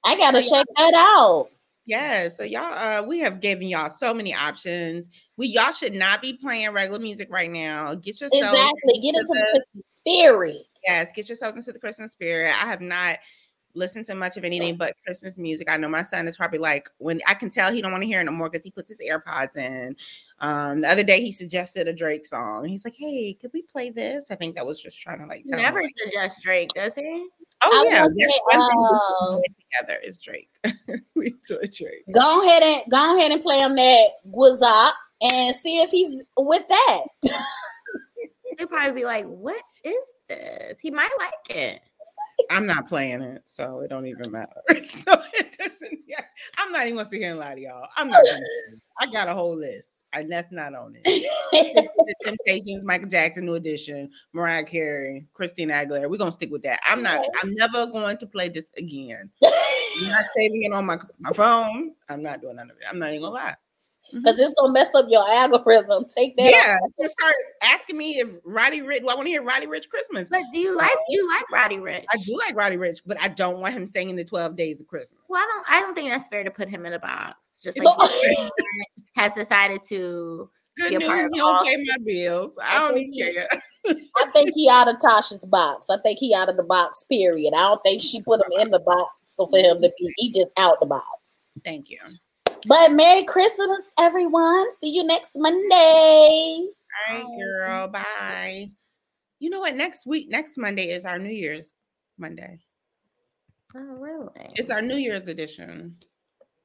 I 0.05 0.17
gotta 0.19 0.43
So, 0.43 0.49
check 0.59 0.67
that 0.77 0.93
out. 0.95 1.49
Yeah, 1.85 2.29
so 2.29 2.45
y'all, 2.45 2.63
uh, 2.75 3.03
we 3.03 3.19
have 3.21 3.41
given 3.41 3.69
y'all 3.69 3.91
so 3.91 4.15
many 4.15 4.33
options. 4.33 5.09
We 5.37 5.49
y'all 5.49 5.73
should 5.73 5.95
not 5.95 6.23
be 6.23 6.35
playing 6.35 6.71
regular 6.71 7.01
music 7.01 7.29
right 7.31 7.51
now. 7.51 7.95
Get 7.95 8.21
yourself 8.21 8.55
Exactly. 8.55 9.01
Get 9.03 9.15
into 9.15 9.27
the 9.27 9.65
Christmas 9.73 9.97
spirit. 9.97 10.67
yes, 10.87 11.13
get 11.13 11.29
yourselves 11.29 11.57
into 11.57 11.73
the 11.73 11.81
Christmas 11.81 12.13
spirit. 12.13 12.51
I 12.51 12.67
have 12.67 12.81
not 12.81 13.19
listened 13.75 14.05
to 14.05 14.15
much 14.15 14.37
of 14.37 14.45
anything 14.45 14.77
but 14.77 14.95
Christmas 15.05 15.39
music. 15.39 15.71
I 15.71 15.77
know 15.77 15.89
my 15.89 16.03
son 16.03 16.29
is 16.29 16.37
probably 16.37 16.59
like 16.59 16.91
when 16.99 17.21
I 17.27 17.35
can 17.35 17.51
tell 17.51 17.73
he 17.73 17.81
don't 17.83 17.91
want 17.91 18.03
to 18.03 18.07
hear 18.07 18.21
it 18.21 18.25
no 18.25 18.33
more 18.33 18.51
because 18.51 18.65
he 18.65 18.71
puts 18.71 18.91
his 18.91 19.01
AirPods 19.01 19.57
in. 19.57 19.97
Um, 20.41 20.83
the 20.83 20.89
other 20.89 21.03
day 21.03 21.21
he 21.21 21.33
suggested 21.33 21.89
a 21.89 21.93
Drake 21.93 22.27
song. 22.27 22.67
He's 22.67 22.85
like, 22.85 22.95
"Hey, 22.97 23.37
could 23.41 23.51
we 23.53 23.63
play 23.63 23.91
this?" 23.91 24.31
I 24.31 24.35
think 24.35 24.55
that 24.57 24.67
was 24.67 24.81
just 24.81 25.01
trying 25.01 25.21
to 25.21 25.27
like 25.27 25.45
tell 25.47 25.59
him, 25.59 25.65
Never 25.65 25.83
like, 25.83 25.91
suggest 26.05 26.43
Drake, 26.43 26.71
does 26.75 26.95
he? 26.95 27.29
Oh 27.65 27.87
I 27.87 27.91
yeah, 27.91 28.07
was 28.07 28.15
that's 28.19 28.41
gonna 28.51 28.67
one 28.67 29.43
thing 29.43 29.43
we 29.49 29.65
together 29.71 30.01
is 30.03 30.19
Drake. 30.19 30.49
we 31.15 31.27
enjoy 31.27 31.67
Drake. 31.77 32.05
Go 32.13 32.45
ahead 32.45 32.63
and 32.63 32.83
go 32.91 33.17
ahead 33.19 33.33
and 33.33 33.43
play 33.43 33.61
him 33.61 33.77
that 33.77 34.09
Guwop 34.31 34.93
and 35.21 35.55
see 35.57 35.81
if 35.81 35.91
he's 35.91 36.17
with 36.37 36.67
that. 36.69 37.01
They'd 38.59 38.69
probably 38.69 39.01
be 39.01 39.05
like, 39.05 39.27
"What 39.27 39.63
is 39.85 39.95
this?" 40.29 40.79
He 40.81 40.91
might 40.91 41.11
like 41.19 41.57
it. 41.57 41.81
I'm 42.51 42.67
not 42.67 42.89
playing 42.89 43.23
it, 43.23 43.43
so 43.47 43.81
it 43.81 43.89
don't 43.89 44.07
even 44.07 44.31
matter. 44.31 44.61
so 44.69 45.15
it 45.35 45.57
doesn't. 45.59 45.73
Yeah, 45.73 45.79
I'm 45.79 45.82
not 46.83 46.89
even 46.89 46.97
gonna 46.97 47.09
sit 47.09 47.19
here 47.21 47.31
and 47.31 47.39
lie 47.39 47.55
to 47.55 47.61
y'all. 47.61 47.87
I'm 47.97 48.09
not. 48.09 48.25
Gonna, 48.25 48.45
I 49.01 49.07
got 49.07 49.29
a 49.29 49.35
whole 49.35 49.57
list, 49.57 50.05
and 50.13 50.31
that's 50.31 50.51
not 50.51 50.75
on 50.75 50.97
it. 51.03 51.05
the 51.97 52.15
Temptations, 52.25 52.85
Michael 52.85 53.09
Jackson, 53.09 53.47
New 53.47 53.55
Edition, 53.55 54.11
Mariah 54.33 54.65
Carey, 54.65 55.27
Christina 55.33 55.75
Aguilera. 55.75 56.11
We're 56.11 56.17
gonna 56.17 56.33
stick 56.33 56.51
with 56.51 56.63
that. 56.63 56.81
I'm 56.85 57.03
not. 57.03 57.25
I'm 57.41 57.53
never 57.55 57.87
going 57.87 58.19
to 58.19 58.27
play 58.27 58.49
this 58.49 58.69
again. 58.77 59.31
I'm 59.45 60.09
not 60.09 60.25
saving 60.37 60.65
it 60.65 60.73
on 60.73 60.87
my 60.87 60.99
my 61.21 61.31
phone. 61.31 61.93
I'm 62.09 62.23
not 62.23 62.41
doing 62.41 62.57
none 62.57 62.71
of 62.71 62.77
it. 62.77 62.85
I'm 62.91 62.99
not 62.99 63.11
even 63.11 63.23
gonna 63.23 63.35
lie. 63.35 63.55
Because 64.11 64.35
mm-hmm. 64.35 64.43
it's 64.43 64.55
gonna 64.59 64.73
mess 64.73 64.91
up 64.95 65.07
your 65.09 65.25
algorithm. 65.29 66.05
Take 66.15 66.37
that. 66.37 66.51
Yeah, 66.53 66.77
off. 66.83 66.91
just 67.01 67.19
start 67.19 67.35
asking 67.63 67.97
me 67.97 68.19
if 68.19 68.29
Roddy 68.45 68.81
Ricch. 68.81 69.03
Well, 69.03 69.13
I 69.13 69.15
want 69.15 69.27
to 69.27 69.31
hear 69.31 69.43
Roddy 69.43 69.67
Ricch 69.67 69.89
Christmas. 69.89 70.29
But 70.29 70.43
do 70.53 70.59
you 70.59 70.77
like 70.77 70.91
you 71.09 71.29
like 71.29 71.51
Roddy 71.51 71.77
Ricch? 71.77 72.05
I 72.13 72.17
do 72.19 72.37
like 72.37 72.55
Roddy 72.57 72.77
Ricch, 72.77 73.01
but 73.07 73.21
I 73.21 73.29
don't 73.29 73.61
want 73.61 73.75
him 73.75 73.87
singing 73.87 74.17
the 74.17 74.25
12 74.25 74.57
days 74.57 74.81
of 74.81 74.87
Christmas. 74.87 75.21
Well, 75.29 75.41
I 75.41 75.47
don't. 75.47 75.77
I 75.77 75.81
don't 75.81 75.95
think 75.95 76.11
that's 76.11 76.29
fair 76.29 76.45
to 76.45 76.51
put 76.51 76.69
him 76.69 76.85
in 76.85 76.93
a 76.93 76.99
box. 76.99 77.61
Just 77.63 77.79
like 77.79 78.11
has 79.15 79.35
decided 79.35 79.83
to. 79.89 80.51
Good 80.75 80.89
Be 80.99 81.05
a 81.05 81.07
part 81.07 81.19
news, 81.19 81.27
of 81.27 81.33
you 81.35 81.43
don't 81.43 81.67
pay 81.67 81.77
my 81.77 81.97
bills. 82.03 82.59
I 82.63 82.79
don't 82.79 82.97
even 82.97 83.35
care. 83.35 83.49
I 84.17 84.31
think 84.33 84.53
he 84.55 84.71
out 84.71 84.89
of 84.89 84.97
Tasha's 84.97 85.45
box. 85.45 85.91
I 85.91 85.99
think 86.03 86.19
he 86.19 86.35
out 86.35 86.49
of 86.49 86.57
the 86.57 86.63
box. 86.63 87.05
Period. 87.09 87.53
I 87.55 87.69
don't 87.69 87.83
think 87.83 88.01
she 88.01 88.23
put 88.23 88.41
him 88.41 88.59
in 88.59 88.71
the 88.71 88.79
box 88.79 89.11
so 89.37 89.47
for 89.47 89.59
him 89.59 89.83
to 89.83 89.93
be. 89.99 90.13
He 90.17 90.33
just 90.33 90.53
out 90.57 90.81
the 90.81 90.87
box. 90.87 91.07
Thank 91.65 91.91
you. 91.91 91.99
But 92.67 92.93
Merry 92.93 93.25
Christmas, 93.25 93.81
everyone. 93.99 94.67
See 94.81 94.91
you 94.91 95.05
next 95.05 95.31
Monday. 95.35 96.69
All 97.09 97.15
right, 97.15 97.27
girl. 97.39 97.89
Bye. 97.89 98.71
You 99.41 99.51
know 99.51 99.61
what? 99.61 99.75
Next 99.75 100.07
week, 100.07 100.29
next 100.31 100.57
Monday 100.57 100.91
is 100.91 101.05
our 101.05 101.19
New 101.19 101.33
Year's 101.33 101.75
Monday. 102.19 102.61
Oh, 103.75 103.81
really? 103.81 104.53
It's 104.55 104.71
our 104.71 104.83
New 104.83 104.97
Year's 104.97 105.27
edition. 105.27 105.97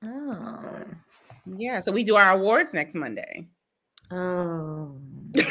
Oh. 0.03 0.83
Yeah, 1.57 1.79
so 1.79 1.91
we 1.91 2.03
do 2.03 2.15
our 2.15 2.37
awards 2.37 2.73
next 2.73 2.93
Monday. 2.93 3.47
Oh. 4.11 4.95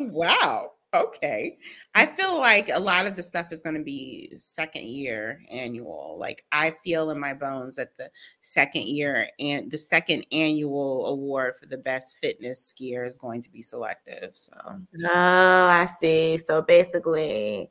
wow. 0.00 0.70
Okay. 0.92 1.56
I 1.94 2.04
feel 2.06 2.36
like 2.36 2.68
a 2.68 2.78
lot 2.78 3.06
of 3.06 3.14
the 3.14 3.22
stuff 3.22 3.52
is 3.52 3.62
going 3.62 3.76
to 3.76 3.82
be 3.82 4.32
second 4.38 4.86
year 4.88 5.40
annual. 5.48 6.16
Like 6.18 6.44
I 6.50 6.72
feel 6.84 7.10
in 7.10 7.20
my 7.20 7.32
bones 7.32 7.76
that 7.76 7.96
the 7.96 8.10
second 8.40 8.88
year 8.88 9.28
and 9.38 9.70
the 9.70 9.78
second 9.78 10.26
annual 10.32 11.06
award 11.06 11.54
for 11.56 11.66
the 11.66 11.76
best 11.78 12.16
fitness 12.16 12.72
skier 12.74 13.06
is 13.06 13.16
going 13.16 13.40
to 13.42 13.50
be 13.52 13.62
selective. 13.62 14.32
So 14.34 14.50
Oh, 14.64 14.76
I 15.14 15.86
see. 15.86 16.36
So 16.38 16.60
basically, 16.60 17.70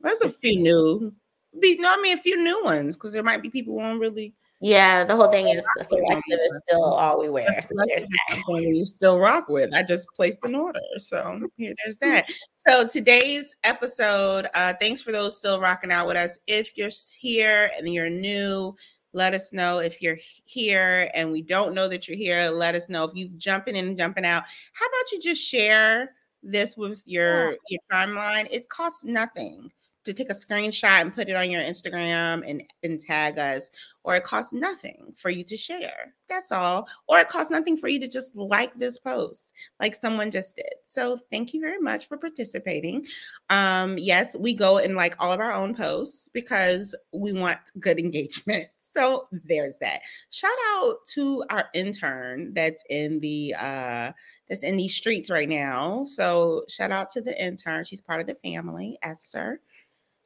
there's 0.00 0.20
a 0.20 0.28
few 0.28 0.60
new, 0.60 1.12
be 1.60 1.76
no, 1.76 1.92
I 1.92 2.00
mean 2.00 2.16
a 2.16 2.20
few 2.20 2.36
new 2.40 2.62
ones 2.62 2.96
because 2.96 3.12
there 3.12 3.24
might 3.24 3.42
be 3.42 3.50
people 3.50 3.74
who 3.74 3.80
don't 3.80 3.98
really. 3.98 4.32
Yeah, 4.62 5.04
the 5.04 5.16
whole 5.16 5.30
thing 5.30 5.48
is 5.48 5.64
selective 5.88 6.38
is 6.38 6.62
still 6.66 6.84
all 6.84 7.18
we 7.18 7.30
wear. 7.30 7.48
So 7.62 7.74
there's 7.86 8.06
that. 8.06 8.42
you 8.46 8.84
still 8.84 9.18
rock 9.18 9.48
with. 9.48 9.74
I 9.74 9.82
just 9.82 10.06
placed 10.14 10.44
an 10.44 10.54
order. 10.54 10.80
So 10.98 11.48
here, 11.56 11.74
there's 11.82 11.96
that. 11.98 12.28
So 12.56 12.86
today's 12.86 13.56
episode, 13.64 14.48
uh, 14.54 14.74
thanks 14.78 15.00
for 15.00 15.12
those 15.12 15.34
still 15.34 15.60
rocking 15.60 15.90
out 15.90 16.06
with 16.06 16.18
us. 16.18 16.38
If 16.46 16.76
you're 16.76 16.90
here 17.18 17.70
and 17.78 17.88
you're 17.88 18.10
new, 18.10 18.76
let 19.14 19.32
us 19.32 19.50
know 19.50 19.78
if 19.78 20.02
you're 20.02 20.18
here 20.44 21.10
and 21.14 21.32
we 21.32 21.40
don't 21.40 21.74
know 21.74 21.88
that 21.88 22.06
you're 22.06 22.18
here. 22.18 22.50
Let 22.50 22.74
us 22.74 22.90
know 22.90 23.04
if 23.04 23.14
you 23.14 23.30
jumping 23.38 23.76
in 23.76 23.88
and 23.88 23.96
jumping 23.96 24.26
out. 24.26 24.44
How 24.74 24.86
about 24.86 25.12
you 25.12 25.20
just 25.20 25.42
share 25.42 26.12
this 26.42 26.76
with 26.76 27.02
your 27.06 27.56
your 27.70 27.80
timeline? 27.90 28.46
It 28.50 28.68
costs 28.68 29.04
nothing 29.04 29.70
to 30.04 30.12
take 30.12 30.30
a 30.30 30.34
screenshot 30.34 31.00
and 31.00 31.14
put 31.14 31.28
it 31.28 31.36
on 31.36 31.50
your 31.50 31.62
Instagram 31.62 32.42
and, 32.46 32.62
and 32.82 33.00
tag 33.00 33.38
us, 33.38 33.70
or 34.02 34.16
it 34.16 34.24
costs 34.24 34.52
nothing 34.52 35.12
for 35.16 35.30
you 35.30 35.44
to 35.44 35.56
share. 35.56 36.14
That's 36.28 36.52
all. 36.52 36.88
Or 37.08 37.18
it 37.18 37.28
costs 37.28 37.50
nothing 37.50 37.76
for 37.76 37.88
you 37.88 38.00
to 38.00 38.08
just 38.08 38.34
like 38.36 38.78
this 38.78 38.98
post, 38.98 39.52
like 39.78 39.94
someone 39.94 40.30
just 40.30 40.56
did. 40.56 40.72
So 40.86 41.18
thank 41.30 41.52
you 41.52 41.60
very 41.60 41.78
much 41.78 42.06
for 42.06 42.16
participating. 42.16 43.06
Um, 43.50 43.98
yes, 43.98 44.36
we 44.36 44.54
go 44.54 44.78
and 44.78 44.96
like 44.96 45.16
all 45.18 45.32
of 45.32 45.40
our 45.40 45.52
own 45.52 45.74
posts 45.74 46.28
because 46.32 46.94
we 47.12 47.32
want 47.32 47.58
good 47.78 47.98
engagement. 47.98 48.66
So 48.92 49.28
there's 49.30 49.78
that. 49.78 50.00
Shout 50.30 50.50
out 50.74 50.96
to 51.10 51.44
our 51.48 51.68
intern 51.74 52.52
that's 52.54 52.82
in 52.90 53.20
the 53.20 53.54
uh 53.56 54.10
that's 54.48 54.64
in 54.64 54.76
these 54.76 54.94
streets 54.94 55.30
right 55.30 55.48
now. 55.48 56.04
So 56.04 56.64
shout 56.68 56.90
out 56.90 57.08
to 57.10 57.20
the 57.20 57.40
intern. 57.40 57.84
She's 57.84 58.00
part 58.00 58.20
of 58.20 58.26
the 58.26 58.34
family, 58.34 58.98
Esther. 59.02 59.60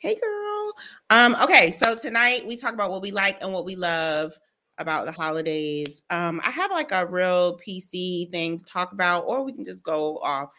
Hey 0.05 0.16
girl. 0.16 0.74
Um, 1.09 1.34
okay, 1.42 1.72
so 1.72 1.96
tonight 1.96 2.46
we 2.46 2.57
talk 2.57 2.74
about 2.74 2.90
what 2.90 3.00
we 3.00 3.11
like 3.11 3.40
and 3.40 3.55
what 3.55 3.64
we 3.64 3.74
love 3.74 4.38
about 4.76 5.07
the 5.07 5.12
holidays. 5.12 6.02
Um, 6.11 6.42
I 6.44 6.50
have 6.50 6.70
like 6.70 6.92
a 6.92 7.07
real 7.07 7.57
PC 7.57 8.30
thing 8.30 8.59
to 8.59 8.64
talk 8.66 8.92
about, 8.92 9.20
or 9.20 9.42
we 9.42 9.55
can 9.55 9.64
just 9.64 9.82
go 9.82 10.18
off, 10.18 10.50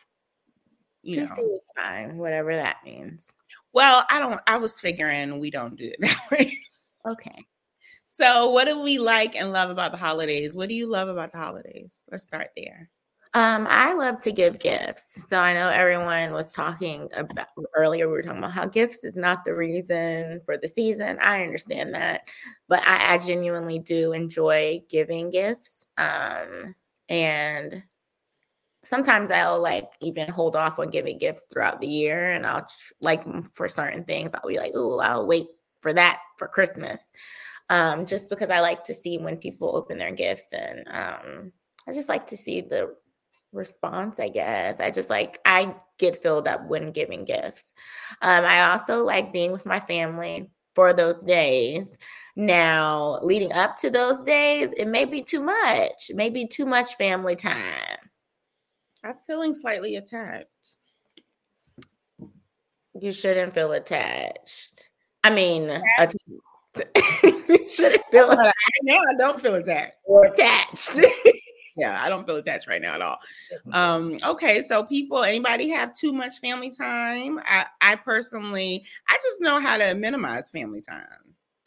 you 1.04 1.18
know. 1.18 1.28
PC 1.28 1.38
is 1.42 1.70
fine, 1.76 2.18
whatever 2.18 2.56
that 2.56 2.78
means. 2.84 3.32
Well, 3.72 4.04
I 4.10 4.20
don't 4.20 4.42
I 4.48 4.58
was 4.58 4.80
figuring 4.80 5.38
we 5.38 5.52
don't 5.52 5.76
do 5.76 5.92
it 5.94 5.98
that 6.00 6.32
way. 6.32 6.58
Okay. 7.08 7.46
So 8.04 8.50
what 8.50 8.66
do 8.66 8.80
we 8.80 8.98
like 8.98 9.36
and 9.36 9.54
love 9.54 9.70
about 9.70 9.92
the 9.92 10.00
holidays? 10.00 10.56
What 10.56 10.70
do 10.70 10.74
you 10.74 10.88
love 10.88 11.08
about 11.08 11.32
the 11.32 11.38
holidays? 11.38 12.04
Let's 12.12 12.24
start 12.24 12.50
there. 12.58 12.90
Um, 13.36 13.68
I 13.70 13.92
love 13.92 14.20
to 14.20 14.32
give 14.32 14.60
gifts. 14.60 15.28
So 15.28 15.38
I 15.38 15.54
know 15.54 15.68
everyone 15.68 16.32
was 16.32 16.54
talking 16.54 17.10
about 17.14 17.48
earlier, 17.76 18.08
we 18.08 18.14
were 18.14 18.22
talking 18.22 18.38
about 18.38 18.54
how 18.54 18.66
gifts 18.66 19.04
is 19.04 19.18
not 19.18 19.44
the 19.44 19.54
reason 19.54 20.40
for 20.46 20.56
the 20.58 20.70
season. 20.70 21.18
I 21.22 21.44
understand 21.44 21.94
that, 21.96 22.22
but 22.70 22.82
I, 22.88 23.16
I 23.16 23.18
genuinely 23.18 23.78
do 23.78 24.14
enjoy 24.14 24.84
giving 24.90 25.32
gifts. 25.32 25.88
Um, 25.98 26.76
and 27.10 27.84
sometimes 28.86 29.32
I'll 29.32 29.60
like 29.60 29.90
even 30.00 30.30
hold 30.30 30.56
off 30.56 30.80
on 30.80 30.90
giving 30.90 31.18
gifts 31.18 31.48
throughout 31.48 31.82
the 31.82 31.88
year, 31.88 32.28
and 32.28 32.46
I'll 32.46 32.66
like 33.02 33.26
for 33.54 33.68
certain 33.68 34.06
things, 34.06 34.34
I'll 34.34 34.48
be 34.48 34.60
like, 34.60 34.72
oh, 34.76 35.00
I'll 35.00 35.28
wait 35.28 35.48
for 35.82 35.92
that 35.92 36.22
for 36.38 36.48
Christmas. 36.48 37.12
Um, 37.70 38.06
just 38.06 38.30
because 38.30 38.50
I 38.50 38.62
like 38.62 38.86
to 38.86 38.94
see 38.94 39.18
when 39.18 39.36
people 39.36 39.76
open 39.76 39.98
their 39.98 40.14
gifts 40.14 40.54
and 40.54 40.88
um 40.88 41.52
I 41.88 41.92
just 41.92 42.10
like 42.10 42.28
to 42.28 42.38
see 42.38 42.62
the 42.62 42.96
response, 43.56 44.20
I 44.20 44.30
guess. 44.30 44.80
I 44.80 44.92
just 44.92 45.10
like 45.10 45.40
I 45.46 45.74
get 45.98 46.22
filled 46.22 46.48
up 46.48 46.68
when 46.68 46.92
giving 46.92 47.26
gifts. 47.26 47.74
Um, 48.22 48.46
I 48.46 48.72
also 48.72 49.04
like 49.04 49.32
being 49.34 49.52
with 49.52 49.66
my 49.66 49.80
family 49.80 50.50
for 50.76 50.94
those 50.94 51.24
days. 51.24 51.98
Now, 52.36 53.20
leading 53.24 53.54
up 53.54 53.78
to 53.78 53.90
those 53.90 54.24
days, 54.24 54.74
it 54.78 54.88
may 54.88 55.06
be 55.06 55.22
too 55.22 55.42
much, 55.42 56.12
maybe 56.14 56.46
too 56.46 56.66
much 56.66 56.96
family 56.98 57.36
time. 57.38 57.98
I'm 59.04 59.16
feeling 59.26 59.54
slightly 59.56 59.96
attacked. 59.96 60.48
You 63.00 63.12
shouldn't 63.12 63.54
feel 63.54 63.72
attached. 63.74 64.90
I 65.24 65.30
mean, 65.34 65.70
att- 66.00 66.14
you 67.24 67.70
shouldn't 67.70 68.04
feel 68.12 68.28
But 68.28 68.38
right 68.38 68.54
now 68.84 68.98
I 68.98 69.14
don't 69.18 69.40
feel 69.42 69.56
attacked. 69.56 69.96
or 70.06 70.26
attached. 70.26 71.00
Yeah, 71.78 72.00
I 72.02 72.10
don't 72.10 72.26
feel 72.26 72.38
attached 72.38 72.68
right 72.68 72.82
now 72.82 72.96
at 72.96 73.02
all. 73.02 73.18
Um, 73.74 74.18
okay, 74.24 74.62
so 74.62 74.84
people, 74.84 75.24
anybody 75.24 75.70
have 75.70 75.94
too 75.94 76.14
much 76.14 76.40
family 76.40 76.72
time? 76.72 77.40
I, 77.44 77.66
I 77.82 77.96
personally, 77.98 78.86
I 79.10 79.16
just 79.16 79.42
know 79.42 79.60
how 79.60 79.78
to 79.78 79.94
minimize 79.96 80.50
family 80.50 80.82
time. 80.82 81.08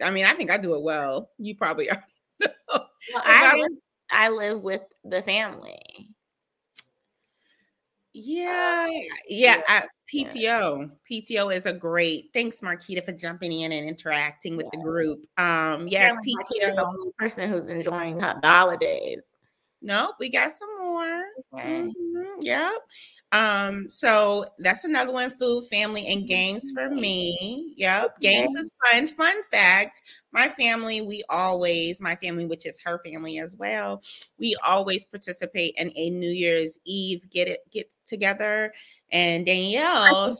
I 0.03 0.11
mean, 0.11 0.25
I 0.25 0.33
think 0.33 0.51
I 0.51 0.57
do 0.57 0.75
it 0.75 0.83
well. 0.83 1.31
You 1.39 1.55
probably 1.55 1.91
are. 1.91 2.03
Well, 3.15 3.23
I 3.25 3.53
I 3.53 3.57
live, 3.61 3.71
I 4.11 4.29
live 4.29 4.61
with 4.63 4.83
the 5.05 5.23
family. 5.23 6.11
Yeah, 8.13 8.89
yeah. 9.29 9.61
I, 9.69 9.85
yeah. 10.13 10.25
PTO, 10.25 10.91
PTO 11.11 11.55
is 11.55 11.67
a 11.67 11.73
great. 11.73 12.31
Thanks, 12.33 12.61
Marquita, 12.61 13.05
for 13.05 13.13
jumping 13.13 13.53
in 13.53 13.73
and 13.73 13.89
interacting 13.89 14.57
with 14.57 14.67
the 14.73 14.79
group. 14.79 15.25
Um, 15.37 15.87
yes, 15.87 16.17
kid 16.25 16.69
is 16.69 16.77
the 16.77 16.87
only 16.87 17.13
person 17.19 17.49
who's 17.49 17.69
enjoying 17.69 18.19
the 18.19 18.39
holidays. 18.43 19.38
Nope, 19.81 20.17
we 20.19 20.29
got 20.29 20.53
some 20.53 20.69
more. 20.79 21.23
Okay. 21.55 21.83
Mhm, 21.83 22.35
Yep. 22.43 22.73
Um, 23.31 23.89
so 23.89 24.45
that's 24.59 24.85
another 24.85 25.13
one, 25.13 25.31
food, 25.31 25.67
family, 25.71 26.07
and 26.09 26.27
games 26.27 26.71
for 26.73 26.89
me. 26.91 27.75
Yep. 27.77 28.21
Games 28.21 28.55
is 28.55 28.73
fun. 28.91 29.07
Fun 29.07 29.43
fact, 29.53 30.03
my 30.33 30.49
family, 30.49 31.01
we 31.03 31.23
always, 31.29 32.01
my 32.01 32.17
family, 32.17 32.47
which 32.47 32.67
is 32.67 32.79
her 32.85 33.01
family 33.05 33.39
as 33.39 33.57
well, 33.57 34.03
we 34.39 34.57
always 34.65 35.05
participate 35.05 35.75
in 35.77 35.93
a 35.95 36.11
New 36.11 36.31
Year's 36.31 36.79
Eve 36.85 37.29
get 37.31 37.49
it 37.49 37.61
get 37.71 37.91
together. 38.07 38.73
And 39.13 39.47
Danielle. 39.47 40.35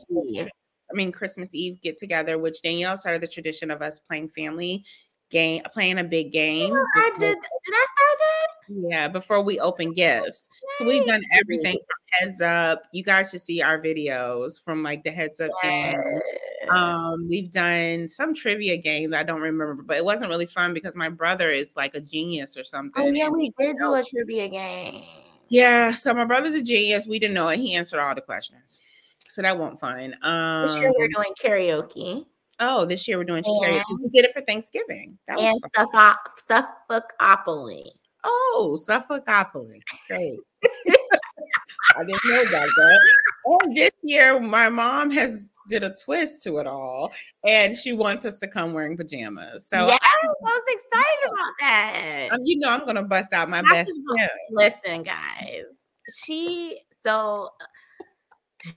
I 0.91 0.95
mean 0.95 1.11
Christmas 1.11 1.53
Eve 1.53 1.79
get 1.81 1.97
together, 1.97 2.39
which 2.39 2.63
Danielle 2.63 2.97
started 2.97 3.21
the 3.21 3.27
tradition 3.27 3.69
of 3.69 3.81
us 3.83 3.99
playing 3.99 4.29
family 4.29 4.83
game, 5.29 5.61
playing 5.73 5.99
a 5.99 6.03
big 6.03 6.31
game. 6.31 6.73
I 6.73 7.09
before- 7.09 7.19
did. 7.19 7.37
Did 7.65 7.73
I 7.73 7.85
say 7.85 8.17
that? 8.19 8.47
yeah, 8.89 9.07
before 9.07 9.41
we 9.41 9.59
open 9.59 9.93
gifts. 9.93 10.49
So 10.77 10.85
we've 10.85 11.05
done 11.05 11.23
everything 11.41 11.73
from 11.73 12.27
heads 12.27 12.41
up. 12.41 12.83
You 12.91 13.03
guys 13.03 13.31
should 13.31 13.41
see 13.41 13.61
our 13.61 13.81
videos 13.81 14.61
from 14.63 14.83
like 14.83 15.03
the 15.03 15.11
heads 15.11 15.39
up 15.41 15.49
game. 15.63 15.95
Um, 16.69 17.27
we've 17.27 17.51
done 17.51 18.09
some 18.09 18.33
trivia 18.35 18.77
game 18.77 19.09
that 19.11 19.19
I 19.21 19.23
don't 19.23 19.41
remember, 19.41 19.81
but 19.81 19.97
it 19.97 20.05
wasn't 20.05 20.29
really 20.29 20.45
fun 20.45 20.73
because 20.73 20.95
my 20.95 21.09
brother 21.09 21.49
is 21.49 21.75
like 21.75 21.95
a 21.95 22.01
genius 22.01 22.55
or 22.57 22.63
something. 22.63 23.03
oh 23.03 23.07
yeah, 23.09 23.27
we 23.29 23.51
did 23.57 23.77
do 23.77 23.93
a 23.95 24.03
trivia 24.03 24.47
game. 24.49 25.03
Yeah, 25.47 25.95
so 25.95 26.13
my 26.13 26.25
brother's 26.25 26.53
a 26.53 26.61
genius. 26.61 27.07
We 27.07 27.17
didn't 27.17 27.33
know 27.33 27.47
it. 27.47 27.57
He 27.57 27.73
answered 27.73 27.99
all 27.99 28.13
the 28.13 28.21
questions. 28.21 28.79
So 29.27 29.41
that 29.41 29.57
won't 29.57 29.79
fun. 29.79 30.15
Um 30.21 30.67
This 30.67 30.77
year 30.77 30.91
we're 30.95 31.07
doing 31.07 31.31
karaoke 31.43 32.25
oh, 32.59 32.85
this 32.85 33.07
year 33.07 33.17
we're 33.17 33.23
doing 33.23 33.43
karaoke. 33.43 33.83
We 34.01 34.09
did 34.09 34.25
it 34.25 34.33
for 34.33 34.41
Thanksgiving. 34.41 35.17
That 35.27 35.37
was 35.37 35.45
and 35.45 35.91
fun. 35.91 36.17
Suffolk 36.39 37.09
Suffolkopoly. 37.19 37.85
Oh, 38.23 38.77
Suffolkopoly. 38.77 39.81
Great. 40.07 40.39
I 41.95 42.03
didn't 42.03 42.21
know 42.25 42.41
about 42.41 42.69
that. 42.77 42.99
And 43.45 43.75
this 43.75 43.91
year, 44.03 44.39
my 44.39 44.69
mom 44.69 45.11
has 45.11 45.49
did 45.69 45.83
a 45.83 45.93
twist 45.93 46.43
to 46.43 46.57
it 46.57 46.67
all, 46.67 47.11
and 47.45 47.75
she 47.75 47.93
wants 47.93 48.25
us 48.25 48.39
to 48.39 48.47
come 48.47 48.73
wearing 48.73 48.97
pajamas. 48.97 49.67
So, 49.67 49.87
yes, 49.87 49.99
I 50.01 50.27
was 50.41 50.63
excited 50.67 51.33
about 51.33 51.53
that. 51.61 52.27
um, 52.31 52.39
you 52.43 52.57
know, 52.57 52.69
I'm 52.69 52.85
gonna 52.85 53.03
bust 53.03 53.33
out 53.33 53.49
my 53.49 53.61
That's 53.71 53.97
best. 54.17 54.39
Listen, 54.51 55.03
guys. 55.03 55.83
She 56.23 56.79
so 56.95 57.49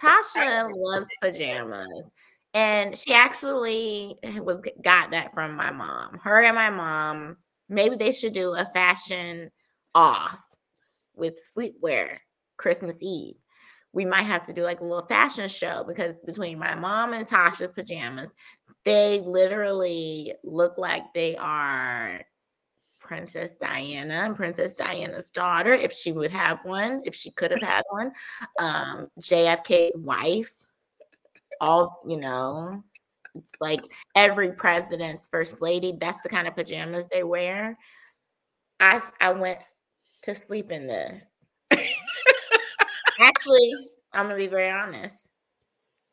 Tasha 0.00 0.70
loves 0.74 1.08
pajamas. 1.22 2.10
And 2.56 2.96
she 2.96 3.12
actually 3.12 4.16
was 4.40 4.62
got 4.80 5.10
that 5.10 5.34
from 5.34 5.56
my 5.56 5.70
mom. 5.70 6.18
Her 6.24 6.42
and 6.42 6.54
my 6.54 6.70
mom, 6.70 7.36
maybe 7.68 7.96
they 7.96 8.12
should 8.12 8.32
do 8.32 8.54
a 8.54 8.64
fashion 8.72 9.50
off 9.94 10.40
with 11.14 11.38
sleepwear 11.54 12.16
Christmas 12.56 12.96
Eve. 13.02 13.34
We 13.92 14.06
might 14.06 14.22
have 14.22 14.46
to 14.46 14.54
do 14.54 14.62
like 14.62 14.80
a 14.80 14.84
little 14.84 15.06
fashion 15.06 15.50
show 15.50 15.84
because 15.86 16.18
between 16.20 16.58
my 16.58 16.74
mom 16.74 17.12
and 17.12 17.26
Tasha's 17.26 17.72
pajamas, 17.72 18.32
they 18.86 19.20
literally 19.20 20.32
look 20.42 20.78
like 20.78 21.02
they 21.12 21.36
are 21.36 22.22
Princess 23.00 23.58
Diana 23.58 24.14
and 24.14 24.34
Princess 24.34 24.76
Diana's 24.76 25.28
daughter, 25.28 25.74
if 25.74 25.92
she 25.92 26.10
would 26.10 26.30
have 26.30 26.64
one, 26.64 27.02
if 27.04 27.14
she 27.14 27.32
could 27.32 27.50
have 27.50 27.60
had 27.62 27.82
one, 27.90 28.12
um, 28.58 29.08
JFK's 29.20 29.94
wife, 29.98 30.50
all 31.60 32.02
you 32.06 32.18
know, 32.18 32.82
it's 33.34 33.52
like 33.60 33.80
every 34.14 34.52
president's 34.52 35.28
first 35.30 35.60
lady. 35.60 35.96
That's 36.00 36.20
the 36.22 36.28
kind 36.28 36.48
of 36.48 36.54
pajamas 36.54 37.08
they 37.08 37.22
wear. 37.22 37.78
I 38.80 39.00
I 39.20 39.32
went 39.32 39.60
to 40.22 40.34
sleep 40.34 40.70
in 40.72 40.86
this. 40.86 41.46
Actually, 43.20 43.72
I'm 44.12 44.26
gonna 44.26 44.36
be 44.36 44.46
very 44.46 44.70
honest. 44.70 45.16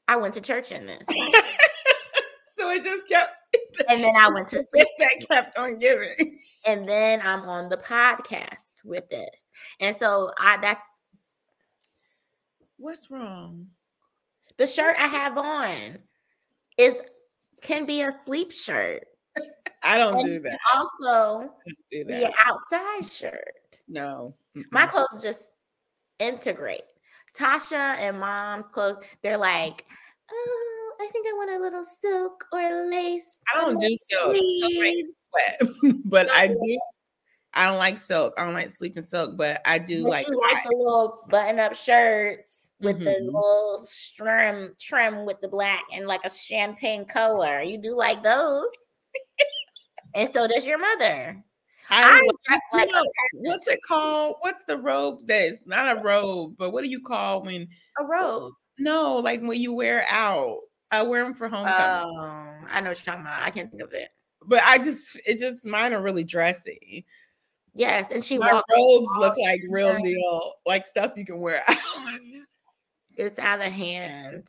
I 0.08 0.18
went 0.18 0.34
to 0.36 0.42
church 0.42 0.72
in 0.72 0.86
this, 0.86 1.08
so 2.46 2.70
it 2.72 2.84
just 2.84 3.08
kept. 3.08 3.32
and 3.90 4.04
then 4.04 4.16
I 4.18 4.30
went 4.30 4.48
to 4.50 4.64
sleep. 4.72 4.88
that 5.00 5.26
kept 5.30 5.58
on 5.58 5.78
giving. 5.78 6.40
and 6.66 6.88
then 6.88 7.22
I'm 7.24 7.42
on 7.42 7.70
the 7.70 7.78
podcast 7.78 8.84
with 8.84 9.10
this. 9.10 9.52
And 9.80 9.96
so 9.96 10.32
I 10.40 10.58
that's 10.58 10.86
What's 12.78 13.10
wrong? 13.10 13.68
The 14.58 14.68
shirt 14.68 14.96
I 15.00 15.08
have 15.08 15.38
on 15.38 16.00
is 16.78 16.98
can 17.62 17.86
be 17.86 18.02
a 18.02 18.12
sleep 18.12 18.52
shirt. 18.52 19.06
I 19.84 19.98
don't 19.98 20.18
And 20.20 20.26
do 20.26 20.40
that. 20.42 20.60
also 20.76 21.52
do 21.92 22.06
be 22.06 22.24
an 22.26 22.32
outside 22.46 23.12
shirt. 23.12 23.54
No. 23.88 24.36
My 24.72 24.86
Mm-mm. 24.86 24.90
clothes 24.90 25.22
just 25.22 25.44
integrate. 26.20 26.84
Tasha 27.38 27.98
and 27.98 28.20
mom's 28.20 28.68
clothes, 28.68 28.98
they're 29.24 29.38
like, 29.38 29.86
oh, 30.32 30.94
I 31.02 31.08
think 31.12 31.28
I 31.28 31.34
want 31.34 31.52
a 31.52 31.60
little 31.64 31.84
silk 31.84 32.46
or 32.54 32.88
lace. 32.90 33.38
I 33.54 33.62
don't 33.62 33.80
do 33.80 33.90
my 33.90 33.96
silk. 34.00 34.36
Silk 34.60 34.74
makes 34.80 34.98
me 35.00 35.14
sweat, 35.30 35.96
but 36.06 36.30
I 36.32 36.48
do. 36.48 36.80
I 37.56 37.68
don't 37.68 37.78
like 37.78 38.00
silk. 38.00 38.34
I 38.38 38.46
don't 38.46 38.54
like 38.54 38.72
sleeping 38.72 39.04
silk, 39.04 39.36
but 39.38 39.62
I 39.66 39.80
do 39.80 40.04
But 40.04 40.10
like. 40.12 40.28
like 40.30 40.64
the 40.64 40.76
little 40.76 41.26
button-up 41.30 41.76
shirts 41.76 42.72
with 42.84 43.00
the 43.00 43.06
Mhm. 43.12 43.26
little 43.26 43.88
trim 44.16 44.76
trim 44.80 45.26
with 45.26 45.40
the 45.42 45.48
black 45.48 45.84
and 45.94 46.06
like 46.08 46.24
a 46.24 46.30
champagne 46.30 47.06
color. 47.06 47.62
You 47.62 47.78
do 47.78 47.96
like 47.96 48.22
those, 48.24 48.72
and 50.16 50.30
so 50.34 50.48
does 50.48 50.66
your 50.68 50.78
mother. 50.78 51.44
I 51.90 52.04
I, 52.12 52.28
dress 52.48 52.62
like 52.74 52.90
know, 52.92 53.02
a, 53.02 53.06
what's 53.34 53.68
it 53.68 53.80
called? 53.88 54.36
What's 54.42 54.64
the 54.64 54.78
robe 54.78 55.28
that 55.28 55.42
is 55.44 55.62
not 55.66 55.98
a 55.98 56.02
robe, 56.02 56.56
but 56.58 56.72
what 56.72 56.84
do 56.84 56.90
you 56.90 57.02
call 57.02 57.44
when? 57.44 57.68
a 58.00 58.06
robe. 58.06 58.54
No, 58.80 59.18
like 59.18 59.42
when 59.42 59.60
you 59.60 59.74
wear 59.74 60.06
out. 60.10 60.60
I 60.92 61.02
wear 61.02 61.24
them 61.24 61.34
for 61.34 61.50
homecoming, 61.50 61.76
Oh, 62.20 62.68
I 62.70 62.80
know 62.80 62.90
what 62.92 63.00
you're 63.00 63.06
talking 63.14 63.22
about. 63.22 63.42
I 63.42 63.50
can't 63.50 63.72
think 63.72 63.82
of 63.82 63.94
it. 63.94 64.10
but 64.46 64.62
I 64.64 64.78
just 64.78 65.20
it 65.26 65.40
just 65.40 65.66
mine 65.66 65.92
are 65.94 66.02
really 66.02 66.24
dressy. 66.24 67.06
Yes, 67.74 68.12
and 68.12 68.24
she 68.24 68.38
My 68.38 68.54
walked. 68.54 68.72
robes 68.72 69.12
look 69.18 69.36
like 69.40 69.62
real 69.70 69.98
deal, 70.04 70.54
like 70.68 70.86
stuff 70.86 71.14
you 71.18 71.26
can 71.26 71.40
wear 71.42 71.64
out. 71.68 71.78
It's 73.18 73.40
out 73.40 73.62
of 73.62 73.72
hand. 73.72 74.48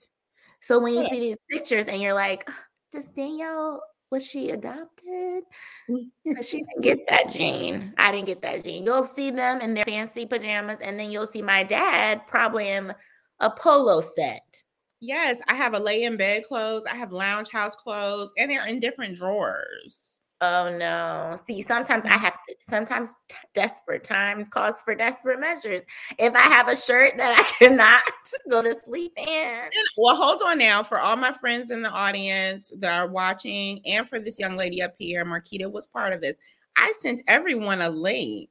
So 0.62 0.80
when 0.80 0.94
you 0.94 1.02
Yeah. 1.02 1.08
see 1.08 1.20
these 1.20 1.38
pictures 1.50 1.86
and 1.88 2.00
you're 2.02 2.14
like, 2.14 2.48
does 2.92 3.10
Danielle 3.10 3.82
was 4.10 4.26
she 4.26 4.50
adopted? 4.50 5.44
Mm. 5.90 6.10
'Cause 6.36 6.48
she 6.48 6.58
didn't 6.62 6.82
get 6.82 7.06
that 7.08 7.30
gene. 7.32 7.94
I 7.98 8.12
didn't 8.12 8.26
get 8.26 8.42
that 8.42 8.64
gene. 8.64 8.84
You'll 8.84 9.06
see 9.06 9.30
them 9.30 9.60
in 9.60 9.74
their 9.74 9.84
fancy 9.84 10.26
pajamas, 10.26 10.80
and 10.80 10.98
then 10.98 11.10
you'll 11.10 11.26
see 11.26 11.42
my 11.42 11.62
dad 11.64 12.26
probably 12.26 12.68
in 12.68 12.94
a 13.40 13.50
polo 13.50 14.00
set. 14.00 14.62
Yes, 15.00 15.42
I 15.48 15.54
have 15.54 15.74
a 15.74 15.78
lay 15.78 16.04
in 16.04 16.16
bed 16.16 16.44
clothes. 16.44 16.86
I 16.86 16.94
have 16.94 17.12
lounge 17.12 17.50
house 17.50 17.74
clothes, 17.76 18.32
and 18.38 18.50
they're 18.50 18.66
in 18.66 18.80
different 18.80 19.16
drawers. 19.16 20.20
Oh 20.46 20.76
no. 20.76 21.36
See, 21.42 21.62
sometimes 21.62 22.04
I 22.04 22.10
mm. 22.10 22.20
have 22.20 22.34
to, 22.48 22.54
sometimes 22.60 23.10
t- 23.28 23.36
desperate 23.54 24.04
times 24.04 24.48
calls 24.48 24.82
for 24.82 24.94
desperate 24.94 25.40
measures. 25.40 25.82
If 26.18 26.34
I 26.34 26.40
have 26.40 26.68
a 26.68 26.76
shirt 26.76 27.14
that 27.16 27.38
I 27.38 27.42
cannot 27.58 28.02
go 28.50 28.60
to 28.60 28.74
sleep 28.74 29.12
in, 29.16 29.62
Well, 29.96 30.16
hold 30.16 30.42
on 30.44 30.58
now 30.58 30.82
for 30.82 31.00
all 31.00 31.16
my 31.16 31.32
friends 31.32 31.70
in 31.70 31.80
the 31.80 31.90
audience 31.90 32.72
that 32.78 33.00
are 33.00 33.08
watching, 33.08 33.80
and 33.86 34.06
for 34.06 34.18
this 34.18 34.38
young 34.38 34.56
lady 34.56 34.82
up 34.82 34.94
here, 34.98 35.24
Marquita 35.24 35.70
was 35.70 35.86
part 35.86 36.12
of 36.12 36.20
this. 36.20 36.36
I 36.76 36.92
sent 37.00 37.22
everyone 37.26 37.80
a 37.80 37.88
link 37.88 38.50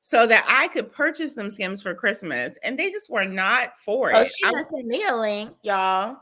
so 0.00 0.26
that 0.26 0.44
I 0.48 0.66
could 0.68 0.90
purchase 0.90 1.34
them 1.34 1.50
skims 1.50 1.80
for 1.80 1.94
Christmas, 1.94 2.58
and 2.64 2.76
they 2.76 2.90
just 2.90 3.08
were 3.08 3.24
not 3.24 3.78
for 3.78 4.16
oh, 4.16 4.22
it. 4.22 4.32
she 4.36 4.46
I- 4.46 4.50
sent 4.52 4.86
me 4.86 5.04
a 5.06 5.14
link, 5.14 5.52
y'all. 5.62 6.16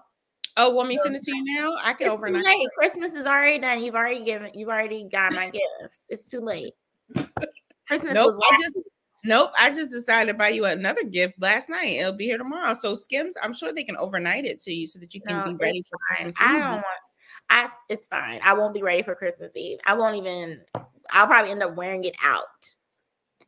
Oh, 0.58 0.70
want 0.70 0.88
me 0.88 0.96
to 0.96 1.02
send 1.02 1.16
it 1.16 1.22
to 1.22 1.34
you 1.34 1.44
now? 1.56 1.76
I 1.82 1.92
can 1.94 2.06
It's 2.08 2.16
too 2.16 2.18
overnight. 2.18 2.44
late. 2.44 2.68
Christmas 2.76 3.12
is 3.14 3.26
already 3.26 3.58
done. 3.58 3.82
You've 3.82 3.94
already 3.94 4.24
given. 4.24 4.50
You've 4.54 4.68
already 4.68 5.08
got 5.10 5.32
my 5.32 5.50
gifts. 5.50 6.02
It's 6.10 6.26
too 6.28 6.40
late. 6.40 6.74
Christmas 7.86 8.12
Nope, 8.12 8.34
was 8.36 8.46
I 8.52 8.62
just 8.62 8.78
nope. 9.24 9.50
I 9.58 9.70
just 9.70 9.90
decided 9.90 10.30
to 10.32 10.36
buy 10.38 10.50
you 10.50 10.66
another 10.66 11.04
gift 11.04 11.40
last 11.40 11.70
night. 11.70 11.98
It'll 11.98 12.12
be 12.12 12.26
here 12.26 12.38
tomorrow. 12.38 12.74
So 12.74 12.94
Skims, 12.94 13.34
I'm 13.42 13.54
sure 13.54 13.72
they 13.72 13.84
can 13.84 13.96
overnight 13.96 14.44
it 14.44 14.60
to 14.62 14.72
you 14.72 14.86
so 14.86 14.98
that 14.98 15.14
you 15.14 15.22
can 15.22 15.38
No, 15.38 15.44
be 15.44 15.54
ready 15.54 15.82
for 15.88 15.96
fine. 16.08 16.24
Christmas. 16.24 16.36
I 16.38 16.52
don't 16.58 16.70
want. 16.72 16.84
I. 17.48 17.70
It's 17.88 18.06
fine. 18.08 18.40
I 18.44 18.52
won't 18.52 18.74
be 18.74 18.82
ready 18.82 19.02
for 19.02 19.14
Christmas 19.14 19.56
Eve. 19.56 19.78
I 19.86 19.94
won't 19.94 20.16
even. 20.16 20.60
I'll 21.10 21.26
probably 21.26 21.50
end 21.50 21.62
up 21.62 21.74
wearing 21.74 22.04
it 22.04 22.14
out. 22.22 22.44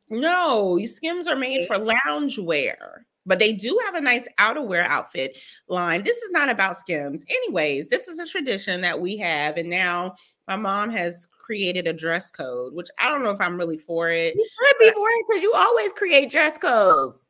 No, 0.09 0.79
Skims 0.85 1.27
are 1.29 1.37
made 1.37 1.67
for 1.69 1.79
lounge 1.79 2.39
wear, 2.39 3.07
but 3.27 3.39
they 3.39 3.53
do 3.53 3.79
have 3.87 3.95
a 3.95 4.01
nice 4.01 4.27
outerwear 4.39 4.85
outfit 4.87 5.37
line. 5.69 6.03
This 6.03 6.17
is 6.19 6.31
not 6.31 6.49
about 6.49 6.79
Skims. 6.79 7.25
Anyways, 7.29 7.89
this 7.89 8.09
is 8.09 8.19
a 8.19 8.27
tradition 8.27 8.81
that 8.81 9.01
we 9.01 9.17
have. 9.19 9.57
And 9.57 9.69
now 9.69 10.15
my 10.49 10.57
mom 10.57 10.91
has 10.91 11.27
created 11.27 11.87
a 11.87 11.93
dress 11.93 12.31
code, 12.31 12.75
which 12.75 12.89
I 12.99 13.09
don't 13.09 13.23
know 13.23 13.31
if 13.31 13.41
I'm 13.41 13.57
really 13.57 13.79
for 13.79 14.11
it. 14.11 14.35
You 14.35 14.47
should 14.49 14.79
be 14.79 14.91
for 14.93 15.09
it 15.09 15.25
because 15.29 15.43
you 15.43 15.53
always 15.55 15.93
create 15.93 16.31
dress 16.31 16.57
codes. 16.59 17.27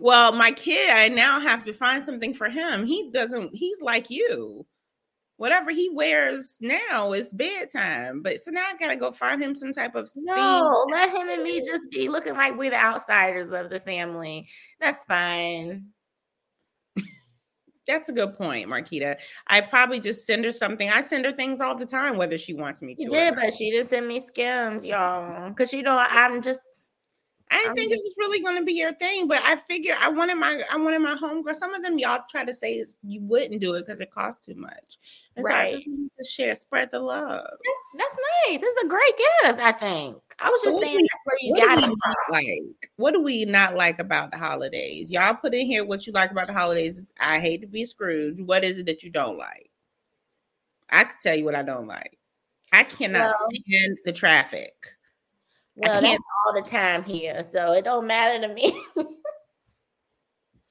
Well, 0.00 0.32
my 0.32 0.50
kid, 0.50 0.90
I 0.90 1.08
now 1.08 1.38
have 1.38 1.64
to 1.64 1.72
find 1.72 2.04
something 2.04 2.34
for 2.34 2.48
him. 2.48 2.86
He 2.86 3.10
doesn't, 3.10 3.54
he's 3.54 3.82
like 3.82 4.10
you. 4.10 4.66
Whatever 5.36 5.70
he 5.70 5.90
wears 5.90 6.58
now 6.60 7.12
is 7.12 7.32
bedtime. 7.32 8.22
But 8.22 8.40
so 8.40 8.50
now 8.50 8.64
I 8.68 8.76
gotta 8.76 8.96
go 8.96 9.10
find 9.10 9.42
him 9.42 9.54
some 9.54 9.72
type 9.72 9.94
of. 9.94 10.10
No, 10.16 10.86
let 10.90 11.10
him 11.10 11.28
and 11.28 11.42
me 11.42 11.60
just 11.60 11.90
be 11.90 12.08
looking 12.08 12.34
like 12.34 12.56
we're 12.56 12.70
the 12.70 12.76
outsiders 12.76 13.50
of 13.50 13.70
the 13.70 13.80
family. 13.80 14.48
That's 14.80 15.04
fine. 15.04 15.86
That's 17.88 18.08
a 18.08 18.12
good 18.12 18.36
point, 18.36 18.68
Marquita. 18.68 19.16
I 19.48 19.60
probably 19.60 19.98
just 19.98 20.24
send 20.24 20.44
her 20.44 20.52
something. 20.52 20.88
I 20.88 21.02
send 21.02 21.24
her 21.24 21.32
things 21.32 21.60
all 21.60 21.74
the 21.74 21.86
time, 21.86 22.16
whether 22.16 22.38
she 22.38 22.54
wants 22.54 22.80
me 22.80 22.94
to. 22.94 23.08
Did, 23.08 23.34
but 23.34 23.52
she 23.52 23.72
didn't 23.72 23.88
send 23.88 24.06
me 24.06 24.20
skims, 24.20 24.84
y'all. 24.84 25.48
Because 25.48 25.72
you 25.72 25.82
know, 25.82 25.98
I'm 25.98 26.42
just 26.42 26.60
I 27.52 27.56
didn't 27.56 27.70
I'm 27.70 27.76
think 27.76 27.92
it 27.92 28.00
was 28.02 28.14
really 28.16 28.40
going 28.40 28.56
to 28.56 28.64
be 28.64 28.72
your 28.72 28.94
thing, 28.94 29.28
but 29.28 29.40
I 29.44 29.56
figured 29.56 29.96
I 30.00 30.08
wanted 30.08 30.36
my 30.36 30.62
I 30.72 30.76
wanted 30.78 31.00
my 31.00 31.14
homegirl. 31.14 31.54
Some 31.54 31.74
of 31.74 31.82
them 31.82 31.98
y'all 31.98 32.22
try 32.30 32.44
to 32.44 32.54
say 32.54 32.82
you 33.02 33.20
wouldn't 33.20 33.60
do 33.60 33.74
it 33.74 33.84
because 33.86 34.00
it 34.00 34.10
costs 34.10 34.44
too 34.46 34.54
much, 34.54 34.96
and 35.36 35.44
so 35.44 35.52
I 35.52 35.70
just 35.70 35.86
Right. 35.86 35.92
wanted 35.94 36.10
to 36.20 36.26
share, 36.26 36.56
spread 36.56 36.90
the 36.90 36.98
love. 36.98 37.44
That's, 37.44 38.08
that's 38.08 38.16
nice. 38.48 38.60
It's 38.62 38.82
a 38.84 38.88
great 38.88 39.14
gift, 39.18 39.60
I 39.60 39.72
think. 39.72 40.16
I 40.38 40.48
was 40.48 40.62
just 40.62 40.74
what 40.76 40.82
saying 40.82 40.96
we- 40.96 41.02
that's 41.02 41.22
where 41.24 41.38
you 41.42 41.52
What 41.52 41.60
do 41.60 41.66
got 41.66 41.76
we 41.76 41.84
it 41.84 41.98
not 42.06 42.32
like? 42.32 42.90
What 42.96 43.12
do 43.12 43.20
we 43.22 43.44
not 43.44 43.76
like 43.76 43.98
about 43.98 44.30
the 44.30 44.38
holidays? 44.38 45.10
Y'all 45.12 45.34
put 45.34 45.54
in 45.54 45.66
here 45.66 45.84
what 45.84 46.06
you 46.06 46.12
like 46.14 46.30
about 46.30 46.46
the 46.46 46.54
holidays. 46.54 47.12
I 47.20 47.38
hate 47.38 47.60
to 47.60 47.66
be 47.66 47.84
screwed. 47.84 48.40
What 48.46 48.64
is 48.64 48.78
it 48.78 48.86
that 48.86 49.02
you 49.02 49.10
don't 49.10 49.36
like? 49.36 49.68
I 50.90 51.04
can 51.04 51.16
tell 51.22 51.34
you 51.36 51.44
what 51.44 51.54
I 51.54 51.62
don't 51.62 51.86
like. 51.86 52.18
I 52.72 52.84
cannot 52.84 53.28
Well- 53.30 53.48
stand 53.68 53.98
the 54.06 54.12
traffic. 54.12 54.72
I 55.78 55.88
Well, 55.88 56.00
can't- 56.00 56.12
that's 56.12 56.32
all 56.46 56.52
the 56.62 56.68
time 56.68 57.02
here, 57.04 57.42
so 57.44 57.72
it 57.72 57.84
don't 57.84 58.06
matter 58.06 58.46
to 58.46 58.52
me. 58.52 58.74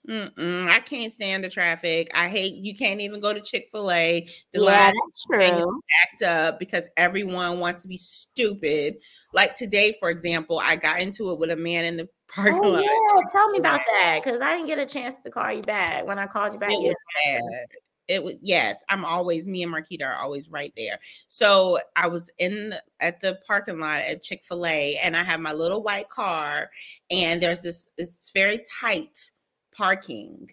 Mm-mm, 0.10 0.68
I 0.68 0.80
can't 0.80 1.12
stand 1.12 1.44
the 1.44 1.50
traffic. 1.50 2.10
I 2.16 2.28
hate 2.28 2.56
you 2.56 2.76
can't 2.76 3.00
even 3.02 3.20
go 3.22 3.34
to 3.34 3.40
Chick 3.40 3.68
Fil 3.72 3.92
A. 3.92 4.28
The 4.52 4.60
yeah, 4.62 4.92
that's 4.92 5.28
thing 5.32 5.54
is 5.54 5.64
true. 5.64 5.82
backed 6.02 6.24
up 6.24 6.60
because 6.60 6.90
everyone 6.98 7.60
wants 7.60 7.84
to 7.84 7.88
be 7.88 7.98
stupid. 7.98 8.96
Like 9.32 9.54
today, 9.54 9.96
for 10.00 10.10
example, 10.10 10.60
I 10.64 10.76
got 10.76 11.02
into 11.02 11.30
it 11.32 11.38
with 11.40 11.52
a 11.52 11.56
man 11.56 11.86
in 11.86 11.98
the 11.98 12.10
parking 12.28 12.64
Oh 12.64 12.70
lot. 12.72 12.82
yeah, 12.82 13.22
tell 13.32 13.50
me 13.52 13.60
about 13.60 13.80
that 14.00 14.22
because 14.24 14.42
I 14.42 14.54
didn't 14.54 14.68
get 14.68 14.80
a 14.80 14.88
chance 14.88 15.22
to 15.22 15.30
call 15.30 15.52
you 15.54 15.62
back. 15.62 16.06
When 16.08 16.18
I 16.18 16.26
called 16.26 16.54
you 16.54 16.60
back, 16.60 16.72
It 16.72 16.80
was 16.82 16.96
bad. 17.24 17.68
It 18.12 18.24
was 18.24 18.36
yes. 18.42 18.84
I'm 18.90 19.06
always 19.06 19.48
me 19.48 19.64
and 19.64 19.74
Marquita 19.74 20.06
are 20.06 20.22
always 20.22 20.50
right 20.50 20.74
there. 20.76 21.00
So 21.30 21.80
I 21.96 22.08
was 22.08 22.30
in 22.40 22.70
the, 22.70 22.84
at 23.00 23.22
the 23.22 23.40
parking 23.48 23.80
lot 23.80 24.02
at 24.02 24.22
Chick 24.22 24.44
Fil 24.44 24.66
A, 24.66 24.98
and 25.02 25.16
I 25.16 25.24
have 25.24 25.40
my 25.40 25.54
little 25.54 25.82
white 25.82 26.10
car, 26.10 26.70
and 27.10 27.42
there's 27.42 27.62
this. 27.62 27.88
It's 27.98 28.32
very 28.32 28.64
tight 28.82 29.32
parking, 29.74 30.52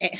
eh, 0.00 0.16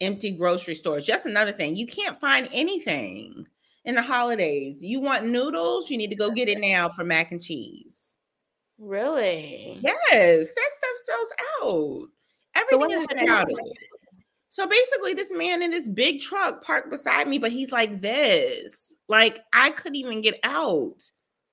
empty 0.00 0.32
grocery 0.32 0.74
stores. 0.76 1.04
Just 1.04 1.26
another 1.26 1.52
thing, 1.52 1.74
you 1.74 1.86
can't 1.86 2.20
find 2.20 2.48
anything 2.52 3.46
in 3.84 3.94
the 3.96 4.02
holidays. 4.02 4.84
You 4.84 5.00
want 5.00 5.26
noodles? 5.26 5.90
You 5.90 5.98
need 5.98 6.10
to 6.10 6.16
go 6.16 6.30
get 6.30 6.48
it 6.48 6.60
now 6.60 6.88
for 6.88 7.02
mac 7.04 7.32
and 7.32 7.42
cheese. 7.42 8.16
really. 8.78 9.78
Yes, 9.82 10.54
that 10.54 10.70
stuff 10.78 10.96
sells 11.04 11.32
out. 11.62 12.08
So 12.68 12.82
Everything 12.82 13.02
is 13.02 13.06
crowded. 13.08 13.56
So 14.50 14.66
basically, 14.66 15.14
this 15.14 15.32
man 15.32 15.62
in 15.62 15.70
this 15.70 15.88
big 15.88 16.20
truck 16.20 16.62
parked 16.64 16.90
beside 16.90 17.28
me, 17.28 17.38
but 17.38 17.52
he's 17.52 17.70
like 17.72 18.00
this. 18.00 18.94
Like 19.08 19.38
I 19.52 19.70
couldn't 19.70 19.96
even 19.96 20.20
get 20.20 20.38
out. 20.42 20.96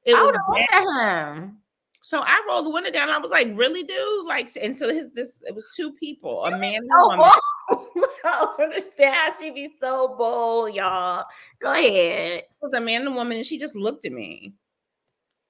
It 0.04 0.16
I 0.16 0.22
was 0.22 0.26
would 0.28 0.36
have 0.36 0.70
bad. 0.72 0.84
looked 0.84 0.98
at 1.04 1.36
him. 1.38 1.58
so 2.02 2.22
I 2.26 2.44
rolled 2.48 2.66
the 2.66 2.72
window 2.72 2.90
down. 2.92 3.10
I 3.12 3.18
was 3.20 3.30
like, 3.32 3.50
"Really, 3.54 3.84
dude?" 3.84 4.26
Like, 4.26 4.50
and 4.62 4.76
so 4.76 4.92
his 4.92 5.14
this 5.14 5.40
it 5.46 5.54
was 5.54 5.70
two 5.76 5.92
people, 5.94 6.44
a 6.46 6.52
man 6.58 6.76
and 6.76 6.86
a 6.86 6.88
So 6.96 7.08
woman. 7.08 7.20
bold. 7.70 7.88
I 8.26 8.40
don't 8.58 8.62
understand 8.62 9.14
how 9.16 9.32
she 9.40 9.52
be 9.52 9.70
so 9.80 10.16
bold, 10.18 10.74
y'all. 10.74 11.26
Go 11.62 11.72
ahead. 11.72 12.40
It 12.40 12.46
was 12.62 12.74
a 12.74 12.82
man 12.82 13.02
and 13.02 13.10
a 13.10 13.14
woman, 13.16 13.38
and 13.38 13.46
she 13.46 13.58
just 13.60 13.76
looked 13.76 14.06
at 14.06 14.12
me. 14.12 14.54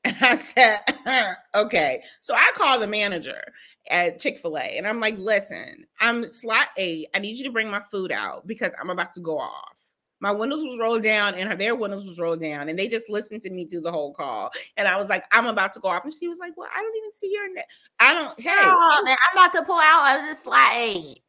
And 0.08 0.16
I 0.22 0.36
said, 0.36 0.80
uh-huh, 0.88 1.34
okay. 1.56 2.02
So 2.22 2.34
I 2.34 2.52
called 2.56 2.82
the 2.82 2.88
manager 2.88 3.42
at 3.90 4.20
Chick 4.20 4.40
fil 4.40 4.58
A 4.58 4.62
and 4.62 4.88
I'm 4.88 5.00
like, 5.00 5.18
listen, 5.18 5.86
I'm 6.00 6.24
slot 6.26 6.70
eight. 6.78 7.08
I 7.14 7.20
need 7.20 7.36
you 7.36 7.44
to 7.44 7.52
bring 7.52 7.70
my 7.70 7.82
food 7.92 8.12
out 8.12 8.48
because 8.48 8.72
I'm 8.80 8.90
about 8.90 9.14
to 9.16 9.20
go 9.20 9.38
off. 9.38 9.78
My 10.20 10.32
windows 10.32 10.64
was 10.64 10.80
rolled 10.80 11.04
down 11.04 11.36
and 11.36 11.60
their 11.60 11.76
windows 11.76 12.08
was 12.08 12.20
rolled 12.20 12.40
down. 12.40 12.70
And 12.70 12.80
they 12.80 12.88
just 12.88 13.10
listened 13.10 13.42
to 13.44 13.50
me 13.50 13.66
do 13.66 13.82
the 13.82 13.92
whole 13.92 14.14
call. 14.14 14.52
And 14.78 14.88
I 14.88 14.98
was 14.98 15.10
like, 15.10 15.26
I'm 15.32 15.46
about 15.46 15.74
to 15.74 15.80
go 15.80 15.90
off. 15.90 16.06
And 16.06 16.14
she 16.14 16.28
was 16.28 16.40
like, 16.40 16.56
Well, 16.56 16.70
I 16.74 16.82
don't 16.82 16.96
even 16.96 17.14
see 17.14 17.32
your 17.32 17.54
net. 17.54 17.68
I 18.00 18.14
don't, 18.14 18.40
hey, 18.40 18.50
Oh, 18.56 19.02
man, 19.04 19.18
I'm 19.30 19.38
about 19.38 19.52
to 19.58 19.64
pull 19.64 19.80
out 19.80 20.20
of 20.20 20.26
this 20.26 20.44
slot 20.44 20.72
eight. 20.74 21.22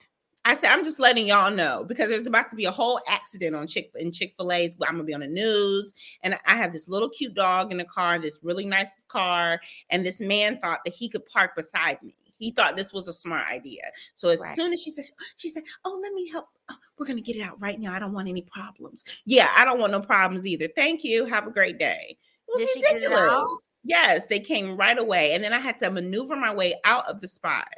I 0.48 0.54
said, 0.54 0.70
I'm 0.70 0.82
just 0.82 0.98
letting 0.98 1.26
y'all 1.26 1.50
know 1.50 1.84
because 1.86 2.08
there's 2.08 2.26
about 2.26 2.48
to 2.48 2.56
be 2.56 2.64
a 2.64 2.70
whole 2.70 2.98
accident 3.06 3.54
on 3.54 3.66
Chick 3.66 3.90
in 3.96 4.10
Chick 4.10 4.32
Fil 4.38 4.50
A's. 4.50 4.76
I'm 4.80 4.92
gonna 4.94 5.04
be 5.04 5.12
on 5.12 5.20
the 5.20 5.26
news, 5.26 5.92
and 6.22 6.38
I 6.46 6.56
have 6.56 6.72
this 6.72 6.88
little 6.88 7.10
cute 7.10 7.34
dog 7.34 7.70
in 7.70 7.76
the 7.76 7.84
car, 7.84 8.18
this 8.18 8.38
really 8.42 8.64
nice 8.64 8.92
car, 9.08 9.60
and 9.90 10.06
this 10.06 10.20
man 10.20 10.58
thought 10.60 10.80
that 10.86 10.94
he 10.94 11.06
could 11.08 11.26
park 11.26 11.54
beside 11.54 12.02
me. 12.02 12.14
He 12.38 12.50
thought 12.50 12.76
this 12.76 12.94
was 12.94 13.08
a 13.08 13.12
smart 13.12 13.46
idea. 13.50 13.82
So 14.14 14.30
as 14.30 14.40
Right. 14.40 14.56
soon 14.56 14.72
as 14.72 14.80
she 14.82 14.90
said, 14.90 15.04
she 15.36 15.50
said, 15.50 15.64
"Oh, 15.84 15.98
let 16.02 16.14
me 16.14 16.26
help. 16.28 16.48
Oh, 16.70 16.76
we're 16.96 17.04
gonna 17.04 17.20
get 17.20 17.36
it 17.36 17.42
out 17.42 17.60
right 17.60 17.78
now. 17.78 17.92
I 17.92 17.98
don't 17.98 18.14
want 18.14 18.28
any 18.28 18.42
problems. 18.42 19.04
Yeah, 19.26 19.52
I 19.54 19.66
don't 19.66 19.78
want 19.80 19.92
no 19.92 20.00
problems 20.00 20.46
either. 20.46 20.68
Thank 20.74 21.04
you. 21.04 21.26
Have 21.26 21.46
a 21.46 21.50
great 21.50 21.78
day." 21.78 22.16
It 22.48 22.52
was 22.52 22.60
Did 22.60 22.68
it 22.70 22.90
ridiculous. 22.92 23.18
out? 23.20 23.58
Yes, 23.84 24.26
they 24.28 24.40
came 24.40 24.78
right 24.78 24.98
away, 24.98 25.32
and 25.34 25.44
then 25.44 25.52
I 25.52 25.58
had 25.58 25.78
to 25.80 25.90
maneuver 25.90 26.36
my 26.36 26.54
way 26.54 26.80
out 26.84 27.06
of 27.06 27.20
the 27.20 27.28
spot. 27.28 27.68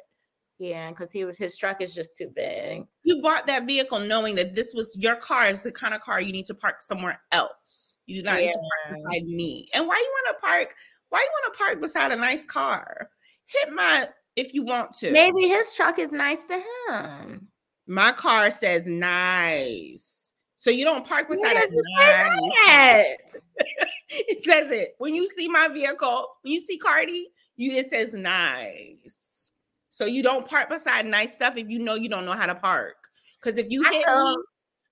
Yeah, 0.61 0.91
because 0.91 1.11
he 1.11 1.25
was 1.25 1.39
his 1.39 1.57
truck 1.57 1.81
is 1.81 1.95
just 1.95 2.15
too 2.17 2.31
big. 2.37 2.87
You 3.03 3.23
bought 3.23 3.47
that 3.47 3.67
vehicle 3.67 3.99
knowing 3.99 4.35
that 4.35 4.55
this 4.55 4.75
was 4.75 4.95
your 5.01 5.17
car 5.17 5.47
is 5.47 5.63
the 5.63 5.73
kind 5.73 5.95
of 5.95 6.03
car 6.03 6.21
you 6.21 6.33
need 6.33 6.45
to 6.47 6.55
park 6.55 6.83
somewhere 6.83 7.19
else. 7.33 7.97
You 8.05 8.21
do 8.21 8.27
not 8.27 8.37
need 8.41 8.53
to 8.53 8.59
park 8.59 8.69
Yeah. 8.91 8.97
beside 9.09 9.27
me. 9.27 9.69
And 9.73 9.89
why 9.89 9.97
you 9.97 10.11
want 10.23 10.37
to 10.37 10.47
park? 10.47 10.75
Why 11.09 11.21
you 11.21 11.31
want 11.43 11.55
to 11.55 11.59
park 11.59 11.81
beside 11.81 12.13
a 12.13 12.17
nice 12.17 12.45
car? 12.45 13.09
Hit 13.47 13.73
my 13.73 14.11
if 14.37 14.53
you 14.53 14.63
want 14.63 14.93
to. 14.99 15.11
Maybe 15.11 15.49
his 15.49 15.75
truck 15.75 15.99
is 15.99 16.13
nice 16.13 16.47
to 16.49 16.63
him. 16.91 17.49
My 17.87 18.13
car 18.13 18.51
says 18.51 18.87
nice. 18.87 20.35
So 20.57 20.71
you 20.71 20.85
don't 20.85 21.07
park 21.07 21.29
beside 21.31 21.57
a 21.57 21.69
nice. 22.67 23.41
It 24.13 24.43
says 24.45 24.71
it. 24.73 24.95
When 24.99 25.15
you 25.15 25.27
see 25.27 25.49
my 25.49 25.69
vehicle, 25.69 26.27
when 26.43 26.53
you 26.53 26.61
see 26.61 26.77
Cardi, 26.77 27.29
you 27.57 27.73
it 27.73 27.89
says 27.89 28.13
nice. 28.13 29.17
So 30.01 30.07
you 30.07 30.23
don't 30.23 30.49
park 30.49 30.71
beside 30.71 31.05
nice 31.05 31.35
stuff 31.35 31.59
if 31.59 31.69
you 31.69 31.79
know 31.79 31.95
you 31.95 32.09
don't 32.09 32.25
know 32.25 32.33
how 32.33 32.47
to 32.47 32.55
park. 32.55 32.97
Because 33.39 33.59
if 33.59 33.67
you 33.69 33.85
I 33.87 33.93
hit 33.93 34.07
feel- 34.07 34.31
me, 34.31 34.37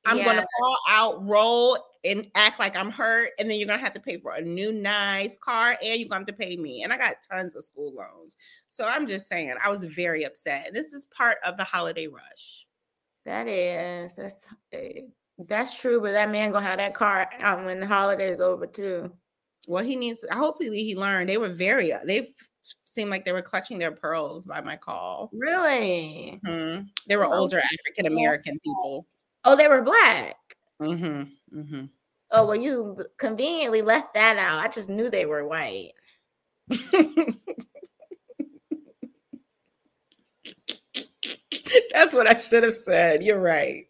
I'm 0.05 0.19
yeah. 0.19 0.25
gonna 0.27 0.45
fall 0.61 0.77
out, 0.91 1.27
roll, 1.27 1.79
and 2.05 2.31
act 2.35 2.59
like 2.59 2.77
I'm 2.77 2.91
hurt, 2.91 3.31
and 3.39 3.51
then 3.51 3.59
you're 3.59 3.67
gonna 3.67 3.81
have 3.81 3.95
to 3.95 4.01
pay 4.01 4.19
for 4.19 4.33
a 4.35 4.43
new 4.43 4.71
nice 4.71 5.35
car, 5.39 5.79
and 5.83 5.99
you're 5.99 6.11
gonna 6.11 6.21
have 6.21 6.27
to 6.27 6.35
pay 6.35 6.59
me. 6.59 6.83
And 6.83 6.93
I 6.93 6.99
got 6.99 7.17
tons 7.27 7.57
of 7.57 7.65
school 7.65 7.95
loans, 7.95 8.37
so 8.69 8.85
I'm 8.85 9.07
just 9.07 9.29
saying 9.29 9.55
I 9.65 9.71
was 9.71 9.83
very 9.83 10.25
upset. 10.25 10.75
This 10.75 10.93
is 10.93 11.07
part 11.07 11.39
of 11.43 11.57
the 11.57 11.65
holiday 11.65 12.07
rush. 12.07 12.67
That 13.25 13.49
is 13.49 14.15
that's 14.15 14.47
eh, 14.73 15.01
that's 15.39 15.75
true, 15.75 16.03
but 16.03 16.13
that 16.13 16.31
man 16.31 16.53
gonna 16.53 16.67
have 16.67 16.77
that 16.81 16.93
car 16.93 17.31
out 17.41 17.65
when 17.65 17.81
the 17.81 17.87
holiday's 17.87 18.41
over 18.41 18.67
too. 18.67 19.11
Well, 19.67 19.85
he 19.85 19.97
needs. 19.97 20.25
Hopefully, 20.31 20.85
he 20.85 20.97
learned. 20.97 21.29
They 21.29 21.39
were 21.39 21.49
very. 21.49 21.93
They 22.05 22.35
seemed 22.99 23.11
like 23.13 23.25
they 23.25 23.33
were 23.33 23.43
clutching 23.43 23.79
their 23.79 23.93
pearls 23.93 24.45
by 24.45 24.61
my 24.61 24.75
call. 24.75 25.31
Really? 25.33 26.41
Mhm. 26.45 26.89
They 27.07 27.17
were 27.17 27.27
Oh, 27.27 27.33
older 27.35 27.61
African 27.61 28.07
American 28.07 28.59
people. 28.59 29.07
Oh, 29.45 29.55
they 29.55 29.69
were 29.69 29.83
black. 29.83 30.35
Mm-hmm. 30.83 31.59
Mm-hmm. 31.61 31.85
Oh 32.33 32.45
well, 32.45 32.57
you 32.57 32.99
conveniently 33.17 33.83
left 33.83 34.15
that 34.15 34.37
out. 34.37 34.65
I 34.65 34.69
just 34.69 34.89
knew 34.89 35.11
they 35.11 35.27
were 35.27 35.47
white. 35.47 35.93
That's 41.93 42.15
what 42.15 42.27
I 42.27 42.35
should 42.35 42.65
have 42.65 42.75
said. 42.75 43.23
You're 43.23 43.39
right. 43.39 43.87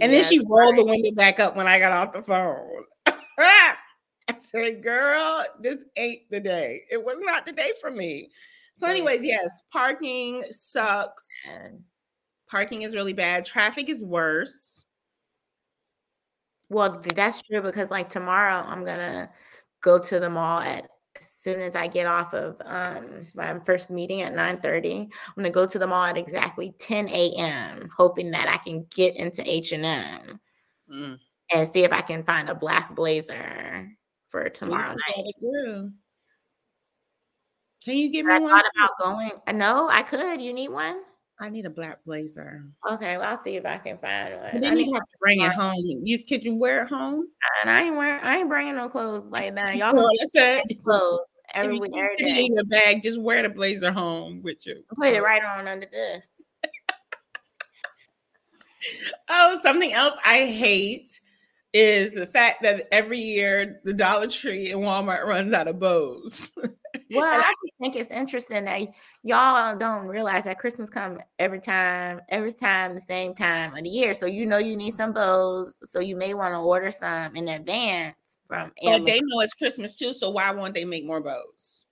And 0.00 0.10
then 0.12 0.24
she 0.24 0.40
rolled 0.48 0.78
the 0.78 0.84
window 0.84 1.12
back 1.12 1.40
up 1.40 1.56
when 1.56 1.66
I 1.66 1.78
got 1.78 1.92
off 1.92 2.14
the 2.14 2.22
phone. 2.22 2.84
Said, 4.54 4.82
girl, 4.82 5.44
this 5.60 5.84
ain't 5.96 6.30
the 6.30 6.38
day. 6.38 6.82
It 6.90 7.02
was 7.02 7.18
not 7.20 7.44
the 7.44 7.52
day 7.52 7.72
for 7.80 7.90
me. 7.90 8.30
So, 8.74 8.86
anyways, 8.86 9.24
yes, 9.24 9.62
parking 9.72 10.44
sucks. 10.50 11.50
Parking 12.48 12.82
is 12.82 12.94
really 12.94 13.12
bad. 13.12 13.44
Traffic 13.44 13.88
is 13.88 14.04
worse. 14.04 14.84
Well, 16.68 17.02
that's 17.14 17.42
true 17.42 17.62
because 17.62 17.90
like 17.90 18.08
tomorrow 18.08 18.64
I'm 18.66 18.84
gonna 18.84 19.30
go 19.80 19.98
to 19.98 20.20
the 20.20 20.30
mall 20.30 20.60
at 20.60 20.88
as 21.16 21.28
soon 21.28 21.60
as 21.60 21.76
I 21.76 21.86
get 21.86 22.06
off 22.06 22.34
of 22.34 22.56
um 22.64 23.26
my 23.34 23.58
first 23.60 23.90
meeting 23.90 24.22
at 24.22 24.34
9 24.34 24.58
30. 24.58 25.00
I'm 25.00 25.08
gonna 25.36 25.50
go 25.50 25.66
to 25.66 25.78
the 25.78 25.86
mall 25.86 26.04
at 26.04 26.16
exactly 26.16 26.74
10 26.78 27.08
a.m. 27.10 27.88
hoping 27.96 28.30
that 28.32 28.48
I 28.48 28.56
can 28.58 28.86
get 28.94 29.16
into 29.16 29.42
H&M 29.48 30.40
Mm. 30.92 31.18
and 31.54 31.68
see 31.68 31.84
if 31.84 31.92
I 31.92 32.02
can 32.02 32.22
find 32.24 32.50
a 32.50 32.54
black 32.54 32.94
blazer 32.94 33.88
for 34.34 34.48
tomorrow 34.48 34.96
night. 35.16 35.34
Can 37.84 37.96
you 37.98 38.10
give 38.10 38.26
I 38.26 38.40
me 38.40 38.42
one? 38.44 38.50
thought 38.50 38.64
about 38.76 38.90
going. 39.00 39.30
uh, 39.46 39.52
No, 39.52 39.88
I 39.88 40.02
could. 40.02 40.40
You 40.40 40.52
need 40.52 40.70
one? 40.70 41.02
I 41.40 41.50
need 41.50 41.66
a 41.66 41.70
black 41.70 42.02
blazer. 42.04 42.64
Okay, 42.90 43.16
well, 43.16 43.28
I'll 43.28 43.38
see 43.38 43.56
if 43.56 43.64
I 43.64 43.78
can 43.78 43.96
find 43.98 44.34
one. 44.34 44.50
But 44.54 44.60
then 44.62 44.76
you 44.76 44.92
have 44.92 45.02
to 45.02 45.16
bring 45.20 45.40
it 45.40 45.52
home. 45.52 45.74
You 46.02 46.24
could 46.24 46.42
you 46.44 46.56
wear 46.56 46.82
it 46.82 46.88
home? 46.88 47.26
and 47.62 47.70
I 47.70 47.82
ain't 47.84 47.94
wearing. 47.96 48.20
I 48.24 48.38
ain't 48.38 48.48
bringing 48.48 48.74
no 48.74 48.88
clothes 48.88 49.26
like 49.26 49.54
that. 49.54 49.76
Y'all 49.76 49.94
Well, 49.94 50.08
that's 50.18 50.34
it. 50.34 50.82
clothes 50.82 51.20
every 51.54 51.76
If 51.76 51.80
week, 51.82 51.92
you 51.94 52.02
every 52.02 52.16
it 52.18 52.46
in 52.46 52.54
your 52.54 52.64
bag, 52.64 53.02
just 53.04 53.20
wear 53.20 53.42
the 53.44 53.50
blazer 53.50 53.92
home 53.92 54.42
with 54.42 54.66
you. 54.66 54.82
Put 54.96 55.12
it 55.12 55.22
right 55.22 55.44
on 55.44 55.68
under 55.68 55.86
this. 55.86 56.28
Oh, 59.30 59.58
something 59.62 59.94
else 59.94 60.14
I 60.26 60.44
hate 60.44 61.18
is 61.74 62.12
the 62.12 62.26
fact 62.26 62.62
that 62.62 62.86
every 62.92 63.18
year 63.18 63.80
the 63.84 63.92
Dollar 63.92 64.28
Tree 64.28 64.70
and 64.70 64.80
Walmart 64.80 65.26
runs 65.26 65.52
out 65.52 65.68
of 65.68 65.78
bows. 65.80 66.50
Well, 67.10 67.40
I 67.40 67.42
just 67.42 67.74
think 67.80 67.96
it's 67.96 68.10
interesting 68.10 68.64
that 68.64 68.88
y'all 69.22 69.76
don't 69.76 70.06
realize 70.06 70.44
that 70.44 70.58
Christmas 70.58 70.88
come 70.88 71.20
every 71.38 71.60
time, 71.60 72.20
every 72.28 72.52
time 72.52 72.94
the 72.94 73.00
same 73.00 73.34
time 73.34 73.76
of 73.76 73.84
the 73.84 73.90
year. 73.90 74.14
So 74.14 74.26
you 74.26 74.46
know 74.46 74.58
you 74.58 74.76
need 74.76 74.94
some 74.94 75.12
bows. 75.12 75.78
So 75.84 76.00
you 76.00 76.16
may 76.16 76.34
want 76.34 76.54
to 76.54 76.58
order 76.58 76.90
some 76.90 77.36
in 77.36 77.48
advance 77.48 78.16
from 78.48 78.72
But 78.82 78.88
Amazon. 78.88 79.04
they 79.04 79.20
know 79.20 79.40
it's 79.40 79.52
Christmas 79.54 79.96
too, 79.96 80.12
so 80.12 80.30
why 80.30 80.50
won't 80.52 80.74
they 80.74 80.84
make 80.84 81.04
more 81.04 81.20
bows? 81.20 81.84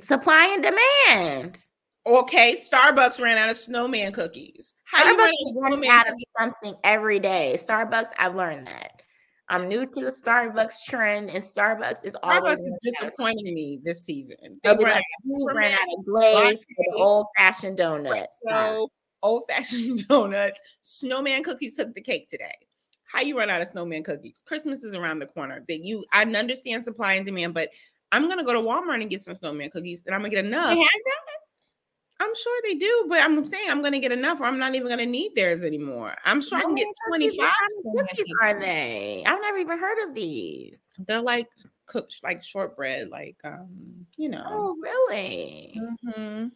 Supply 0.00 0.46
and 0.54 0.62
demand. 0.62 1.58
Okay, 2.04 2.56
Starbucks 2.56 3.20
ran 3.20 3.38
out 3.38 3.50
of 3.50 3.56
snowman 3.56 4.12
cookies. 4.12 4.74
How 4.84 5.08
you 5.08 5.16
Starbucks 5.16 5.18
run 5.18 5.28
out 5.28 5.30
of 5.30 5.62
running 5.62 5.78
snowman 5.82 5.90
out 5.90 6.08
of 6.08 6.14
something 6.38 6.74
every 6.82 7.20
day. 7.20 7.56
Starbucks, 7.58 8.08
I've 8.18 8.34
learned 8.34 8.66
that. 8.66 9.02
I'm 9.48 9.68
new 9.68 9.86
to 9.86 10.00
the 10.00 10.10
Starbucks 10.10 10.84
trend, 10.88 11.30
and 11.30 11.44
Starbucks 11.44 12.04
is 12.04 12.16
always 12.22 12.40
Starbucks 12.40 12.58
is 12.58 12.76
running 12.84 12.94
out 12.98 13.04
of 13.04 13.10
disappointing 13.10 13.54
me 13.54 13.80
this 13.84 14.04
season. 14.04 14.60
They 14.64 14.70
oh, 14.70 14.76
ran 14.76 14.96
like, 15.24 15.54
ran 15.54 15.72
out 15.72 15.98
of 15.98 16.04
glaze 16.04 16.64
for 16.64 16.84
the 16.96 17.02
old 17.02 17.26
fashioned 17.36 17.76
donuts. 17.76 18.38
So 18.48 18.90
old 19.22 19.44
fashioned 19.48 20.08
donuts, 20.08 20.60
snowman 20.80 21.44
cookies 21.44 21.74
took 21.74 21.94
the 21.94 22.00
cake 22.00 22.28
today. 22.30 22.54
How 23.04 23.20
you 23.20 23.38
run 23.38 23.50
out 23.50 23.60
of 23.60 23.68
snowman 23.68 24.02
cookies? 24.02 24.42
Christmas 24.44 24.82
is 24.82 24.94
around 24.94 25.18
the 25.18 25.26
corner. 25.26 25.62
That 25.68 25.84
you, 25.84 26.04
I 26.12 26.22
understand 26.24 26.84
supply 26.84 27.14
and 27.14 27.26
demand, 27.26 27.54
but 27.54 27.68
I'm 28.10 28.28
gonna 28.28 28.44
go 28.44 28.54
to 28.54 28.60
Walmart 28.60 29.02
and 29.02 29.10
get 29.10 29.22
some 29.22 29.34
snowman 29.34 29.70
cookies, 29.70 30.02
and 30.06 30.14
I'm 30.14 30.22
gonna 30.22 30.30
get 30.30 30.46
enough. 30.46 30.70
They 30.70 30.80
have 30.80 30.88
I'm 32.20 32.34
sure 32.34 32.60
they 32.64 32.74
do, 32.76 33.06
but 33.08 33.20
I'm 33.20 33.44
saying 33.44 33.68
I'm 33.68 33.82
gonna 33.82 33.98
get 33.98 34.12
enough, 34.12 34.40
or 34.40 34.44
I'm 34.44 34.58
not 34.58 34.74
even 34.74 34.88
gonna 34.88 35.06
need 35.06 35.34
theirs 35.34 35.64
anymore. 35.64 36.14
I'm 36.24 36.40
sure 36.40 36.58
I 36.58 36.62
can 36.62 36.74
get 36.74 36.86
25. 37.08 37.36
What 37.38 37.46
kind 37.48 37.72
of 37.72 37.80
snowman 37.82 38.06
cookies 38.08 38.34
are 38.42 38.60
they? 38.60 39.24
I've 39.26 39.40
never 39.40 39.58
even 39.58 39.78
heard 39.78 40.08
of 40.08 40.14
these. 40.14 40.84
They're 41.06 41.20
like 41.20 41.48
cooked, 41.86 42.20
like 42.22 42.42
shortbread, 42.44 43.08
like 43.08 43.38
um, 43.44 44.06
you 44.16 44.28
know. 44.28 44.44
Oh, 44.46 44.76
really? 44.80 45.80
Mhm. 46.06 46.52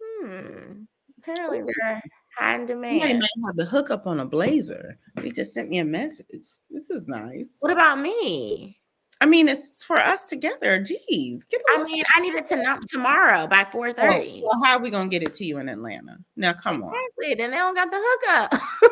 Hmm. 0.00 0.72
Apparently, 1.18 1.62
they're 1.62 2.02
high 2.38 2.54
in 2.54 2.66
Somebody 2.66 2.98
demand. 3.00 3.18
might 3.20 3.46
have 3.46 3.56
the 3.56 3.64
hookup 3.64 4.06
on 4.06 4.20
a 4.20 4.24
blazer. 4.24 4.98
He 5.22 5.30
just 5.30 5.52
sent 5.54 5.68
me 5.68 5.78
a 5.78 5.84
message. 5.84 6.46
This 6.70 6.90
is 6.90 7.08
nice. 7.08 7.50
What 7.60 7.72
about 7.72 8.00
me? 8.00 8.78
I 9.22 9.26
mean, 9.26 9.48
it's 9.48 9.84
for 9.84 9.98
us 9.98 10.26
together. 10.26 10.80
Jeez, 10.80 11.46
I 11.76 11.84
mean, 11.84 12.02
I 12.16 12.20
need 12.20 12.34
it 12.34 12.48
to 12.48 12.56
know 12.56 12.80
tomorrow 12.88 13.46
by 13.46 13.64
four 13.70 13.88
Oh, 13.90 13.92
thirty. 13.92 14.42
well, 14.44 14.60
how 14.64 14.76
are 14.76 14.82
we 14.82 14.90
gonna 14.90 15.08
get 15.08 15.22
it 15.22 15.32
to 15.34 15.44
you 15.44 15.58
in 15.58 15.68
Atlanta? 15.68 16.16
Now, 16.34 16.52
come 16.54 16.82
on. 16.82 16.92
Exactly. 16.92 17.36
Then 17.36 17.52
they 17.52 17.56
don't 17.56 17.74
got 17.76 17.90
the 17.92 18.00
hookup. 18.02 18.60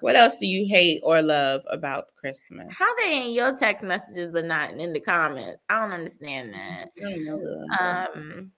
What 0.00 0.16
else 0.16 0.36
do 0.38 0.46
you 0.46 0.66
hate 0.66 1.02
or 1.04 1.20
love 1.20 1.60
about 1.68 2.06
Christmas? 2.16 2.66
How 2.70 2.86
they 2.96 3.22
in 3.26 3.32
your 3.32 3.54
text 3.54 3.84
messages 3.84 4.30
but 4.32 4.46
not 4.46 4.72
in 4.72 4.94
the 4.94 5.00
comments? 5.00 5.62
I 5.68 5.78
don't 5.78 5.92
understand 5.92 6.54
that. 6.54 6.86
Don't. 6.98 7.66
Um, 7.78 8.52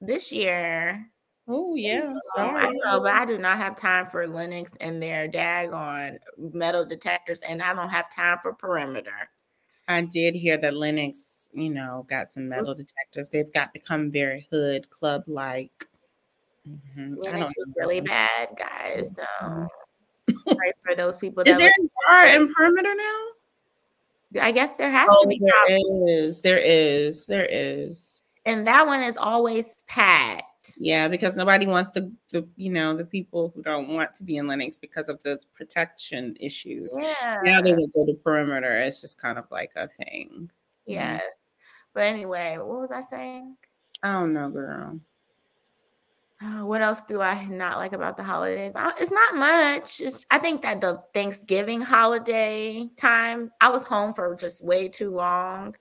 this 0.00 0.32
year, 0.32 1.06
oh 1.48 1.74
yeah, 1.74 2.14
oh, 2.36 2.42
I 2.42 2.70
know, 2.70 3.00
but 3.00 3.12
I 3.12 3.24
do 3.24 3.38
not 3.38 3.58
have 3.58 3.76
time 3.76 4.06
for 4.06 4.26
Lenox 4.26 4.72
and 4.80 5.02
their 5.02 5.28
daggone 5.28 6.18
metal 6.38 6.84
detectors, 6.84 7.40
and 7.42 7.62
I 7.62 7.74
don't 7.74 7.90
have 7.90 8.14
time 8.14 8.38
for 8.38 8.52
perimeter. 8.52 9.28
I 9.88 10.02
did 10.02 10.34
hear 10.34 10.56
that 10.58 10.74
Lenox, 10.74 11.50
you 11.52 11.70
know, 11.70 12.06
got 12.08 12.30
some 12.30 12.44
mm. 12.44 12.48
metal 12.50 12.74
detectors. 12.74 13.28
They've 13.28 13.52
got 13.52 13.72
become 13.72 14.10
very 14.10 14.46
hood 14.50 14.88
club 14.90 15.24
like. 15.26 15.86
Mm-hmm. 16.68 17.16
I 17.34 17.38
don't 17.38 17.50
is 17.58 17.68
know. 17.68 17.74
really 17.76 18.00
bad, 18.00 18.48
guys. 18.56 19.16
So 19.16 19.22
mm-hmm. 19.42 20.56
pray 20.56 20.72
for 20.82 20.94
those 20.98 21.16
people. 21.18 21.42
Is 21.42 21.52
that 21.52 21.58
there 21.58 21.72
would- 21.78 21.84
a 21.84 21.88
star 21.88 22.26
in 22.28 22.54
perimeter 22.54 22.94
now? 22.94 23.20
I 24.40 24.50
guess 24.50 24.74
there 24.76 24.90
has 24.90 25.06
Oh, 25.08 25.22
to 25.22 25.28
be, 25.28 25.38
there 25.38 25.52
problems. 25.78 26.10
is. 26.10 26.40
There 26.40 26.58
is. 26.58 27.26
There 27.26 27.46
is. 27.50 28.20
and 28.46 28.66
that 28.66 28.86
one 28.86 29.02
is 29.02 29.16
always 29.16 29.76
packed. 29.86 30.42
Yeah, 30.76 31.08
because 31.08 31.36
nobody 31.36 31.66
wants 31.66 31.90
the 31.90 32.12
the 32.30 32.46
you 32.56 32.70
know 32.70 32.96
the 32.96 33.04
people 33.04 33.52
who 33.54 33.62
don't 33.62 33.88
want 33.88 34.14
to 34.14 34.22
be 34.22 34.36
in 34.36 34.46
Lenox 34.46 34.78
because 34.78 35.08
of 35.08 35.22
the 35.22 35.38
protection 35.54 36.36
issues. 36.40 36.96
Yeah. 37.00 37.40
Now 37.42 37.60
they 37.60 37.74
will 37.74 37.88
go 37.88 38.06
to 38.06 38.14
perimeter. 38.14 38.78
It's 38.78 39.00
just 39.00 39.20
kind 39.20 39.38
of 39.38 39.44
like 39.50 39.72
a 39.76 39.88
thing. 39.88 40.50
Yes. 40.86 41.22
But 41.92 42.04
anyway, 42.04 42.56
what 42.58 42.80
was 42.80 42.90
I 42.90 43.00
saying? 43.00 43.56
I 44.02 44.12
don't 44.14 44.32
know, 44.32 44.50
girl. 44.50 45.00
Uh, 46.42 46.66
what 46.66 46.82
else 46.82 47.04
do 47.04 47.22
I 47.22 47.46
not 47.46 47.78
like 47.78 47.92
about 47.92 48.16
the 48.16 48.22
holidays? 48.22 48.72
It's 48.98 49.12
not 49.12 49.36
much. 49.36 50.00
It's, 50.00 50.26
I 50.30 50.38
think 50.38 50.62
that 50.62 50.80
the 50.80 51.02
Thanksgiving 51.14 51.80
holiday 51.80 52.90
time, 52.96 53.50
I 53.60 53.70
was 53.70 53.84
home 53.84 54.12
for 54.12 54.34
just 54.34 54.62
way 54.62 54.88
too 54.88 55.10
long. 55.10 55.76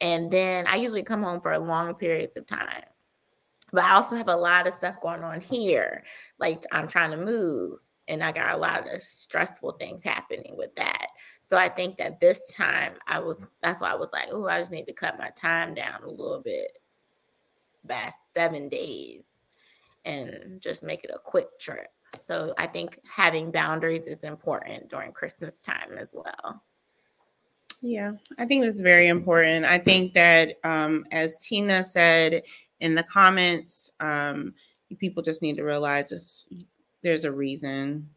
And 0.00 0.30
then 0.30 0.66
I 0.66 0.76
usually 0.76 1.02
come 1.02 1.22
home 1.22 1.40
for 1.40 1.58
long 1.58 1.94
periods 1.94 2.36
of 2.36 2.46
time. 2.46 2.84
But 3.72 3.84
I 3.84 3.94
also 3.94 4.16
have 4.16 4.28
a 4.28 4.36
lot 4.36 4.66
of 4.66 4.74
stuff 4.74 5.00
going 5.00 5.22
on 5.22 5.40
here. 5.40 6.04
Like 6.38 6.64
I'm 6.72 6.88
trying 6.88 7.10
to 7.10 7.16
move, 7.16 7.78
and 8.08 8.22
I 8.22 8.32
got 8.32 8.54
a 8.54 8.58
lot 8.58 8.92
of 8.92 9.02
stressful 9.02 9.72
things 9.72 10.02
happening 10.02 10.54
with 10.56 10.74
that. 10.76 11.08
So 11.42 11.56
I 11.56 11.68
think 11.68 11.98
that 11.98 12.20
this 12.20 12.52
time 12.52 12.94
I 13.06 13.18
was, 13.18 13.50
that's 13.62 13.80
why 13.80 13.92
I 13.92 13.96
was 13.96 14.12
like, 14.12 14.28
oh, 14.30 14.46
I 14.46 14.58
just 14.58 14.72
need 14.72 14.86
to 14.86 14.92
cut 14.92 15.18
my 15.18 15.30
time 15.36 15.74
down 15.74 16.02
a 16.02 16.10
little 16.10 16.42
bit. 16.44 16.78
By 17.84 18.10
seven 18.22 18.68
days 18.68 19.30
and 20.04 20.60
just 20.60 20.82
make 20.82 21.04
it 21.04 21.12
a 21.14 21.18
quick 21.18 21.58
trip. 21.58 21.86
So 22.20 22.52
I 22.58 22.66
think 22.66 22.98
having 23.08 23.50
boundaries 23.50 24.06
is 24.06 24.24
important 24.24 24.90
during 24.90 25.12
Christmas 25.12 25.62
time 25.62 25.96
as 25.96 26.12
well. 26.12 26.62
Yeah, 27.80 28.12
I 28.38 28.44
think 28.44 28.64
that's 28.64 28.80
very 28.80 29.06
important. 29.06 29.64
I 29.64 29.78
think 29.78 30.12
that, 30.14 30.56
um, 30.64 31.06
as 31.12 31.38
Tina 31.38 31.82
said 31.82 32.42
in 32.80 32.94
the 32.94 33.02
comments, 33.02 33.90
um, 34.00 34.54
people 34.98 35.22
just 35.22 35.42
need 35.42 35.56
to 35.56 35.64
realize 35.64 36.10
this, 36.10 36.46
there's 37.02 37.24
a 37.24 37.32
reason 37.32 38.08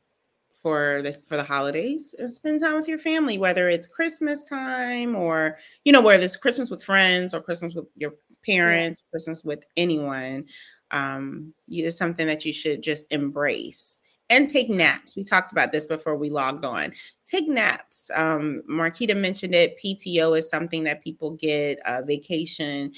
for 0.62 1.02
the 1.02 1.14
for 1.28 1.38
the 1.38 1.44
holidays. 1.44 2.14
And 2.18 2.32
spend 2.32 2.60
time 2.60 2.76
with 2.76 2.88
your 2.88 3.00
family, 3.00 3.38
whether 3.38 3.70
it's 3.70 3.88
Christmas 3.88 4.44
time 4.44 5.16
or 5.16 5.58
you 5.86 5.92
know, 5.92 6.02
whether 6.02 6.24
it's 6.24 6.36
Christmas 6.36 6.70
with 6.70 6.84
friends 6.84 7.34
or 7.34 7.42
Christmas 7.42 7.74
with 7.74 7.88
your 7.96 8.14
parents, 8.46 9.04
Christmas 9.10 9.44
with 9.44 9.66
anyone. 9.78 10.46
Um, 10.92 11.54
you, 11.68 11.86
it's 11.86 11.98
something 11.98 12.28
that 12.28 12.46
you 12.46 12.54
should 12.54 12.82
just 12.82 13.08
embrace 13.12 14.02
and 14.30 14.48
take 14.48 14.70
naps. 14.70 15.16
We 15.16 15.24
talked 15.24 15.52
about 15.52 15.72
this 15.72 15.86
before 15.86 16.16
we 16.16 16.30
logged 16.30 16.66
on 16.66 16.94
take 17.32 17.48
naps. 17.48 18.12
Um, 18.14 18.62
Marquita 18.70 19.16
mentioned 19.16 19.56
it. 19.56 19.78
PTO 19.84 20.38
is 20.38 20.50
something 20.50 20.84
that 20.84 21.04
people 21.04 21.32
get, 21.32 21.80
uh, 21.86 22.02
vacation, 22.06 22.92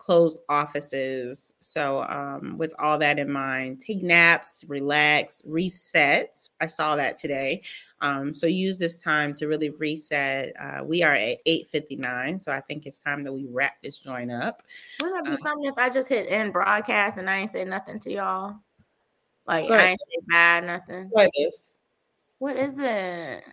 closed 0.00 0.38
offices. 0.48 1.54
So, 1.60 2.02
um, 2.04 2.56
with 2.56 2.74
all 2.78 2.96
that 2.98 3.18
in 3.18 3.30
mind, 3.30 3.80
take 3.80 4.02
naps, 4.02 4.64
relax, 4.66 5.42
reset. 5.46 6.48
I 6.60 6.66
saw 6.66 6.96
that 6.96 7.18
today. 7.18 7.62
Um, 8.00 8.32
so 8.32 8.46
use 8.46 8.78
this 8.78 9.02
time 9.02 9.34
to 9.34 9.46
really 9.46 9.68
reset. 9.68 10.54
Uh, 10.58 10.82
we 10.82 11.02
are 11.02 11.12
at 11.12 11.38
8:59, 11.46 12.40
so 12.40 12.50
I 12.50 12.60
think 12.60 12.86
it's 12.86 12.98
time 12.98 13.22
that 13.24 13.32
we 13.32 13.46
wrap 13.50 13.80
this 13.82 13.98
joint 13.98 14.32
up. 14.32 14.62
Wouldn't 15.02 15.28
Uh, 15.28 15.36
be 15.36 15.42
something 15.42 15.66
if 15.66 15.76
I 15.76 15.90
just 15.90 16.08
hit 16.08 16.32
end 16.32 16.54
broadcast 16.54 17.18
and 17.18 17.28
I 17.28 17.40
ain't 17.40 17.52
say 17.52 17.64
nothing 17.66 18.00
to 18.00 18.10
y'all? 18.10 18.56
Like 19.46 19.70
I 19.70 19.88
ain't 19.88 20.00
say 20.00 20.18
bye, 20.30 20.60
nothing. 20.60 21.10
Like 21.12 21.30
this. 21.36 21.76
What 22.38 22.56
is 22.56 22.78
it? 22.78 23.44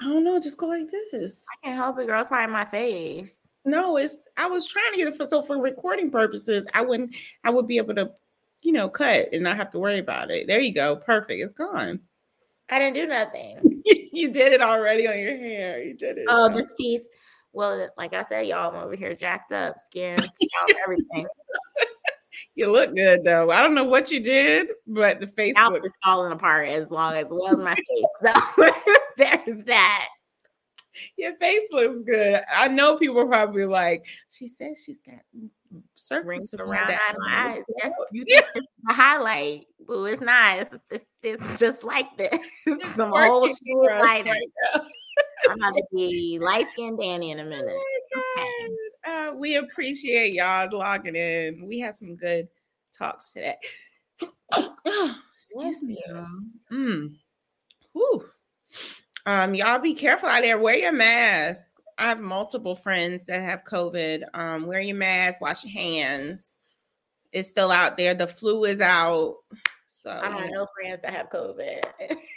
I 0.00 0.04
don't 0.04 0.24
know. 0.24 0.40
Just 0.40 0.58
go 0.58 0.66
like 0.66 0.90
this. 0.90 1.44
I 1.62 1.66
can't 1.68 1.76
help 1.78 1.98
it, 2.00 2.06
girl. 2.06 2.20
It's 2.20 2.28
probably 2.28 2.52
my 2.52 2.64
face. 2.64 3.45
No, 3.66 3.96
it's 3.96 4.22
I 4.36 4.46
was 4.46 4.64
trying 4.66 4.92
to 4.92 4.96
get 4.98 5.08
it 5.08 5.16
for 5.16 5.26
so 5.26 5.42
for 5.42 5.60
recording 5.60 6.10
purposes, 6.10 6.66
I 6.72 6.82
wouldn't 6.82 7.14
I 7.44 7.50
would 7.50 7.66
be 7.66 7.78
able 7.78 7.96
to, 7.96 8.12
you 8.62 8.72
know, 8.72 8.88
cut 8.88 9.28
and 9.32 9.42
not 9.42 9.56
have 9.56 9.70
to 9.72 9.78
worry 9.80 9.98
about 9.98 10.30
it. 10.30 10.46
There 10.46 10.60
you 10.60 10.72
go. 10.72 10.96
Perfect. 10.96 11.42
It's 11.42 11.52
gone. 11.52 12.00
I 12.70 12.78
didn't 12.78 12.94
do 12.94 13.06
nothing. 13.06 13.82
you 13.84 14.30
did 14.32 14.52
it 14.52 14.62
already 14.62 15.06
on 15.08 15.18
your 15.18 15.36
hair. 15.36 15.82
You 15.82 15.94
did 15.94 16.18
it. 16.18 16.26
Oh, 16.28 16.48
So- 16.48 16.56
this 16.56 16.72
piece. 16.78 17.06
Well, 17.52 17.88
like 17.96 18.12
I 18.12 18.22
said, 18.22 18.46
y'all, 18.46 18.70
I'm 18.70 18.84
over 18.84 18.94
here 18.96 19.14
jacked 19.14 19.50
up, 19.50 19.76
skin, 19.80 20.18
scalp, 20.18 20.78
everything. 20.84 21.26
you 22.54 22.70
look 22.70 22.94
good 22.94 23.24
though. 23.24 23.50
I 23.50 23.62
don't 23.62 23.74
know 23.74 23.84
what 23.84 24.10
you 24.10 24.20
did, 24.20 24.68
but 24.86 25.20
the 25.20 25.26
face 25.26 25.54
is 25.82 25.92
falling 26.04 26.32
apart 26.32 26.68
as 26.68 26.90
long 26.90 27.14
as 27.14 27.28
well 27.30 27.48
as 27.48 27.56
my 27.56 27.74
face. 27.74 28.04
So 28.56 28.72
there's 29.16 29.64
that. 29.64 30.08
Your 31.16 31.34
face 31.36 31.68
looks 31.70 32.00
good. 32.00 32.40
I 32.54 32.68
know 32.68 32.96
people 32.96 33.20
are 33.20 33.26
probably 33.26 33.64
like, 33.64 34.06
she 34.30 34.48
says 34.48 34.82
she's 34.84 34.98
got 35.00 35.16
circles 35.96 36.26
Rings 36.28 36.54
around 36.54 36.68
around 36.70 36.88
that 36.88 37.16
eyes. 37.30 37.62
That's 37.82 37.94
you 38.12 38.24
Yeah. 38.26 38.40
think 38.40 38.50
it's 38.56 38.66
the 38.84 38.94
highlight. 38.94 39.66
Boo, 39.86 40.06
it's 40.06 40.22
not. 40.22 40.58
It's, 40.58 40.88
it's, 40.90 41.04
it's 41.22 41.58
just 41.58 41.84
like 41.84 42.16
this. 42.16 42.38
It's 42.66 42.88
Some 42.96 43.12
old 43.12 43.48
shit 43.48 43.76
lighter. 44.00 44.30
right. 44.30 44.82
I'm 45.48 45.58
going 45.58 45.74
to 45.74 45.84
be 45.94 46.38
light 46.40 46.66
skinned 46.72 46.98
Danny 46.98 47.30
in 47.30 47.38
a 47.40 47.44
minute. 47.44 47.76
Oh. 48.16 48.76
Uh, 49.06 49.32
we 49.36 49.56
appreciate 49.56 50.32
y'all 50.32 50.68
logging 50.76 51.14
in. 51.16 51.64
We 51.66 51.78
had 51.78 51.94
some 51.94 52.16
good 52.16 52.48
talks 52.96 53.30
today. 53.30 53.56
Excuse 55.36 55.82
me. 55.82 56.02
y'all. 56.08 56.26
Mm. 56.72 57.14
whew. 57.92 58.24
Um, 59.26 59.54
y'all 59.54 59.80
be 59.80 59.94
careful 59.94 60.28
out 60.28 60.42
there. 60.42 60.58
Wear 60.58 60.76
your 60.76 60.92
mask. 60.92 61.70
I 61.98 62.08
have 62.08 62.20
multiple 62.20 62.76
friends 62.76 63.24
that 63.26 63.42
have 63.42 63.64
COVID. 63.64 64.22
Um, 64.34 64.66
wear 64.66 64.80
your 64.80 64.96
mask, 64.96 65.40
wash 65.40 65.64
your 65.64 65.72
hands. 65.72 66.58
It's 67.32 67.48
still 67.48 67.72
out 67.72 67.96
there. 67.96 68.14
The 68.14 68.28
flu 68.28 68.64
is 68.64 68.80
out. 68.80 69.36
So 69.88 70.10
I 70.10 70.30
have 70.30 70.44
you 70.44 70.52
know. 70.52 70.60
no 70.60 70.66
friends 70.80 71.02
that 71.02 71.12
have 71.12 71.30
COVID. 71.30 71.84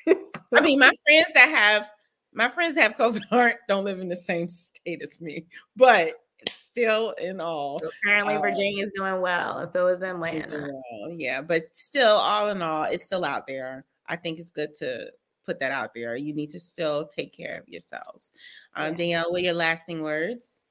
I 0.53 0.61
mean, 0.61 0.79
my 0.79 0.91
friends 1.05 1.27
that 1.35 1.49
have 1.49 1.89
my 2.33 2.49
friends 2.49 2.75
that 2.75 2.81
have 2.83 2.95
COVID 2.95 3.21
aren't 3.31 3.57
don't 3.67 3.85
live 3.85 3.99
in 3.99 4.09
the 4.09 4.15
same 4.15 4.49
state 4.49 5.01
as 5.03 5.21
me, 5.21 5.45
but 5.75 6.13
still 6.49 7.11
in 7.21 7.39
all. 7.39 7.79
apparently 8.03 8.35
uh, 8.35 8.39
Virginia 8.39 8.85
is 8.85 8.93
doing 8.95 9.21
well, 9.21 9.59
and 9.59 9.69
so 9.69 9.87
is 9.87 10.01
Atlanta. 10.01 10.71
Yeah, 11.15 11.41
but 11.41 11.75
still, 11.75 12.15
all 12.15 12.49
in 12.49 12.61
all, 12.61 12.85
it's 12.85 13.05
still 13.05 13.25
out 13.25 13.45
there. 13.45 13.85
I 14.07 14.15
think 14.15 14.39
it's 14.39 14.51
good 14.51 14.73
to 14.75 15.11
put 15.49 15.59
that 15.59 15.71
out 15.71 15.93
there. 15.95 16.15
You 16.15 16.33
need 16.33 16.51
to 16.51 16.59
still 16.59 17.07
take 17.07 17.35
care 17.35 17.57
of 17.59 17.67
yourselves. 17.67 18.33
Um. 18.75 18.95
Danielle, 18.95 19.31
what 19.31 19.41
are 19.41 19.45
your 19.45 19.53
lasting 19.53 20.03
words? 20.03 20.61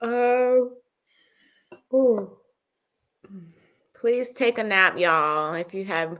Oh. 0.00 0.72
Please 3.94 4.32
take 4.32 4.58
a 4.58 4.64
nap, 4.64 4.98
y'all. 4.98 5.54
If 5.54 5.72
you 5.74 5.84
have 5.84 6.18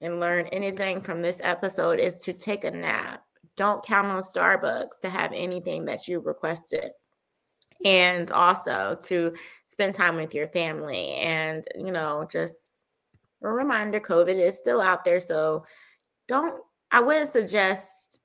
and 0.00 0.20
learned 0.20 0.48
anything 0.52 1.00
from 1.00 1.20
this 1.22 1.40
episode, 1.42 1.98
is 2.00 2.20
to 2.20 2.32
take 2.32 2.64
a 2.64 2.70
nap. 2.70 3.22
Don't 3.56 3.84
count 3.84 4.06
on 4.06 4.22
Starbucks 4.22 5.00
to 5.02 5.10
have 5.10 5.32
anything 5.32 5.84
that 5.86 6.08
you 6.08 6.20
requested. 6.20 6.92
And 7.84 8.30
also 8.30 8.98
to 9.04 9.34
spend 9.66 9.94
time 9.94 10.16
with 10.16 10.34
your 10.34 10.48
family. 10.48 11.12
And, 11.14 11.64
you 11.78 11.92
know, 11.92 12.26
just 12.30 12.84
a 13.42 13.48
reminder 13.48 14.00
COVID 14.00 14.36
is 14.36 14.58
still 14.58 14.80
out 14.80 15.04
there. 15.04 15.20
So 15.20 15.64
don't, 16.28 16.62
I 16.90 17.00
wouldn't 17.00 17.30
suggest 17.30 18.18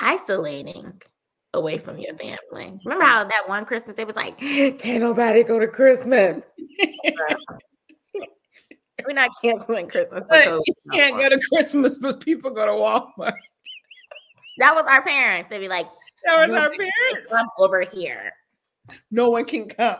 isolating 0.00 1.00
away 1.54 1.78
from 1.78 1.98
your 1.98 2.14
mm-hmm. 2.14 2.36
family. 2.52 2.80
Remember 2.84 3.04
how 3.04 3.24
that 3.24 3.48
one 3.48 3.64
Christmas 3.64 3.96
it 3.98 4.06
was 4.06 4.16
like, 4.16 4.38
can't 4.38 5.00
nobody 5.00 5.42
go 5.42 5.58
to 5.58 5.66
Christmas. 5.66 6.42
We're 9.06 9.12
not 9.12 9.30
canceling 9.42 9.88
Christmas. 9.88 10.24
But 10.28 10.46
you 10.66 10.74
can't 10.92 11.18
go 11.18 11.28
to 11.28 11.38
Christmas, 11.52 11.98
but 11.98 12.20
people 12.20 12.50
go 12.50 12.66
to 12.66 12.72
Walmart. 12.72 13.34
that 14.58 14.74
was 14.74 14.86
our 14.88 15.02
parents. 15.04 15.50
They'd 15.50 15.60
be 15.60 15.68
like, 15.68 15.86
That 16.24 16.48
was 16.48 16.58
our 16.58 16.70
parents. 16.70 17.30
come 17.30 17.46
over 17.58 17.82
here. 17.82 18.32
No 19.10 19.28
one 19.30 19.44
can 19.44 19.68
come. 19.68 19.98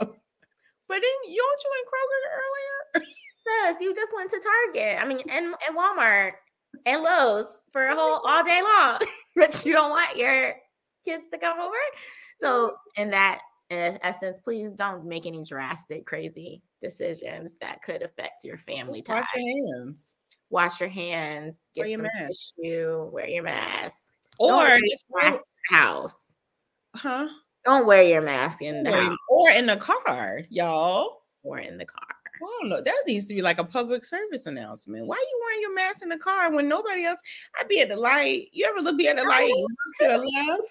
But 0.88 0.94
then 0.94 1.16
you 1.28 1.36
don't 1.36 1.62
you 1.64 1.70
in 1.78 1.84
Kroger 1.92 2.22
earlier? 2.32 3.06
Yes, 3.46 3.76
you 3.80 3.94
just 3.94 4.12
went 4.14 4.30
to 4.30 4.40
Target. 4.40 5.00
I 5.00 5.06
mean, 5.06 5.22
and, 5.30 5.46
and 5.46 5.76
Walmart 5.76 6.32
and 6.84 7.02
Lowe's 7.02 7.58
for 7.72 7.86
a 7.86 7.94
whole 7.94 8.20
all 8.26 8.44
day 8.44 8.60
long. 8.62 9.00
but 9.36 9.64
you 9.64 9.72
don't 9.72 9.90
want 9.90 10.16
your 10.16 10.54
kids 11.04 11.30
to 11.30 11.38
come 11.38 11.60
over. 11.60 11.74
So, 12.40 12.76
in 12.96 13.10
that 13.10 13.40
essence, 13.70 14.38
please 14.44 14.72
don't 14.74 15.04
make 15.06 15.26
any 15.26 15.44
drastic, 15.44 16.06
crazy 16.06 16.62
decisions 16.82 17.56
that 17.60 17.82
could 17.82 18.02
affect 18.02 18.44
your 18.44 18.58
family 18.58 19.00
Just 19.00 19.08
wash 19.10 19.24
time. 19.34 19.42
your 19.44 19.76
hands. 19.78 20.14
Wash 20.50 20.80
your 20.80 20.88
hands, 20.88 21.66
get 21.74 21.82
Wear 21.82 21.88
your 21.88 21.98
some 21.98 22.08
mask. 22.20 22.54
tissue, 22.56 23.10
wear 23.12 23.28
your 23.28 23.42
mask. 23.42 23.96
Or 24.38 24.52
wear 24.58 24.78
just 24.88 25.04
mask 25.10 25.40
the 25.70 25.76
house. 25.76 26.32
huh? 26.94 27.26
Don't 27.64 27.86
wear 27.86 28.02
your 28.04 28.20
mask 28.22 28.62
in 28.62 28.84
the 28.84 28.92
Or, 28.92 28.96
house 28.96 29.16
or 29.28 29.50
in 29.50 29.66
the 29.66 29.76
car, 29.76 30.42
y'all. 30.50 31.22
or 31.42 31.58
in 31.58 31.78
the 31.78 31.84
car. 31.84 32.06
Well, 32.40 32.50
I 32.50 32.58
don't 32.60 32.68
know. 32.70 32.82
That 32.82 33.02
needs 33.06 33.26
to 33.26 33.34
be 33.34 33.42
like 33.42 33.58
a 33.58 33.64
public 33.64 34.04
service 34.04 34.46
announcement. 34.46 35.06
Why 35.06 35.16
are 35.16 35.18
you 35.18 35.40
wearing 35.44 35.60
your 35.62 35.74
mask 35.74 36.02
in 36.02 36.08
the 36.08 36.18
car 36.18 36.50
when 36.50 36.68
nobody 36.68 37.04
else? 37.04 37.20
I'd 37.58 37.68
be 37.68 37.80
at 37.80 37.88
the 37.88 37.96
light. 37.96 38.48
You 38.52 38.66
ever 38.66 38.80
look 38.80 38.96
be 38.96 39.08
at 39.08 39.16
the 39.16 39.24
light 39.24 39.52
to 40.00 40.08
the 40.08 40.18
left? 40.18 40.62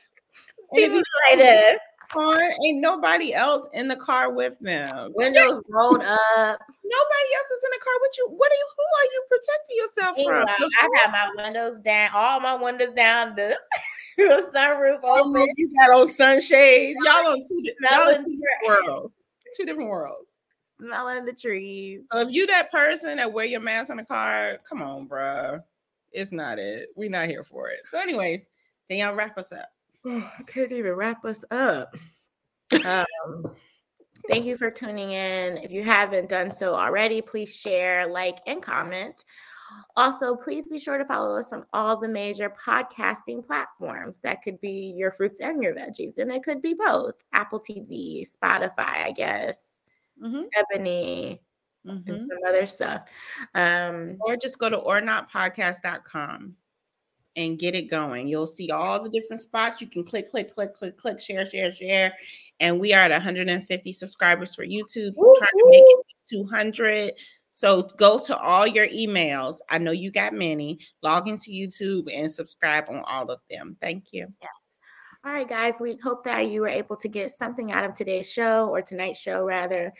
People 0.74 1.02
say 1.30 1.38
this. 1.38 1.80
on, 2.16 2.42
ain't 2.64 2.82
nobody 2.82 3.34
else 3.34 3.68
in 3.74 3.88
the 3.88 3.96
car 3.96 4.32
with 4.32 4.60
them. 4.60 5.12
Windows 5.16 5.62
rolled 5.70 6.02
up. 6.02 6.60
Nobody 6.88 7.30
else 7.36 7.52
is 7.52 7.64
in 7.64 7.72
the 7.72 7.82
car 7.84 7.94
with 8.02 8.12
you. 8.18 8.30
What 8.30 8.52
are 8.52 8.56
you? 8.56 8.68
Who 8.78 8.84
are 9.00 9.10
you 9.14 9.24
protecting 9.30 9.78
yourself 9.78 10.16
from? 10.24 10.46
I 10.48 10.88
have 11.04 11.12
my 11.12 11.44
windows 11.44 11.80
down, 11.80 12.12
all 12.14 12.40
my 12.40 12.56
windows 12.56 12.94
down, 12.94 13.36
the, 13.36 13.58
the 14.18 14.52
sunroof 14.54 14.98
I 14.98 15.18
don't 15.18 15.34
know 15.34 15.42
open. 15.42 15.54
you 15.58 15.72
got 15.80 15.92
on 15.92 16.08
sunshades. 16.08 17.00
Y'all 17.04 17.28
on 17.28 17.42
two, 17.48 17.62
y'all 17.64 17.74
Smelling 17.80 18.24
two 18.24 18.38
different 18.38 18.88
worlds. 18.88 19.14
Two 19.58 19.66
different 19.66 19.90
worlds. 19.90 20.35
Smelling 20.80 21.26
the 21.26 21.34
trees. 21.34 22.08
So 22.12 22.20
if 22.20 22.32
you 22.32 22.48
that 22.48 22.72
person 22.72 23.18
that 23.18 23.32
wear 23.32 23.46
your 23.46 23.62
mask 23.62 23.92
in 23.92 23.98
the 23.98 24.06
car, 24.06 24.60
come 24.68 24.82
on, 24.82 25.08
bruh. 25.08 25.62
It's 26.12 26.32
not 26.32 26.60
it. 26.60 26.90
We're 26.96 27.10
not 27.10 27.28
here 27.28 27.44
for 27.44 27.70
it. 27.70 27.86
So, 27.86 28.00
anyways, 28.00 28.50
Danielle, 28.88 29.16
wrap 29.16 29.38
us 29.38 29.52
up. 29.52 29.70
I 30.06 30.44
can't 30.48 30.72
even 30.72 30.94
wrap 30.94 31.26
us 31.26 31.44
up. 31.52 31.96
Um, 32.86 33.52
thank 34.30 34.46
you 34.46 34.58
for 34.58 34.72
tuning 34.72 35.12
in. 35.12 35.58
If 35.58 35.72
you 35.72 35.84
haven't 35.84 36.30
done 36.30 36.52
so 36.52 36.74
already, 36.74 37.22
please 37.22 37.54
share, 37.54 38.08
like, 38.08 38.40
and 38.48 38.62
comment. 38.62 39.26
Also, 39.98 40.36
please 40.36 40.66
be 40.66 40.78
sure 40.78 40.98
to 40.98 41.06
follow 41.06 41.38
us 41.38 41.52
on 41.52 41.66
all 41.74 41.98
the 41.98 42.08
major 42.08 42.54
podcasting 42.66 43.46
platforms. 43.46 44.20
That 44.22 44.42
could 44.42 44.60
be 44.62 44.94
your 44.96 45.12
fruits 45.12 45.40
and 45.40 45.62
your 45.62 45.74
veggies, 45.74 46.18
and 46.18 46.32
it 46.32 46.44
could 46.44 46.62
be 46.62 46.74
both 46.74 47.16
Apple 47.34 47.60
TV, 47.60 48.26
Spotify, 48.26 49.06
I 49.06 49.12
guess, 49.12 49.85
Mm-hmm. 50.24 50.44
Ebony, 50.56 51.42
and 51.86 52.20
some 52.20 52.30
other 52.48 52.66
stuff. 52.66 53.04
Um, 53.54 54.18
Or 54.22 54.36
just 54.38 54.58
go 54.58 54.70
to 54.70 54.78
ornotpodcast.com 54.78 56.56
and 57.36 57.60
get 57.60 57.76
it 57.76 57.90
going. 57.90 58.28
You'll 58.28 58.48
see 58.48 58.72
all 58.72 59.02
the 59.02 59.10
different 59.10 59.42
spots. 59.42 59.82
You 59.82 59.88
can 59.88 60.04
click, 60.04 60.30
click, 60.30 60.54
click, 60.54 60.74
click, 60.74 60.98
click, 60.98 61.20
share, 61.20 61.50
share, 61.50 61.74
share. 61.74 62.14
And 62.60 62.80
we 62.80 62.94
are 62.94 63.02
at 63.02 63.12
150 63.12 63.94
subscribers 63.94 64.56
for 64.56 64.66
YouTube. 64.66 65.14
We're 65.16 65.36
trying 65.36 65.48
to 65.58 65.66
make 65.70 65.84
it 65.84 66.06
200. 66.30 67.14
So 67.52 67.84
go 67.98 68.20
to 68.20 68.38
all 68.38 68.68
your 68.68 68.88
emails. 68.88 69.58
I 69.70 69.78
know 69.78 69.92
you 69.92 70.12
got 70.12 70.34
many. 70.34 70.80
Log 71.02 71.28
into 71.28 71.52
YouTube 71.52 72.08
and 72.14 72.32
subscribe 72.32 72.86
on 72.90 73.02
all 73.06 73.30
of 73.30 73.40
them. 73.50 73.78
Thank 73.82 74.12
you. 74.12 74.28
Yes. 74.42 74.65
All 75.26 75.32
right, 75.32 75.50
guys. 75.50 75.78
We 75.82 75.98
hope 76.04 76.24
that 76.26 76.50
you 76.50 76.62
were 76.62 76.68
able 76.68 76.96
to 76.98 77.08
get 77.08 77.32
something 77.32 77.72
out 77.72 77.84
of 77.84 77.96
today's 77.96 78.32
show 78.32 78.70
or 78.70 78.84
tonight's 78.84 79.20
show, 79.20 79.44
rather. 79.44 79.92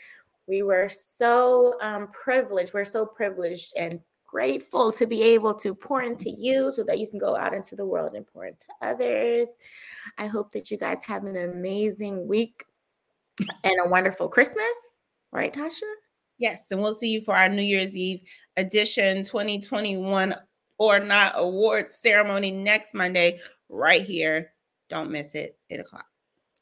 We 0.46 0.62
were 0.62 0.88
so 0.88 1.74
um, 1.80 2.06
privileged. 2.12 2.72
We're 2.72 2.84
so 2.84 3.04
privileged 3.04 3.72
and 3.76 3.98
grateful 4.24 4.92
to 4.92 5.04
be 5.04 5.24
able 5.24 5.52
to 5.54 5.74
pour 5.74 6.02
into 6.02 6.30
you 6.30 6.70
so 6.70 6.84
that 6.84 7.00
you 7.00 7.08
can 7.08 7.18
go 7.18 7.34
out 7.34 7.54
into 7.54 7.74
the 7.74 7.84
world 7.84 8.14
and 8.14 8.24
pour 8.24 8.46
into 8.46 8.66
others. 8.80 9.48
I 10.16 10.26
hope 10.26 10.52
that 10.52 10.70
you 10.70 10.76
guys 10.76 10.98
have 11.02 11.24
an 11.24 11.36
amazing 11.36 12.28
week 12.28 12.64
and 13.64 13.74
a 13.84 13.88
wonderful 13.88 14.28
Christmas. 14.28 14.76
Right, 15.32 15.52
Tasha? 15.52 15.90
Yes, 16.38 16.70
and 16.70 16.80
we'll 16.80 16.94
see 16.94 17.10
you 17.10 17.20
for 17.20 17.34
our 17.34 17.48
New 17.48 17.62
Year's 17.62 17.96
Eve 17.96 18.20
edition 18.56 19.24
2021 19.24 20.36
or 20.78 21.00
not 21.00 21.32
awards 21.34 21.96
ceremony 21.96 22.52
next 22.52 22.94
Monday, 22.94 23.40
right 23.68 24.02
here. 24.02 24.52
Don't 24.88 25.10
miss 25.10 25.34
it, 25.34 25.58
8 25.70 25.80
o'clock. 25.80 26.06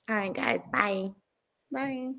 All 0.09 0.17
right, 0.17 0.33
guys. 0.35 0.67
Bye. 0.69 1.11
Bye. 1.73 2.13